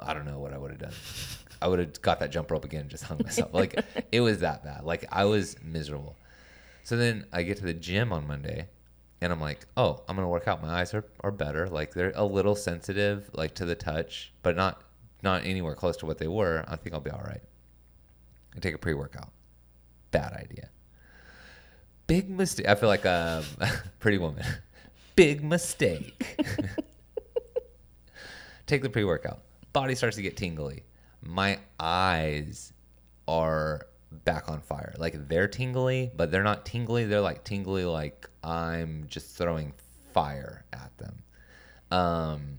I 0.01 0.15
don't 0.15 0.25
know 0.25 0.39
what 0.39 0.53
I 0.53 0.59
would 0.59 0.71
have 0.71 0.81
done. 0.81 0.95
I 1.63 1.69
would 1.69 1.79
have 1.79 2.01
got 2.03 2.21
that 2.21 2.31
jump 2.31 2.51
rope 2.51 2.65
again, 2.65 2.83
and 2.83 2.91
just 2.91 3.05
hung 3.05 3.21
myself. 3.23 3.53
like, 3.55 3.79
it 4.11 4.21
was 4.21 4.41
that 4.41 4.65
bad. 4.65 4.85
Like, 4.85 5.05
I 5.13 5.25
was 5.27 5.57
miserable. 5.63 6.17
So 6.85 6.97
then 6.97 7.27
I 7.33 7.43
get 7.43 7.59
to 7.59 7.65
the 7.65 7.75
gym 7.75 8.13
on 8.13 8.27
Monday, 8.27 8.69
and 9.21 9.33
I'm 9.33 9.41
like, 9.41 9.67
oh, 9.77 10.03
I'm 10.09 10.17
gonna 10.17 10.29
work 10.29 10.49
out. 10.49 10.63
My 10.63 10.81
eyes 10.81 10.93
are, 10.95 11.05
are 11.21 11.31
better. 11.31 11.69
Like 11.69 11.95
they're 11.95 12.13
a 12.15 12.25
little 12.25 12.57
sensitive, 12.57 13.31
like 13.33 13.55
to 13.57 13.65
the 13.65 13.75
touch, 13.75 14.33
but 14.43 14.57
not 14.57 14.83
not 15.23 15.45
anywhere 15.45 15.75
close 15.75 15.97
to 15.99 16.07
what 16.07 16.19
they 16.19 16.29
were. 16.29 16.65
I 16.67 16.77
think 16.77 16.95
I'll 16.95 17.01
be 17.01 17.11
all 17.11 17.23
right. 17.25 17.43
I 18.57 18.59
take 18.59 18.75
a 18.75 18.79
pre 18.79 18.95
workout. 18.95 19.31
Bad 20.11 20.33
idea. 20.33 20.69
Big 22.07 22.29
mistake. 22.29 22.69
I 22.69 22.75
feel 22.75 22.89
like 22.89 23.07
um, 23.07 23.45
a 23.61 23.71
pretty 24.01 24.19
woman. 24.19 24.45
Big 25.15 25.45
mistake. 25.45 26.37
take 28.67 28.83
the 28.83 28.91
pre 28.91 29.05
workout. 29.05 29.43
Body 29.73 29.95
starts 29.95 30.17
to 30.17 30.23
get 30.23 30.37
tingly. 30.37 30.83
My 31.23 31.61
eyes 31.79 32.73
are 33.29 33.87
back 34.25 34.49
on 34.49 34.61
fire. 34.61 34.95
Like 34.99 35.29
they're 35.29 35.49
tingly, 35.49 36.11
but 36.17 36.31
they're 36.31 36.43
not 36.43 36.65
tingly. 36.65 37.05
They're 37.05 37.21
like 37.21 37.45
tingly, 37.45 37.85
like 37.85 38.29
I'm 38.43 39.07
just 39.09 39.37
throwing 39.37 39.73
fire 40.13 40.65
at 40.73 40.97
them. 40.99 41.23
Um, 41.91 42.59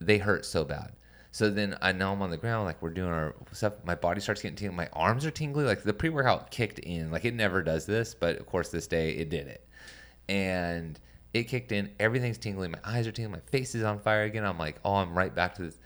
they 0.00 0.18
hurt 0.18 0.44
so 0.44 0.64
bad. 0.64 0.92
So 1.30 1.50
then 1.50 1.76
I 1.82 1.90
know 1.90 2.12
I'm 2.12 2.22
on 2.22 2.30
the 2.30 2.36
ground, 2.36 2.64
like 2.66 2.80
we're 2.80 2.90
doing 2.90 3.10
our 3.10 3.34
stuff. 3.52 3.72
My 3.84 3.96
body 3.96 4.20
starts 4.20 4.40
getting 4.40 4.56
tingly. 4.56 4.76
My 4.76 4.88
arms 4.92 5.26
are 5.26 5.32
tingly. 5.32 5.64
Like 5.64 5.82
the 5.82 5.92
pre 5.92 6.08
workout 6.08 6.50
kicked 6.50 6.78
in. 6.78 7.10
Like 7.10 7.24
it 7.24 7.34
never 7.34 7.62
does 7.62 7.86
this, 7.86 8.14
but 8.14 8.36
of 8.36 8.46
course 8.46 8.68
this 8.68 8.86
day 8.86 9.10
it 9.10 9.30
did 9.30 9.48
it. 9.48 9.66
And 10.28 10.98
it 11.32 11.44
kicked 11.44 11.72
in. 11.72 11.90
Everything's 11.98 12.38
tingling. 12.38 12.70
My 12.70 12.78
eyes 12.84 13.06
are 13.06 13.12
tingling. 13.12 13.40
My 13.40 13.50
face 13.50 13.74
is 13.74 13.82
on 13.82 13.98
fire 13.98 14.22
again. 14.22 14.44
I'm 14.44 14.58
like, 14.58 14.78
oh, 14.84 14.94
I'm 14.94 15.18
right 15.18 15.34
back 15.34 15.56
to 15.56 15.62
this. 15.62 15.78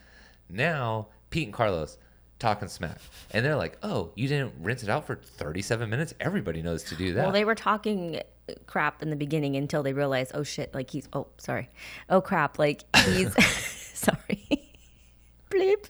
Now 0.50 1.08
Pete 1.30 1.46
and 1.46 1.54
Carlos 1.54 1.98
talking 2.38 2.68
smack, 2.68 2.98
and 3.32 3.44
they're 3.44 3.56
like, 3.56 3.78
oh, 3.82 4.10
you 4.14 4.28
didn't 4.28 4.54
rinse 4.60 4.82
it 4.82 4.88
out 4.88 5.06
for 5.06 5.16
37 5.16 5.88
minutes. 5.88 6.14
Everybody 6.20 6.62
knows 6.62 6.84
to 6.84 6.96
do 6.96 7.14
that. 7.14 7.22
Well, 7.24 7.32
they 7.32 7.44
were 7.44 7.54
talking 7.54 8.20
crap 8.66 9.02
in 9.02 9.10
the 9.10 9.16
beginning 9.16 9.56
until 9.56 9.82
they 9.82 9.92
realized, 9.92 10.32
oh 10.34 10.42
shit, 10.42 10.74
like 10.74 10.90
he's, 10.90 11.08
oh, 11.12 11.26
sorry. 11.38 11.70
Oh 12.08 12.20
crap, 12.20 12.58
like 12.58 12.84
he's, 13.04 13.32
sorry. 13.94 14.46
Bleep. 15.50 15.88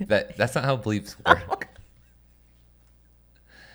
that 0.00 0.36
that's 0.36 0.54
not 0.54 0.64
how 0.64 0.76
bleeps 0.76 1.14
work. 1.26 1.68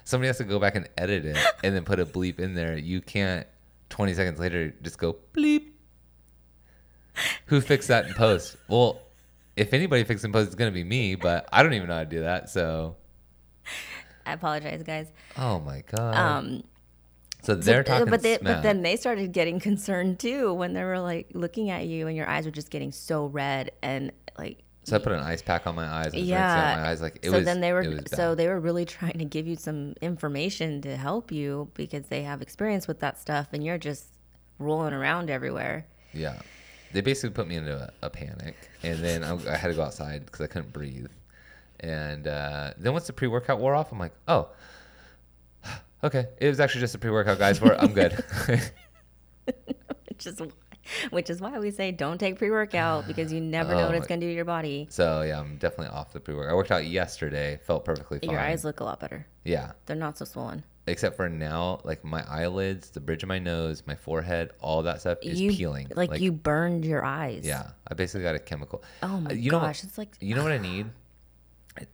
Somebody 0.03 0.27
has 0.27 0.37
to 0.37 0.43
go 0.43 0.59
back 0.59 0.75
and 0.75 0.89
edit 0.97 1.23
it 1.25 1.37
and 1.63 1.73
then 1.73 1.85
put 1.85 1.99
a 1.99 2.05
bleep 2.05 2.39
in 2.39 2.55
there. 2.55 2.77
You 2.77 2.99
can't 2.99 3.47
20 3.89 4.13
seconds 4.13 4.39
later 4.39 4.73
just 4.81 4.97
go 4.97 5.15
bleep. 5.33 5.67
Who 7.45 7.61
fixed 7.61 7.87
that 7.89 8.07
in 8.07 8.13
post? 8.13 8.57
Well, 8.67 9.01
if 9.61 9.73
anybody 9.73 10.03
fixes 10.03 10.25
in 10.25 10.31
post, 10.31 10.47
it's 10.47 10.55
gonna 10.55 10.71
be 10.71 10.83
me, 10.83 11.15
but 11.15 11.47
I 11.51 11.61
don't 11.61 11.73
even 11.73 11.87
know 11.87 11.95
how 11.95 12.03
to 12.03 12.09
do 12.09 12.21
that. 12.21 12.49
So 12.49 12.97
I 14.25 14.33
apologize, 14.33 14.83
guys. 14.83 15.11
Oh 15.37 15.59
my 15.59 15.83
god. 15.95 16.15
Um, 16.15 16.63
so 17.43 17.55
they're 17.55 17.85
so, 17.85 17.91
talking 17.91 18.09
but 18.09 18.21
they, 18.21 18.37
but 18.37 18.61
then 18.63 18.81
they 18.81 18.95
started 18.95 19.31
getting 19.31 19.59
concerned 19.59 20.19
too 20.19 20.53
when 20.53 20.73
they 20.73 20.83
were 20.83 20.99
like 20.99 21.29
looking 21.33 21.69
at 21.69 21.85
you 21.85 22.07
and 22.07 22.17
your 22.17 22.27
eyes 22.27 22.45
were 22.45 22.51
just 22.51 22.69
getting 22.69 22.91
so 22.91 23.27
red 23.27 23.71
and 23.81 24.11
like 24.37 24.63
so 24.83 24.95
I 24.95 24.99
put 24.99 25.11
an 25.11 25.19
ice 25.19 25.43
pack 25.43 25.67
on 25.67 25.75
my 25.75 25.85
eyes. 25.85 26.13
And 26.13 26.23
yeah. 26.23 26.75
my 26.75 26.89
eyes 26.89 27.01
like 27.01 27.19
it 27.21 27.29
so 27.29 27.37
was. 27.37 27.45
then 27.45 27.61
they 27.61 27.71
were 27.71 27.99
so 28.07 28.33
they 28.33 28.47
were 28.47 28.59
really 28.59 28.85
trying 28.85 29.19
to 29.19 29.25
give 29.25 29.45
you 29.45 29.55
some 29.55 29.93
information 30.01 30.81
to 30.81 30.97
help 30.97 31.31
you 31.31 31.69
because 31.75 32.07
they 32.07 32.23
have 32.23 32.41
experience 32.41 32.87
with 32.87 32.99
that 33.01 33.19
stuff 33.19 33.49
and 33.53 33.63
you're 33.63 33.77
just 33.77 34.07
rolling 34.57 34.93
around 34.93 35.29
everywhere. 35.29 35.85
Yeah. 36.13 36.39
They 36.93 37.01
basically 37.01 37.31
put 37.31 37.47
me 37.47 37.55
into 37.55 37.75
a, 37.75 37.91
a 38.05 38.09
panic, 38.09 38.55
and 38.83 38.99
then 38.99 39.23
I, 39.23 39.33
I 39.51 39.55
had 39.57 39.69
to 39.69 39.73
go 39.73 39.83
outside 39.83 40.25
because 40.25 40.41
I 40.41 40.47
couldn't 40.47 40.73
breathe. 40.73 41.11
And 41.79 42.27
uh, 42.27 42.73
then 42.77 42.93
once 42.93 43.07
the 43.07 43.13
pre 43.13 43.27
workout 43.27 43.59
wore 43.59 43.75
off, 43.75 43.91
I'm 43.91 43.99
like, 43.99 44.13
oh, 44.27 44.49
okay. 46.03 46.27
It 46.39 46.47
was 46.47 46.59
actually 46.59 46.81
just 46.81 46.95
a 46.95 46.99
pre 46.99 47.11
workout, 47.11 47.39
guys. 47.39 47.61
We're, 47.61 47.75
I'm 47.75 47.93
good. 47.93 48.23
which 49.45 50.27
is 50.27 50.39
why, 50.39 50.47
which 51.09 51.29
is 51.29 51.41
why 51.41 51.57
we 51.59 51.71
say 51.71 51.91
don't 51.91 52.17
take 52.17 52.37
pre-workout 52.37 53.07
because 53.07 53.31
you 53.31 53.39
never 53.39 53.73
know 53.73 53.81
Oh 53.81 53.85
what 53.87 53.95
it's 53.95 54.07
going 54.07 54.19
to 54.19 54.25
do 54.25 54.31
to 54.31 54.35
your 54.35 54.45
body. 54.45 54.87
so 54.89 55.21
yeah, 55.21 55.39
I'm 55.39 55.57
definitely 55.57 55.95
off 55.95 56.11
the 56.13 56.19
pre 56.19 56.35
workout. 56.35 56.51
I 56.51 56.55
worked 56.55 56.71
out 56.71 56.85
yesterday, 56.85 57.59
felt 57.63 57.85
perfectly 57.85 58.19
fine. 58.19 58.29
Your 58.29 58.39
eyes 58.39 58.63
look 58.63 58.79
a 58.79 58.83
lot 58.83 58.99
better. 58.99 59.25
Yeah. 59.43 59.71
They're 59.85 59.95
not 59.95 60.17
so 60.17 60.25
swollen. 60.25 60.63
Except 60.91 61.15
for 61.15 61.29
now, 61.29 61.79
like 61.83 62.03
my 62.03 62.23
eyelids, 62.29 62.89
the 62.89 62.99
bridge 62.99 63.23
of 63.23 63.29
my 63.29 63.39
nose, 63.39 63.83
my 63.87 63.95
forehead, 63.95 64.51
all 64.59 64.83
that 64.83 64.99
stuff 64.99 65.17
is 65.21 65.39
you 65.39 65.51
peeling. 65.51 65.87
Like, 65.95 66.19
you 66.19 66.31
burned 66.31 66.83
your 66.85 67.03
eyes. 67.05 67.45
Yeah, 67.45 67.69
I 67.87 67.93
basically 67.93 68.23
got 68.23 68.35
a 68.35 68.39
chemical. 68.39 68.83
Oh 69.01 69.19
my 69.21 69.31
Uh, 69.31 69.33
you 69.33 69.51
know 69.51 69.57
what- 69.59 69.67
gosh, 69.67 69.83
it's 69.83 69.97
like 69.97 70.09
You 70.19 70.35
know 70.35 70.43
what 70.43 70.51
I 70.51 70.57
need? 70.71 70.87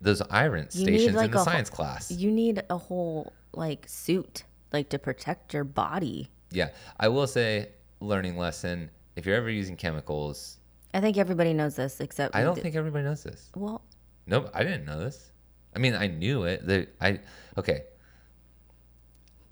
Those 0.01 0.21
iron 0.23 0.67
You 0.71 0.85
need, 0.85 0.97
stations 0.99 1.15
like, 1.15 1.25
in 1.25 1.31
the 1.31 1.37
a 1.37 1.39
whole- 1.39 1.45
science 1.45 1.69
class. 1.69 2.11
you 2.11 2.31
need 2.31 2.63
a 2.69 2.77
whole 2.77 3.33
like 3.53 3.85
suit 3.87 4.43
like 4.73 4.89
to 4.89 4.99
protect 4.99 5.53
your 5.53 5.63
body. 5.63 6.29
Yeah, 6.51 6.69
I 6.99 7.07
will 7.09 7.27
say, 7.27 7.69
learning 7.99 8.37
lesson: 8.37 8.89
if 9.15 9.25
you're 9.25 9.35
ever 9.35 9.49
using 9.49 9.75
chemicals, 9.75 10.57
I 10.93 10.99
think 11.01 11.17
everybody 11.17 11.53
knows 11.53 11.75
this 11.75 11.99
except 11.99 12.35
I 12.35 12.41
don't 12.43 12.55
th- 12.55 12.63
think 12.63 12.75
everybody 12.75 13.03
knows 13.03 13.23
this. 13.23 13.49
well, 13.55 13.81
No, 14.25 14.49
I 14.53 14.63
didn't 14.63 14.85
know 14.85 14.99
this. 14.99 15.31
I 15.75 15.79
mean, 15.79 15.93
I 15.93 16.07
knew 16.07 16.43
it. 16.43 16.65
The, 16.65 16.87
I 16.99 17.19
okay. 17.57 17.83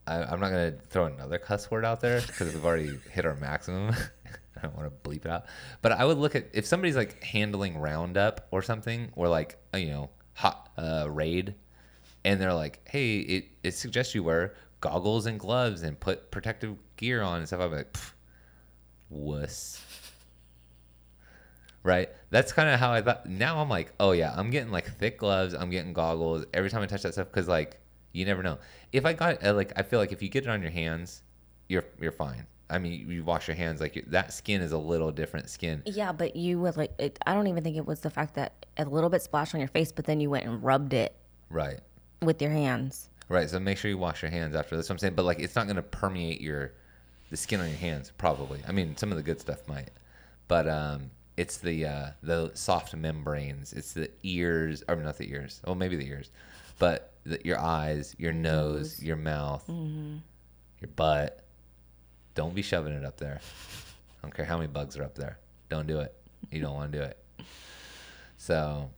I, 0.07 0.23
I'm 0.23 0.39
not 0.39 0.49
gonna 0.49 0.75
throw 0.89 1.05
another 1.05 1.37
cuss 1.37 1.69
word 1.71 1.85
out 1.85 2.01
there 2.01 2.21
because 2.21 2.53
we've 2.53 2.65
already 2.65 2.99
hit 3.11 3.25
our 3.25 3.35
maximum. 3.35 3.95
I 4.57 4.61
don't 4.61 4.75
want 4.77 4.91
to 4.91 5.09
bleep 5.09 5.25
it 5.25 5.31
out. 5.31 5.45
But 5.81 5.91
I 5.91 6.05
would 6.05 6.17
look 6.17 6.35
at 6.35 6.47
if 6.53 6.65
somebody's 6.65 6.95
like 6.95 7.21
handling 7.23 7.77
Roundup 7.77 8.47
or 8.51 8.61
something, 8.61 9.11
or 9.15 9.27
like 9.27 9.57
uh, 9.73 9.77
you 9.77 9.89
know 9.89 10.09
hot 10.33 10.69
uh, 10.77 11.07
raid, 11.09 11.55
and 12.23 12.39
they're 12.39 12.53
like, 12.53 12.87
"Hey, 12.87 13.19
it 13.19 13.45
it 13.63 13.71
suggests 13.71 14.15
you 14.15 14.23
wear 14.23 14.55
goggles 14.81 15.25
and 15.25 15.39
gloves 15.39 15.83
and 15.83 15.99
put 15.99 16.31
protective 16.31 16.77
gear 16.97 17.21
on 17.21 17.39
and 17.39 17.47
stuff." 17.47 17.61
I'm 17.61 17.71
like, 17.71 17.93
"Pff, 17.93 18.11
wuss. 19.09 19.81
Right. 21.83 22.09
That's 22.31 22.51
kind 22.51 22.67
of 22.69 22.79
how 22.79 22.91
I 22.91 23.01
thought. 23.01 23.27
Now 23.27 23.59
I'm 23.59 23.69
like, 23.69 23.93
oh 23.99 24.11
yeah, 24.11 24.33
I'm 24.35 24.49
getting 24.49 24.71
like 24.71 24.89
thick 24.97 25.19
gloves. 25.19 25.53
I'm 25.53 25.69
getting 25.69 25.93
goggles 25.93 26.43
every 26.53 26.69
time 26.71 26.81
I 26.81 26.87
touch 26.87 27.03
that 27.03 27.13
stuff 27.13 27.27
because 27.27 27.47
like 27.47 27.79
you 28.15 28.25
never 28.25 28.41
know. 28.41 28.57
If 28.91 29.05
I 29.05 29.13
got 29.13 29.43
uh, 29.45 29.53
like, 29.53 29.73
I 29.75 29.83
feel 29.83 29.99
like 29.99 30.11
if 30.11 30.21
you 30.23 30.29
get 30.29 30.43
it 30.45 30.49
on 30.49 30.61
your 30.61 30.71
hands, 30.71 31.21
you're 31.67 31.85
you're 31.99 32.11
fine. 32.11 32.45
I 32.69 32.79
mean, 32.79 33.09
you 33.11 33.23
wash 33.23 33.47
your 33.47 33.55
hands 33.55 33.79
like 33.79 34.03
that 34.07 34.33
skin 34.33 34.61
is 34.61 34.71
a 34.71 34.77
little 34.77 35.11
different 35.11 35.49
skin. 35.49 35.83
yeah, 35.85 36.11
but 36.11 36.35
you 36.35 36.59
would 36.61 36.77
like 36.77 36.91
it, 36.97 37.19
I 37.27 37.33
don't 37.35 37.45
even 37.47 37.63
think 37.63 37.77
it 37.77 37.85
was 37.85 37.99
the 37.99 38.09
fact 38.09 38.33
that 38.35 38.65
a 38.77 38.85
little 38.85 39.09
bit 39.09 39.21
splashed 39.21 39.53
on 39.53 39.61
your 39.61 39.67
face, 39.69 39.91
but 39.91 40.05
then 40.05 40.19
you 40.19 40.29
went 40.31 40.45
and 40.45 40.63
rubbed 40.63 40.93
it 40.93 41.15
Right. 41.51 41.79
with 42.23 42.41
your 42.41 42.49
hands. 42.51 43.09
Right. 43.29 43.49
So 43.49 43.59
make 43.59 43.77
sure 43.77 43.89
you 43.89 43.97
wash 43.99 44.21
your 44.23 44.31
hands 44.31 44.55
after. 44.55 44.75
That's 44.75 44.89
what 44.89 44.95
I'm 44.95 44.99
saying. 44.99 45.13
But 45.15 45.25
like, 45.25 45.39
it's 45.39 45.55
not 45.55 45.65
going 45.67 45.75
to 45.75 45.81
permeate 45.83 46.41
your 46.41 46.73
the 47.29 47.37
skin 47.37 47.59
on 47.59 47.67
your 47.69 47.77
hands. 47.77 48.11
Probably. 48.17 48.61
I 48.67 48.71
mean, 48.71 48.95
some 48.97 49.11
of 49.11 49.17
the 49.17 49.23
good 49.23 49.39
stuff 49.39 49.67
might, 49.67 49.89
but 50.47 50.67
um, 50.67 51.11
it's 51.37 51.57
the 51.57 51.85
uh, 51.85 52.07
the 52.23 52.51
soft 52.55 52.95
membranes. 52.95 53.73
It's 53.73 53.93
the 53.93 54.09
ears, 54.23 54.83
or 54.87 54.95
not 54.95 55.17
the 55.17 55.29
ears. 55.31 55.61
Oh, 55.65 55.73
maybe 55.75 55.95
the 55.95 56.07
ears, 56.07 56.29
but 56.79 57.11
the, 57.25 57.39
your 57.43 57.59
eyes, 57.59 58.15
your 58.17 58.33
nose, 58.33 59.01
your 59.01 59.15
mouth, 59.15 59.63
mm-hmm. 59.67 60.17
your 60.81 60.89
butt. 60.95 61.41
Don't 62.35 62.53
be 62.53 62.61
shoving 62.61 62.93
it 62.93 63.05
up 63.05 63.17
there. 63.17 63.39
I 63.41 64.21
don't 64.21 64.33
care 64.33 64.45
how 64.45 64.57
many 64.57 64.67
bugs 64.67 64.97
are 64.97 65.03
up 65.03 65.15
there. 65.15 65.39
Don't 65.69 65.87
do 65.87 65.99
it. 65.99 66.13
You 66.51 66.61
don't 66.61 66.75
want 66.75 66.91
to 66.91 66.97
do 66.97 67.03
it. 67.03 67.17
So, 68.37 68.89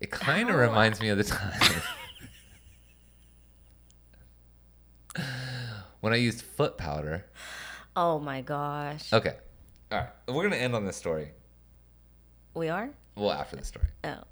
it 0.00 0.10
kind 0.10 0.48
of 0.48 0.56
reminds 0.56 1.00
me 1.00 1.08
of 1.08 1.18
the 1.18 1.24
time. 1.24 1.82
when 6.00 6.12
I 6.12 6.16
used 6.16 6.42
foot 6.42 6.78
powder. 6.78 7.26
Oh 7.96 8.18
my 8.18 8.40
gosh. 8.40 9.12
Okay. 9.12 9.36
All 9.90 9.98
right. 9.98 10.08
We're 10.26 10.34
going 10.34 10.50
to 10.50 10.60
end 10.60 10.74
on 10.74 10.86
this 10.86 10.96
story. 10.96 11.32
We 12.54 12.68
are? 12.68 12.90
Well, 13.14 13.32
after 13.32 13.56
the 13.56 13.64
story. 13.64 13.86
Oh. 14.04 14.22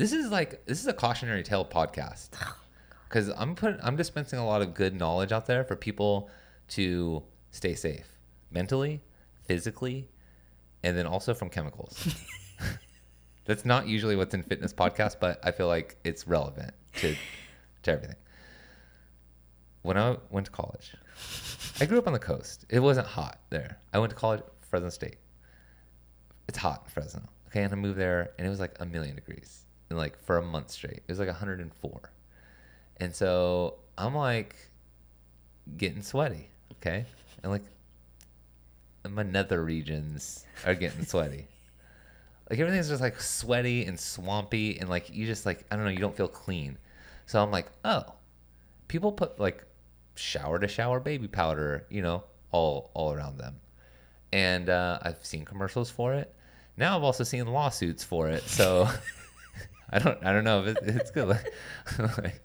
This 0.00 0.14
is 0.14 0.30
like 0.30 0.64
this 0.64 0.80
is 0.80 0.86
a 0.86 0.94
cautionary 0.94 1.42
tale 1.42 1.62
podcast. 1.62 2.30
Oh, 2.42 2.56
Cuz 3.10 3.28
I'm 3.36 3.54
putting 3.54 3.78
I'm 3.82 3.96
dispensing 3.96 4.38
a 4.38 4.46
lot 4.46 4.62
of 4.62 4.72
good 4.72 4.94
knowledge 4.94 5.30
out 5.30 5.44
there 5.44 5.62
for 5.62 5.76
people 5.76 6.30
to 6.68 7.22
stay 7.50 7.74
safe 7.74 8.16
mentally, 8.50 9.02
physically, 9.44 10.08
and 10.82 10.96
then 10.96 11.04
also 11.04 11.34
from 11.34 11.50
chemicals. 11.50 12.14
That's 13.44 13.66
not 13.66 13.88
usually 13.88 14.16
what's 14.16 14.32
in 14.32 14.42
fitness 14.42 14.72
podcasts, 14.72 15.16
but 15.20 15.38
I 15.42 15.50
feel 15.50 15.66
like 15.66 15.98
it's 16.02 16.26
relevant 16.26 16.72
to 17.00 17.14
to 17.82 17.92
everything. 17.92 18.16
When 19.82 19.98
I 19.98 20.16
went 20.30 20.46
to 20.46 20.52
college, 20.52 20.96
I 21.78 21.84
grew 21.84 21.98
up 21.98 22.06
on 22.06 22.14
the 22.14 22.18
coast. 22.18 22.64
It 22.70 22.80
wasn't 22.80 23.06
hot 23.06 23.38
there. 23.50 23.76
I 23.92 23.98
went 23.98 24.08
to 24.08 24.16
college, 24.16 24.40
Fresno 24.62 24.88
State. 24.88 25.18
It's 26.48 26.56
hot 26.56 26.84
in 26.86 26.90
Fresno. 26.90 27.28
Okay, 27.48 27.64
and 27.64 27.72
I 27.74 27.76
moved 27.76 27.98
there, 27.98 28.30
and 28.38 28.46
it 28.46 28.50
was 28.50 28.60
like 28.60 28.76
a 28.80 28.86
million 28.86 29.16
degrees, 29.16 29.66
like 29.98 30.18
for 30.22 30.38
a 30.38 30.42
month 30.42 30.70
straight, 30.70 31.02
it 31.06 31.08
was 31.08 31.18
like 31.18 31.28
104. 31.28 32.12
And 32.98 33.14
so 33.14 33.78
I'm 33.96 34.14
like 34.14 34.56
getting 35.76 36.02
sweaty. 36.02 36.50
Okay, 36.74 37.04
and 37.42 37.52
like 37.52 37.64
my 39.08 39.22
nether 39.22 39.62
regions 39.62 40.44
are 40.66 40.74
getting 40.74 41.04
sweaty. 41.04 41.46
Like 42.48 42.58
everything's 42.58 42.88
just 42.88 43.02
like 43.02 43.20
sweaty 43.20 43.84
and 43.84 43.98
swampy, 43.98 44.78
and 44.78 44.88
like 44.88 45.10
you 45.10 45.26
just 45.26 45.46
like 45.46 45.64
I 45.70 45.76
don't 45.76 45.84
know, 45.84 45.90
you 45.90 45.98
don't 45.98 46.16
feel 46.16 46.28
clean. 46.28 46.78
So 47.26 47.42
I'm 47.42 47.50
like, 47.50 47.66
oh, 47.84 48.04
people 48.88 49.12
put 49.12 49.38
like 49.38 49.64
shower 50.14 50.58
to 50.58 50.68
shower 50.68 51.00
baby 51.00 51.28
powder, 51.28 51.86
you 51.90 52.02
know, 52.02 52.24
all 52.50 52.90
all 52.94 53.12
around 53.12 53.38
them. 53.38 53.60
And 54.32 54.68
uh, 54.68 54.98
I've 55.02 55.24
seen 55.24 55.44
commercials 55.44 55.90
for 55.90 56.14
it. 56.14 56.34
Now 56.76 56.96
I've 56.96 57.04
also 57.04 57.24
seen 57.24 57.46
lawsuits 57.46 58.04
for 58.04 58.28
it. 58.28 58.42
So 58.44 58.88
I 59.90 59.98
don't 59.98 60.24
I 60.24 60.32
don't 60.32 60.44
know 60.44 60.64
if 60.64 60.68
it, 60.68 60.78
it's 60.82 61.10
good. 61.10 61.28
Like, 61.28 61.52
like, 62.18 62.40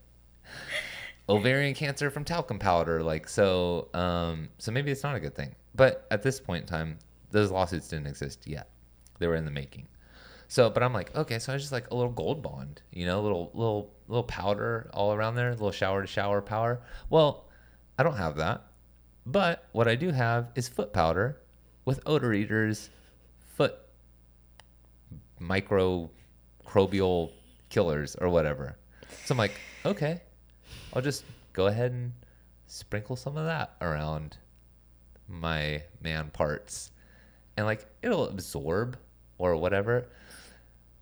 ovarian 1.29 1.73
cancer 1.73 2.09
from 2.09 2.23
talcum 2.23 2.59
powder, 2.59 3.03
like 3.03 3.27
so. 3.27 3.89
Um, 3.93 4.49
so 4.57 4.71
maybe 4.71 4.91
it's 4.91 5.03
not 5.03 5.15
a 5.15 5.19
good 5.19 5.35
thing. 5.35 5.55
But 5.75 6.07
at 6.11 6.23
this 6.23 6.39
point 6.39 6.61
in 6.61 6.67
time, 6.67 6.97
those 7.31 7.51
lawsuits 7.51 7.87
didn't 7.89 8.07
exist 8.07 8.47
yet. 8.47 8.69
They 9.19 9.27
were 9.27 9.35
in 9.35 9.45
the 9.45 9.51
making. 9.51 9.87
So, 10.47 10.69
but 10.69 10.83
I'm 10.83 10.93
like, 10.93 11.15
okay, 11.15 11.39
so 11.39 11.53
I 11.53 11.57
just 11.57 11.71
like 11.71 11.89
a 11.91 11.95
little 11.95 12.11
gold 12.11 12.41
bond, 12.41 12.81
you 12.91 13.05
know, 13.05 13.21
little 13.21 13.51
little 13.53 13.93
little 14.07 14.23
powder 14.23 14.89
all 14.93 15.13
around 15.13 15.35
there, 15.35 15.49
a 15.49 15.53
little 15.53 15.71
shower 15.71 16.01
to 16.01 16.07
shower 16.07 16.41
power. 16.41 16.81
Well, 17.09 17.45
I 17.97 18.03
don't 18.03 18.17
have 18.17 18.35
that, 18.37 18.63
but 19.25 19.67
what 19.71 19.87
I 19.87 19.95
do 19.95 20.11
have 20.11 20.51
is 20.55 20.67
foot 20.67 20.93
powder 20.93 21.41
with 21.83 21.99
odor 22.05 22.33
eaters, 22.33 22.89
foot 23.55 23.75
microbial 26.65 27.31
killers 27.69 28.15
or 28.15 28.29
whatever. 28.29 28.77
So 29.25 29.33
I'm 29.33 29.37
like, 29.37 29.59
okay, 29.85 30.21
I'll 30.93 31.01
just 31.01 31.23
go 31.53 31.67
ahead 31.67 31.91
and 31.91 32.13
sprinkle 32.67 33.15
some 33.15 33.37
of 33.37 33.45
that 33.45 33.75
around 33.81 34.37
my 35.27 35.83
man 36.01 36.29
parts. 36.31 36.91
And 37.57 37.65
like 37.65 37.85
it'll 38.01 38.27
absorb 38.27 38.97
or 39.37 39.55
whatever. 39.55 40.07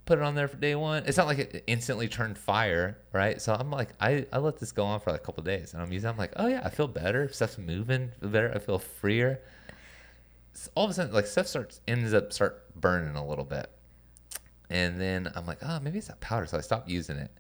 Put 0.06 0.20
it 0.20 0.24
on 0.24 0.36
there 0.36 0.50
for 0.50 0.58
day 0.58 0.76
one. 0.76 1.04
It's 1.06 1.18
not 1.18 1.28
like 1.28 1.40
it 1.40 1.64
instantly 1.66 2.10
turned 2.10 2.38
fire 2.38 2.98
right? 3.14 3.42
So 3.42 3.54
i'm 3.54 3.72
like 3.72 3.90
i, 4.00 4.26
I 4.34 4.40
let 4.40 4.58
this 4.60 4.72
go 4.72 4.84
on 4.84 5.00
for 5.00 5.12
like 5.12 5.22
a 5.22 5.24
couple 5.24 5.44
days. 5.44 5.74
And 5.74 5.82
i'm 5.82 5.92
using 5.92 6.10
i'm 6.10 6.18
like 6.18 6.34
oh 6.36 6.48
yeah 6.48 6.62
i 6.64 6.70
feel 6.70 6.88
better. 6.88 7.32
Stuff's 7.32 7.58
moving 7.58 8.12
better. 8.22 8.52
I 8.54 8.60
feel 8.60 8.80
freer. 8.80 9.40
So 10.54 10.70
all 10.76 10.86
of 10.86 10.92
a 10.92 10.94
sudden 10.94 11.14
like 11.14 11.26
stuff 11.26 11.48
starts 11.48 11.82
ends 11.88 12.14
up 12.14 12.32
start 12.34 12.80
burning 12.80 13.16
a 13.16 13.26
little 13.26 13.46
bit 13.46 13.70
and 14.74 15.00
then 15.00 15.32
i'm 15.36 15.46
like 15.46 15.60
oh 15.62 15.80
maybe 15.80 15.98
it's 15.98 16.08
that 16.08 16.20
powder 16.20 16.46
so 16.46 16.58
i 16.58 16.62
stopped 16.62 16.90
using 16.90 17.18
it 17.18 17.32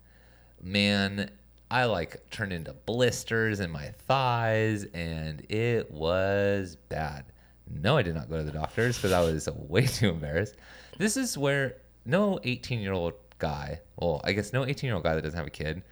man 0.62 1.30
i 1.70 1.84
like 1.84 2.30
turned 2.30 2.54
into 2.54 2.72
blisters 2.86 3.60
in 3.60 3.70
my 3.70 3.88
thighs 4.08 4.86
and 4.94 5.46
it 5.50 5.92
was 5.92 6.78
bad 6.88 7.26
no 7.70 7.98
i 7.98 8.02
did 8.02 8.16
not 8.16 8.30
go 8.30 8.38
to 8.38 8.44
the 8.44 8.52
doctors 8.52 8.96
because 8.96 9.12
i 9.12 9.20
was 9.20 9.50
way 9.68 9.86
too 9.88 10.10
embarrassed 10.10 10.56
this 10.98 11.18
is 11.18 11.38
where 11.38 11.76
no 12.06 12.40
18 12.44 12.80
year 12.80 12.94
old 12.94 13.14
guy 13.40 13.80
well 13.98 14.22
i 14.24 14.32
guess 14.32 14.54
no 14.54 14.66
18 14.66 14.88
year 14.88 14.96
old 14.96 15.04
guy 15.04 15.16
that 15.16 15.22
doesn't 15.22 15.38
have 15.38 15.48
a 15.48 15.52
kid 15.52 15.84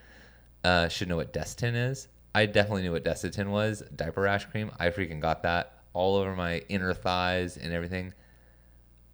uh, 0.64 0.88
should 0.88 1.08
know 1.08 1.16
what 1.16 1.32
Desitin 1.32 1.74
is. 1.74 2.08
I 2.34 2.46
definitely 2.46 2.82
knew 2.82 2.92
what 2.92 3.04
Desitin 3.04 3.48
was. 3.48 3.82
Diaper 3.94 4.22
rash 4.22 4.46
cream. 4.46 4.70
I 4.78 4.88
freaking 4.90 5.20
got 5.20 5.42
that 5.42 5.78
all 5.92 6.16
over 6.16 6.34
my 6.34 6.58
inner 6.68 6.94
thighs 6.94 7.56
and 7.56 7.72
everything. 7.72 8.14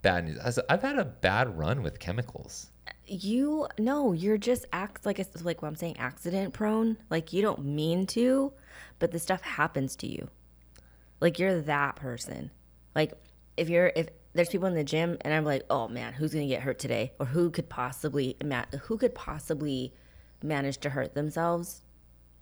Bad 0.02 0.26
news. 0.26 0.38
I 0.38 0.74
I've 0.74 0.82
had 0.82 0.98
a 0.98 1.04
bad 1.04 1.58
run 1.58 1.82
with 1.82 1.98
chemicals. 1.98 2.70
You 3.06 3.66
no, 3.78 4.12
you're 4.12 4.38
just 4.38 4.66
act 4.72 5.04
like 5.06 5.18
it's 5.18 5.44
like 5.44 5.62
what 5.62 5.68
I'm 5.68 5.76
saying, 5.76 5.96
accident 5.98 6.54
prone. 6.54 6.96
Like 7.10 7.32
you 7.32 7.42
don't 7.42 7.64
mean 7.64 8.06
to, 8.08 8.52
but 8.98 9.10
the 9.10 9.18
stuff 9.18 9.40
happens 9.42 9.96
to 9.96 10.06
you. 10.06 10.28
Like 11.20 11.38
you're 11.38 11.60
that 11.62 11.96
person. 11.96 12.50
Like 12.94 13.12
if 13.56 13.68
you're 13.68 13.92
if 13.96 14.08
there's 14.34 14.48
people 14.48 14.68
in 14.68 14.74
the 14.74 14.84
gym 14.84 15.16
and 15.22 15.34
I'm 15.34 15.44
like, 15.44 15.64
oh 15.68 15.88
man, 15.88 16.12
who's 16.12 16.32
gonna 16.32 16.46
get 16.46 16.62
hurt 16.62 16.78
today, 16.78 17.12
or 17.18 17.26
who 17.26 17.50
could 17.50 17.68
possibly 17.68 18.36
who 18.82 18.98
could 18.98 19.14
possibly 19.14 19.92
manage 20.42 20.78
to 20.78 20.90
hurt 20.90 21.14
themselves, 21.14 21.82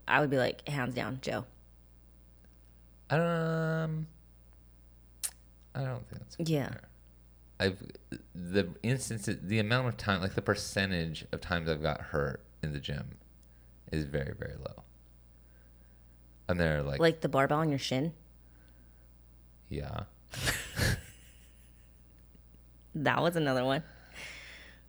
I 0.07 0.20
would 0.20 0.30
be 0.30 0.36
like, 0.36 0.68
hands 0.68 0.94
down, 0.94 1.20
Joe. 1.22 1.46
Um, 3.09 4.07
I 5.74 5.82
don't 5.82 6.07
think 6.09 6.20
that's. 6.20 6.36
Yeah. 6.38 6.70
I've 7.59 7.82
the 8.34 8.68
instances, 8.82 9.38
the 9.42 9.59
amount 9.59 9.88
of 9.88 9.96
time, 9.96 10.20
like 10.20 10.34
the 10.34 10.42
percentage 10.42 11.24
of 11.32 11.40
times 11.40 11.68
I've 11.68 11.82
got 11.82 12.00
hurt 12.00 12.42
in 12.62 12.72
the 12.72 12.80
gym, 12.80 13.16
is 13.90 14.04
very 14.04 14.34
very 14.38 14.57
low. 14.59 14.82
And 16.48 16.61
they're 16.61 16.82
like, 16.82 17.00
Like 17.00 17.20
the 17.22 17.28
barbell 17.28 17.59
on 17.59 17.70
your 17.70 17.78
shin. 17.78 18.12
yeah, 19.68 20.04
That 22.94 23.20
was 23.20 23.36
another 23.36 23.64
one. 23.64 23.82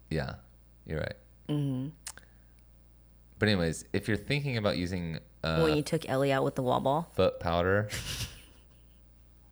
Yeah, 0.09 0.35
you're 0.85 0.99
right. 0.99 1.15
Mm-hmm. 1.49 1.89
But 3.39 3.49
anyways, 3.49 3.85
if 3.93 4.07
you're 4.07 4.17
thinking 4.17 4.57
about 4.57 4.77
using 4.77 5.19
uh, 5.43 5.61
when 5.61 5.75
you 5.77 5.83
took 5.83 6.07
Ellie 6.09 6.31
out 6.31 6.43
with 6.43 6.55
the 6.55 6.63
wall 6.63 6.79
ball. 6.79 7.11
foot 7.15 7.39
powder, 7.39 7.89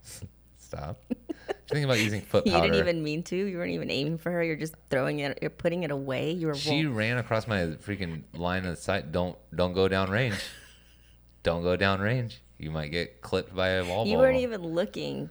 stop. 0.58 0.98
you're 1.74 1.84
about 1.84 2.00
using 2.00 2.22
foot 2.22 2.46
powder. 2.46 2.58
You 2.58 2.72
didn't 2.72 2.88
even 2.88 3.04
mean 3.04 3.24
to. 3.24 3.36
You 3.36 3.58
weren't 3.58 3.72
even 3.72 3.90
aiming 3.90 4.18
for 4.20 4.32
her. 4.32 4.44
You're 4.44 4.56
just 4.56 4.76
throwing 4.90 5.20
it. 5.20 5.40
You're 5.42 5.50
putting 5.50 5.84
it 5.84 5.92
away. 5.92 6.32
You 6.32 6.48
were. 6.48 6.56
she 6.56 6.86
ran 6.86 7.18
across 7.18 7.48
my 7.48 7.58
freaking 7.86 8.24
line 8.34 8.66
of 8.66 8.78
sight. 8.78 9.12
Don't 9.12 9.38
don't 9.54 9.74
go 9.74 9.88
down 9.88 10.10
range. 10.12 10.36
don't 11.44 11.64
go 11.64 11.76
down 11.76 12.02
range. 12.02 12.42
You 12.58 12.72
might 12.72 12.92
get 12.92 13.22
clipped 13.22 13.56
by 13.56 13.70
a 13.70 13.86
wall 13.86 14.06
you 14.06 14.14
ball. 14.14 14.24
weren't 14.24 14.38
even 14.38 14.62
looking, 14.62 15.30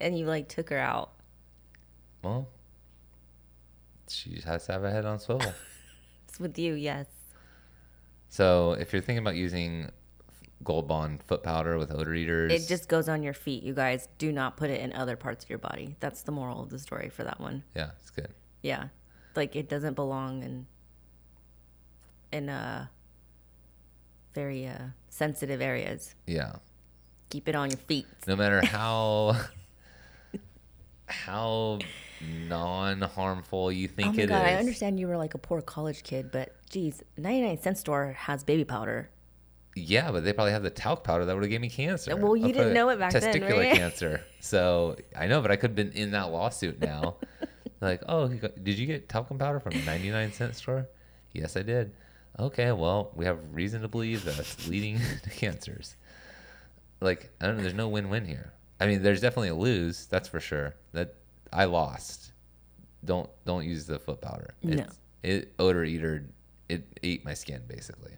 and 0.00 0.18
you 0.18 0.26
like 0.26 0.48
took 0.48 0.70
her 0.70 0.78
out. 0.78 1.12
Well, 2.22 2.48
she 4.08 4.30
just 4.30 4.46
has 4.46 4.66
to 4.66 4.72
have 4.72 4.84
a 4.84 4.90
head 4.90 5.04
on 5.04 5.18
swivel. 5.18 5.52
It's 6.28 6.40
with 6.40 6.58
you, 6.58 6.72
yes. 6.72 7.04
so 8.30 8.72
if 8.72 8.90
you're 8.94 9.02
thinking 9.02 9.18
about 9.18 9.36
using 9.36 9.90
Gold 10.64 10.86
Bond 10.88 11.22
foot 11.22 11.42
powder 11.42 11.78
with 11.78 11.90
odor 11.92 12.14
eaters, 12.14 12.52
It 12.52 12.68
just 12.68 12.88
goes 12.88 13.08
on 13.08 13.22
your 13.22 13.34
feet. 13.34 13.62
You 13.62 13.74
guys 13.74 14.08
do 14.18 14.32
not 14.32 14.56
put 14.56 14.70
it 14.70 14.80
in 14.80 14.92
other 14.92 15.16
parts 15.16 15.44
of 15.44 15.50
your 15.50 15.58
body. 15.58 15.96
That's 16.00 16.22
the 16.22 16.32
moral 16.32 16.62
of 16.62 16.70
the 16.70 16.78
story 16.78 17.08
for 17.08 17.24
that 17.24 17.40
one. 17.40 17.62
yeah, 17.74 17.90
it's 18.00 18.10
good. 18.10 18.28
Yeah, 18.62 18.88
like 19.34 19.56
it 19.56 19.68
doesn't 19.68 19.94
belong 19.94 20.42
in 20.42 20.66
in 22.30 22.48
uh 22.48 22.86
very 24.34 24.66
uh 24.66 24.78
sensitive 25.08 25.60
areas. 25.60 26.14
Yeah. 26.26 26.52
Keep 27.30 27.48
it 27.48 27.54
on 27.54 27.70
your 27.70 27.78
feet. 27.78 28.06
no 28.26 28.36
matter 28.36 28.64
how 28.66 29.36
how 31.06 31.78
non-harmful 32.48 33.72
you 33.72 33.88
Oh 33.90 33.94
think 33.96 34.16
my 34.16 34.22
it 34.22 34.24
is. 34.24 34.30
god, 34.30 34.46
I 34.46 34.54
understand 34.54 34.98
you 35.00 35.08
were 35.08 35.16
like 35.16 35.34
a 35.34 35.38
poor 35.38 35.60
college 35.60 36.04
kid, 36.04 36.30
but 36.30 36.54
geez, 36.70 37.02
99 37.16 37.60
cent 37.60 37.78
store 37.78 38.12
has 38.16 38.44
baby 38.44 38.64
powder. 38.64 39.10
Yeah, 39.74 40.10
but 40.10 40.24
they 40.24 40.32
probably 40.32 40.52
have 40.52 40.62
the 40.62 40.70
talc 40.70 41.02
powder 41.02 41.24
that 41.24 41.34
would 41.34 41.42
have 41.42 41.50
gave 41.50 41.60
me 41.60 41.70
cancer. 41.70 42.12
Uh, 42.12 42.16
well, 42.16 42.36
you 42.36 42.46
I'll 42.46 42.52
didn't 42.52 42.74
know 42.74 42.90
it 42.90 42.98
back 42.98 43.12
then, 43.12 43.22
Testicular 43.22 43.58
right? 43.58 43.72
cancer. 43.76 44.22
So 44.40 44.96
I 45.16 45.26
know, 45.26 45.40
but 45.40 45.50
I 45.50 45.56
could 45.56 45.70
have 45.70 45.76
been 45.76 45.92
in 45.92 46.10
that 46.10 46.30
lawsuit 46.30 46.80
now. 46.80 47.16
like, 47.80 48.02
oh, 48.08 48.28
did 48.28 48.78
you 48.78 48.86
get 48.86 49.08
talcum 49.08 49.38
powder 49.38 49.60
from 49.60 49.72
a 49.72 49.82
99 49.84 50.32
cent 50.32 50.56
store? 50.56 50.88
Yes, 51.32 51.56
I 51.56 51.62
did. 51.62 51.92
Okay, 52.38 52.72
well, 52.72 53.12
we 53.14 53.24
have 53.24 53.38
reason 53.52 53.82
to 53.82 53.88
believe 53.88 54.24
that 54.24 54.38
it's 54.38 54.68
leading 54.68 55.00
to 55.22 55.30
cancers. 55.30 55.96
Like, 57.00 57.30
I 57.40 57.46
don't 57.46 57.56
know. 57.56 57.62
There's 57.62 57.74
no 57.74 57.88
win-win 57.88 58.26
here. 58.26 58.52
I 58.80 58.86
mean, 58.86 59.02
there's 59.02 59.20
definitely 59.20 59.48
a 59.48 59.54
lose. 59.54 60.06
That's 60.06 60.28
for 60.28 60.40
sure. 60.40 60.74
That 60.92 61.14
I 61.52 61.64
lost. 61.64 62.32
Don't 63.04 63.28
don't 63.44 63.64
use 63.64 63.86
the 63.86 63.98
foot 63.98 64.20
powder. 64.20 64.54
No. 64.62 64.84
It's, 64.84 64.98
it 65.22 65.54
odor 65.58 65.84
eater. 65.84 66.28
It 66.68 66.86
ate 67.02 67.24
my 67.24 67.34
skin 67.34 67.62
basically. 67.66 68.12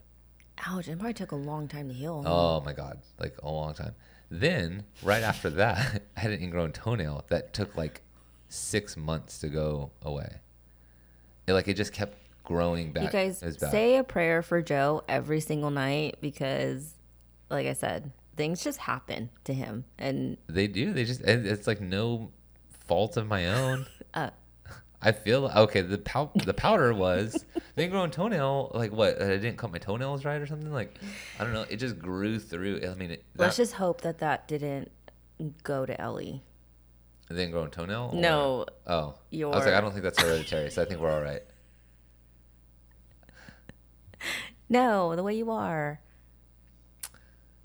Ouch, 0.66 0.88
it 0.88 0.98
probably 0.98 1.14
took 1.14 1.32
a 1.32 1.36
long 1.36 1.68
time 1.68 1.88
to 1.88 1.94
heal. 1.94 2.22
Oh 2.26 2.60
my 2.60 2.72
god, 2.72 2.98
like 3.18 3.36
a 3.42 3.50
long 3.50 3.74
time. 3.74 3.94
Then 4.30 4.84
right 5.02 5.22
after 5.22 5.50
that, 5.50 6.02
I 6.16 6.20
had 6.20 6.30
an 6.32 6.42
ingrown 6.42 6.72
toenail 6.72 7.24
that 7.28 7.52
took 7.52 7.76
like 7.76 8.02
six 8.48 8.96
months 8.96 9.38
to 9.40 9.48
go 9.48 9.90
away. 10.02 10.28
It, 11.46 11.52
like 11.52 11.68
it 11.68 11.74
just 11.74 11.92
kept 11.92 12.16
growing 12.44 12.92
back. 12.92 13.04
you 13.04 13.10
guys 13.10 13.42
say 13.58 13.96
a 13.96 14.04
prayer 14.04 14.42
for 14.42 14.62
Joe 14.62 15.02
every 15.08 15.40
single 15.40 15.70
night 15.70 16.16
because, 16.20 16.94
like 17.50 17.66
I 17.66 17.72
said, 17.72 18.12
things 18.36 18.62
just 18.62 18.78
happen 18.78 19.30
to 19.44 19.52
him. 19.54 19.84
And 19.98 20.36
they 20.46 20.66
do. 20.66 20.92
They 20.92 21.04
just 21.04 21.20
it's 21.22 21.66
like 21.66 21.80
no 21.80 22.30
fault 22.86 23.16
of 23.16 23.26
my 23.26 23.46
own. 23.48 23.86
Uh. 24.14 24.30
I 25.04 25.12
feel 25.12 25.46
okay. 25.54 25.82
The 25.82 25.98
pow- 25.98 26.30
the 26.34 26.54
powder 26.54 26.94
was 26.94 27.44
the 27.76 27.82
ingrown 27.84 28.10
toenail. 28.10 28.70
Like 28.74 28.90
what? 28.92 29.20
I 29.20 29.26
didn't 29.36 29.56
cut 29.58 29.70
my 29.70 29.78
toenails 29.78 30.24
right 30.24 30.40
or 30.40 30.46
something. 30.46 30.72
Like 30.72 30.96
I 31.38 31.44
don't 31.44 31.52
know. 31.52 31.66
It 31.68 31.76
just 31.76 31.98
grew 31.98 32.38
through. 32.38 32.80
I 32.90 32.94
mean, 32.94 33.10
it, 33.10 33.24
let's 33.36 33.56
just 33.56 33.74
hope 33.74 34.00
that 34.00 34.18
that 34.18 34.48
didn't 34.48 34.90
go 35.62 35.84
to 35.84 36.00
Ellie. 36.00 36.42
the 37.28 37.42
ingrown 37.42 37.70
toenail. 37.70 38.10
or- 38.14 38.20
No, 38.20 38.66
Oh, 38.86 39.14
I 39.32 39.44
was 39.46 39.64
like, 39.66 39.74
I 39.74 39.80
don't 39.80 39.90
think 39.92 40.04
that's 40.04 40.20
hereditary, 40.22 40.70
so 40.70 40.80
I 40.82 40.84
think 40.86 41.00
we're 41.00 41.12
all 41.12 41.22
right. 41.22 41.42
no, 44.68 45.14
the 45.16 45.22
way 45.22 45.34
you 45.34 45.50
are. 45.50 46.00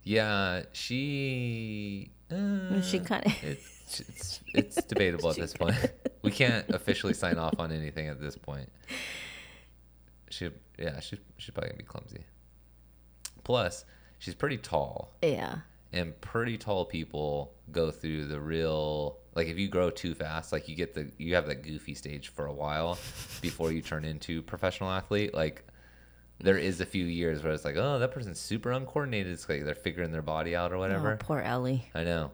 Yeah, 0.03 0.63
she. 0.73 2.11
Uh, 2.31 2.81
She 2.81 2.99
kind 2.99 3.25
of. 3.25 3.43
It's, 3.43 3.99
it's 4.09 4.39
it's 4.53 4.83
debatable 4.85 5.29
at 5.29 5.35
this 5.35 5.53
point. 5.53 5.75
We 6.21 6.31
can't 6.31 6.69
officially 6.69 7.13
sign 7.13 7.37
off 7.37 7.55
on 7.59 7.71
anything 7.71 8.07
at 8.07 8.19
this 8.19 8.37
point. 8.37 8.69
She 10.29 10.49
yeah 10.77 10.99
she's 10.99 11.19
she's 11.37 11.51
probably 11.51 11.69
gonna 11.69 11.77
be 11.79 11.83
clumsy. 11.85 12.25
Plus, 13.43 13.85
she's 14.19 14.35
pretty 14.35 14.57
tall, 14.57 15.11
Yeah. 15.21 15.55
and 15.91 16.19
pretty 16.21 16.57
tall 16.57 16.85
people 16.85 17.53
go 17.71 17.89
through 17.89 18.25
the 18.27 18.39
real 18.39 19.17
like 19.33 19.47
if 19.47 19.57
you 19.57 19.67
grow 19.69 19.89
too 19.89 20.13
fast, 20.13 20.51
like 20.51 20.67
you 20.67 20.75
get 20.75 20.93
the 20.93 21.09
you 21.17 21.35
have 21.35 21.47
that 21.47 21.63
goofy 21.63 21.95
stage 21.95 22.27
for 22.29 22.45
a 22.45 22.53
while 22.53 22.97
before 23.41 23.71
you 23.71 23.81
turn 23.81 24.03
into 24.05 24.41
professional 24.43 24.89
athlete. 24.91 25.33
Like 25.33 25.63
there 26.41 26.57
is 26.57 26.79
a 26.79 26.85
few 26.85 27.05
years 27.05 27.43
where 27.43 27.51
it's 27.53 27.65
like, 27.65 27.75
oh, 27.75 27.99
that 27.99 28.11
person's 28.11 28.39
super 28.39 28.71
uncoordinated. 28.71 29.31
It's 29.33 29.49
like 29.49 29.65
they're 29.65 29.75
figuring 29.75 30.11
their 30.11 30.21
body 30.21 30.55
out 30.55 30.71
or 30.71 30.77
whatever. 30.77 31.13
Oh, 31.13 31.17
poor 31.17 31.39
Ellie. 31.39 31.89
I 31.95 32.03
know. 32.03 32.31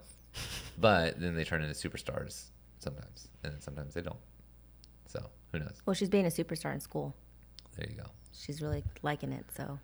But 0.78 1.20
then 1.20 1.36
they 1.36 1.44
turn 1.46 1.64
into 1.64 1.74
superstars 1.90 2.46
sometimes, 2.86 3.28
and 3.44 3.52
then 3.54 3.62
sometimes 3.62 3.94
they 3.96 4.02
don't. 4.02 4.24
So 5.08 5.20
Who 5.52 5.60
knows? 5.60 5.82
Well, 5.86 5.94
she's 5.94 6.10
being 6.10 6.26
a 6.26 6.30
superstar 6.40 6.74
in 6.74 6.80
school. 6.80 7.16
There 7.76 7.88
you 7.90 7.98
go. 7.98 8.10
She's 8.32 8.62
really 8.62 8.84
liking 9.02 9.32
it. 9.34 9.46
So 9.58 9.80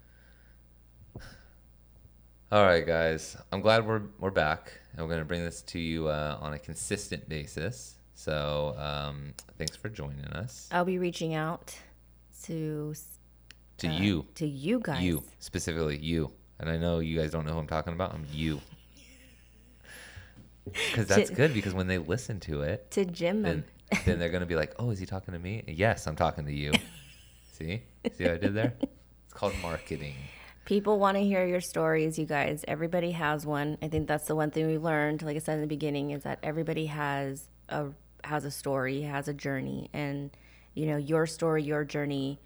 All 2.51 2.63
right, 2.65 2.85
guys. 2.85 3.37
I'm 3.51 3.61
glad 3.61 3.87
we're 3.87 4.03
we're 4.19 4.29
back, 4.31 4.73
and 4.95 5.05
we're 5.05 5.13
gonna 5.13 5.25
bring 5.25 5.43
this 5.43 5.61
to 5.73 5.79
you 5.79 6.07
uh, 6.07 6.37
on 6.41 6.53
a 6.53 6.59
consistent 6.59 7.27
basis. 7.29 7.95
So 8.13 8.75
um, 8.77 9.33
thanks 9.57 9.75
for 9.75 9.89
joining 9.89 10.25
us. 10.27 10.67
I'll 10.71 10.85
be 10.85 10.99
reaching 10.99 11.33
out 11.33 11.73
to 12.43 12.93
To 13.79 13.87
uh, 13.87 13.91
you, 13.93 14.25
to 14.35 14.45
you 14.45 14.79
guys. 14.79 15.01
you 15.01 15.23
specifically, 15.39 15.97
you. 15.97 16.31
And 16.59 16.69
I 16.69 16.77
know 16.77 16.99
you 16.99 17.17
guys 17.17 17.31
don't 17.31 17.45
know 17.45 17.53
who 17.53 17.59
I'm 17.59 17.67
talking 17.67 17.93
about. 17.93 18.13
I'm 18.13 18.25
you. 18.31 18.59
Because 20.65 21.07
that's 21.07 21.29
To- 21.29 21.35
good. 21.35 21.53
Because 21.53 21.73
when 21.73 21.87
they 21.87 21.97
listen 21.97 22.39
to 22.41 22.61
it, 22.61 22.89
to 22.91 23.05
Jim. 23.05 23.41
then 23.41 23.63
then 24.05 24.19
they're 24.19 24.29
gonna 24.29 24.45
be 24.45 24.55
like, 24.55 24.73
"Oh, 24.79 24.89
is 24.91 24.99
he 24.99 25.05
talking 25.05 25.33
to 25.33 25.39
me?" 25.39 25.63
Yes, 25.67 26.07
I'm 26.07 26.15
talking 26.15 26.45
to 26.45 26.53
you. 26.53 26.71
See, 27.53 27.83
see 28.15 28.23
what 28.23 28.33
I 28.33 28.37
did 28.37 28.53
there? 28.55 28.73
It's 29.25 29.33
called 29.33 29.53
marketing. 29.61 30.15
People 30.65 30.97
want 30.99 31.17
to 31.17 31.23
hear 31.23 31.45
your 31.45 31.59
stories, 31.61 32.17
you 32.17 32.25
guys. 32.25 32.63
Everybody 32.67 33.11
has 33.11 33.45
one. 33.45 33.77
I 33.81 33.87
think 33.87 34.07
that's 34.07 34.25
the 34.27 34.35
one 34.35 34.51
thing 34.51 34.67
we 34.67 34.77
learned, 34.77 35.21
like 35.21 35.35
I 35.35 35.39
said 35.39 35.55
in 35.55 35.61
the 35.61 35.67
beginning, 35.67 36.11
is 36.11 36.23
that 36.23 36.39
everybody 36.43 36.85
has 36.87 37.47
a 37.69 37.87
has 38.23 38.45
a 38.45 38.51
story, 38.51 39.01
has 39.01 39.27
a 39.27 39.33
journey, 39.33 39.89
and 39.93 40.31
you 40.73 40.85
know 40.85 40.97
your 40.97 41.25
story, 41.27 41.63
your 41.63 41.83
journey 41.83 42.39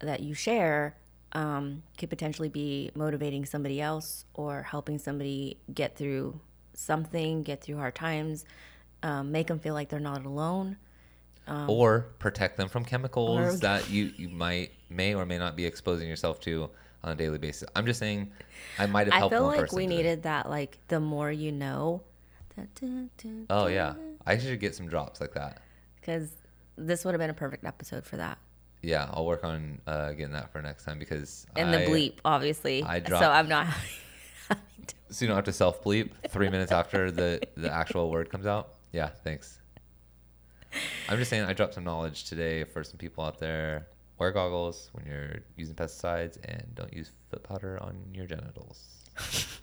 that 0.00 0.20
you 0.20 0.34
share 0.34 0.96
um, 1.32 1.82
could 1.98 2.08
potentially 2.10 2.48
be 2.48 2.90
motivating 2.94 3.44
somebody 3.44 3.80
else 3.80 4.24
or 4.34 4.62
helping 4.62 4.98
somebody 4.98 5.58
get 5.74 5.96
through 5.96 6.40
something, 6.76 7.42
get 7.42 7.62
through 7.62 7.76
hard 7.76 7.94
times, 7.94 8.44
um, 9.02 9.32
make 9.32 9.46
them 9.48 9.58
feel 9.58 9.74
like 9.74 9.88
they're 9.88 10.00
not 10.00 10.24
alone. 10.24 10.76
or 11.68 12.06
protect 12.18 12.56
them 12.56 12.68
from 12.68 12.84
chemicals 12.84 13.38
Um, 13.38 13.44
Or- 13.44 13.56
that 13.58 13.88
you, 13.96 14.12
you 14.16 14.28
might 14.28 14.72
may 14.90 15.14
or 15.14 15.24
may 15.26 15.38
not 15.38 15.56
be 15.56 15.64
exposing 15.64 16.08
yourself 16.08 16.40
to 16.40 16.68
on 17.04 17.12
a 17.12 17.14
daily 17.14 17.38
basis. 17.38 17.68
I'm 17.76 17.86
just 17.86 18.00
saying, 18.00 18.32
I 18.78 18.86
might 18.86 19.06
have 19.06 19.14
helped. 19.14 19.34
I 19.34 19.38
feel 19.38 19.46
like 19.46 19.72
we 19.72 19.84
today. 19.84 19.96
needed 19.96 20.22
that, 20.24 20.48
like 20.50 20.78
the 20.88 20.98
more 21.00 21.30
you 21.30 21.52
know. 21.52 22.02
Oh 23.50 23.66
yeah, 23.66 23.94
I 24.26 24.38
should 24.38 24.58
get 24.60 24.74
some 24.74 24.88
drops 24.88 25.20
like 25.20 25.34
that. 25.34 25.60
because 26.00 26.30
this 26.76 27.04
would 27.04 27.12
have 27.12 27.18
been 27.20 27.30
a 27.30 27.34
perfect 27.34 27.64
episode 27.64 28.04
for 28.04 28.16
that. 28.16 28.38
Yeah, 28.82 29.08
I'll 29.12 29.26
work 29.26 29.44
on 29.44 29.80
uh, 29.86 30.12
getting 30.12 30.32
that 30.32 30.52
for 30.52 30.62
next 30.62 30.84
time 30.84 30.98
because 30.98 31.46
And 31.56 31.72
the 31.72 31.78
bleep, 31.78 32.14
obviously. 32.24 32.82
I 32.82 33.02
so 33.06 33.16
I'm 33.16 33.48
not. 33.48 33.66
So 35.08 35.24
you 35.24 35.28
don't 35.28 35.36
have 35.36 35.44
to 35.44 35.52
self 35.52 35.82
bleep 35.82 36.10
three 36.28 36.48
minutes 36.48 36.72
after 36.72 37.10
the 37.10 37.40
the 37.56 37.72
actual 37.72 38.10
word 38.10 38.28
comes 38.30 38.46
out. 38.46 38.74
Yeah, 38.92 39.08
thanks. 39.08 39.60
I'm 41.08 41.18
just 41.18 41.30
saying 41.30 41.44
I 41.44 41.52
dropped 41.52 41.74
some 41.74 41.84
knowledge 41.84 42.24
today 42.24 42.64
for 42.64 42.82
some 42.84 42.98
people 42.98 43.24
out 43.24 43.38
there. 43.38 43.86
Wear 44.18 44.30
goggles 44.32 44.90
when 44.92 45.06
you're 45.06 45.40
using 45.56 45.74
pesticides 45.74 46.38
and 46.44 46.74
don't 46.74 46.92
use 46.92 47.12
foot 47.30 47.42
powder 47.42 47.78
on 47.82 47.96
your 48.12 48.26
genitals. 48.26 49.04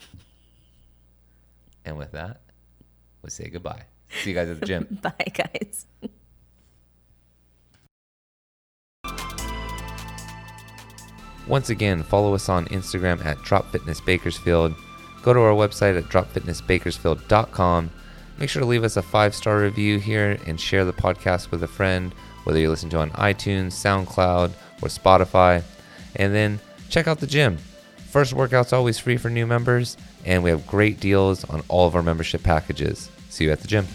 and 1.85 1.97
with 1.97 2.11
that, 2.11 2.41
we'll 3.21 3.29
say 3.29 3.49
goodbye. 3.49 3.83
See 4.21 4.29
you 4.29 4.35
guys 4.35 4.49
at 4.49 4.59
the 4.59 4.65
gym. 4.65 4.99
Bye, 5.01 5.31
guys. 5.33 5.85
Once 11.47 11.69
again, 11.69 12.03
follow 12.03 12.33
us 12.33 12.47
on 12.49 12.65
Instagram 12.67 13.23
at 13.25 13.41
Drop 13.41 13.69
Fitness 13.71 13.99
Bakersfield. 13.99 14.73
Go 15.21 15.33
to 15.33 15.39
our 15.39 15.53
website 15.53 15.97
at 15.97 16.05
dropfitnessbakersfield.com. 16.05 17.91
Make 18.39 18.49
sure 18.49 18.61
to 18.61 18.65
leave 18.65 18.83
us 18.83 18.97
a 18.97 19.01
five 19.01 19.35
star 19.35 19.59
review 19.59 19.99
here 19.99 20.37
and 20.47 20.59
share 20.59 20.85
the 20.85 20.93
podcast 20.93 21.51
with 21.51 21.63
a 21.63 21.67
friend, 21.67 22.13
whether 22.43 22.59
you 22.59 22.69
listen 22.69 22.89
to 22.91 22.99
on 22.99 23.11
iTunes, 23.11 23.73
SoundCloud, 23.73 24.51
or 24.81 24.87
Spotify. 24.87 25.63
And 26.15 26.33
then 26.33 26.59
check 26.89 27.07
out 27.07 27.19
the 27.19 27.27
gym. 27.27 27.57
First 28.09 28.33
workout's 28.33 28.73
always 28.73 28.99
free 28.99 29.17
for 29.17 29.29
new 29.29 29.47
members, 29.47 29.97
and 30.25 30.43
we 30.43 30.49
have 30.49 30.67
great 30.67 30.99
deals 30.99 31.43
on 31.45 31.63
all 31.67 31.87
of 31.87 31.95
our 31.95 32.03
membership 32.03 32.43
packages. 32.43 33.09
See 33.29 33.45
you 33.45 33.51
at 33.51 33.61
the 33.61 33.67
gym. 33.67 33.87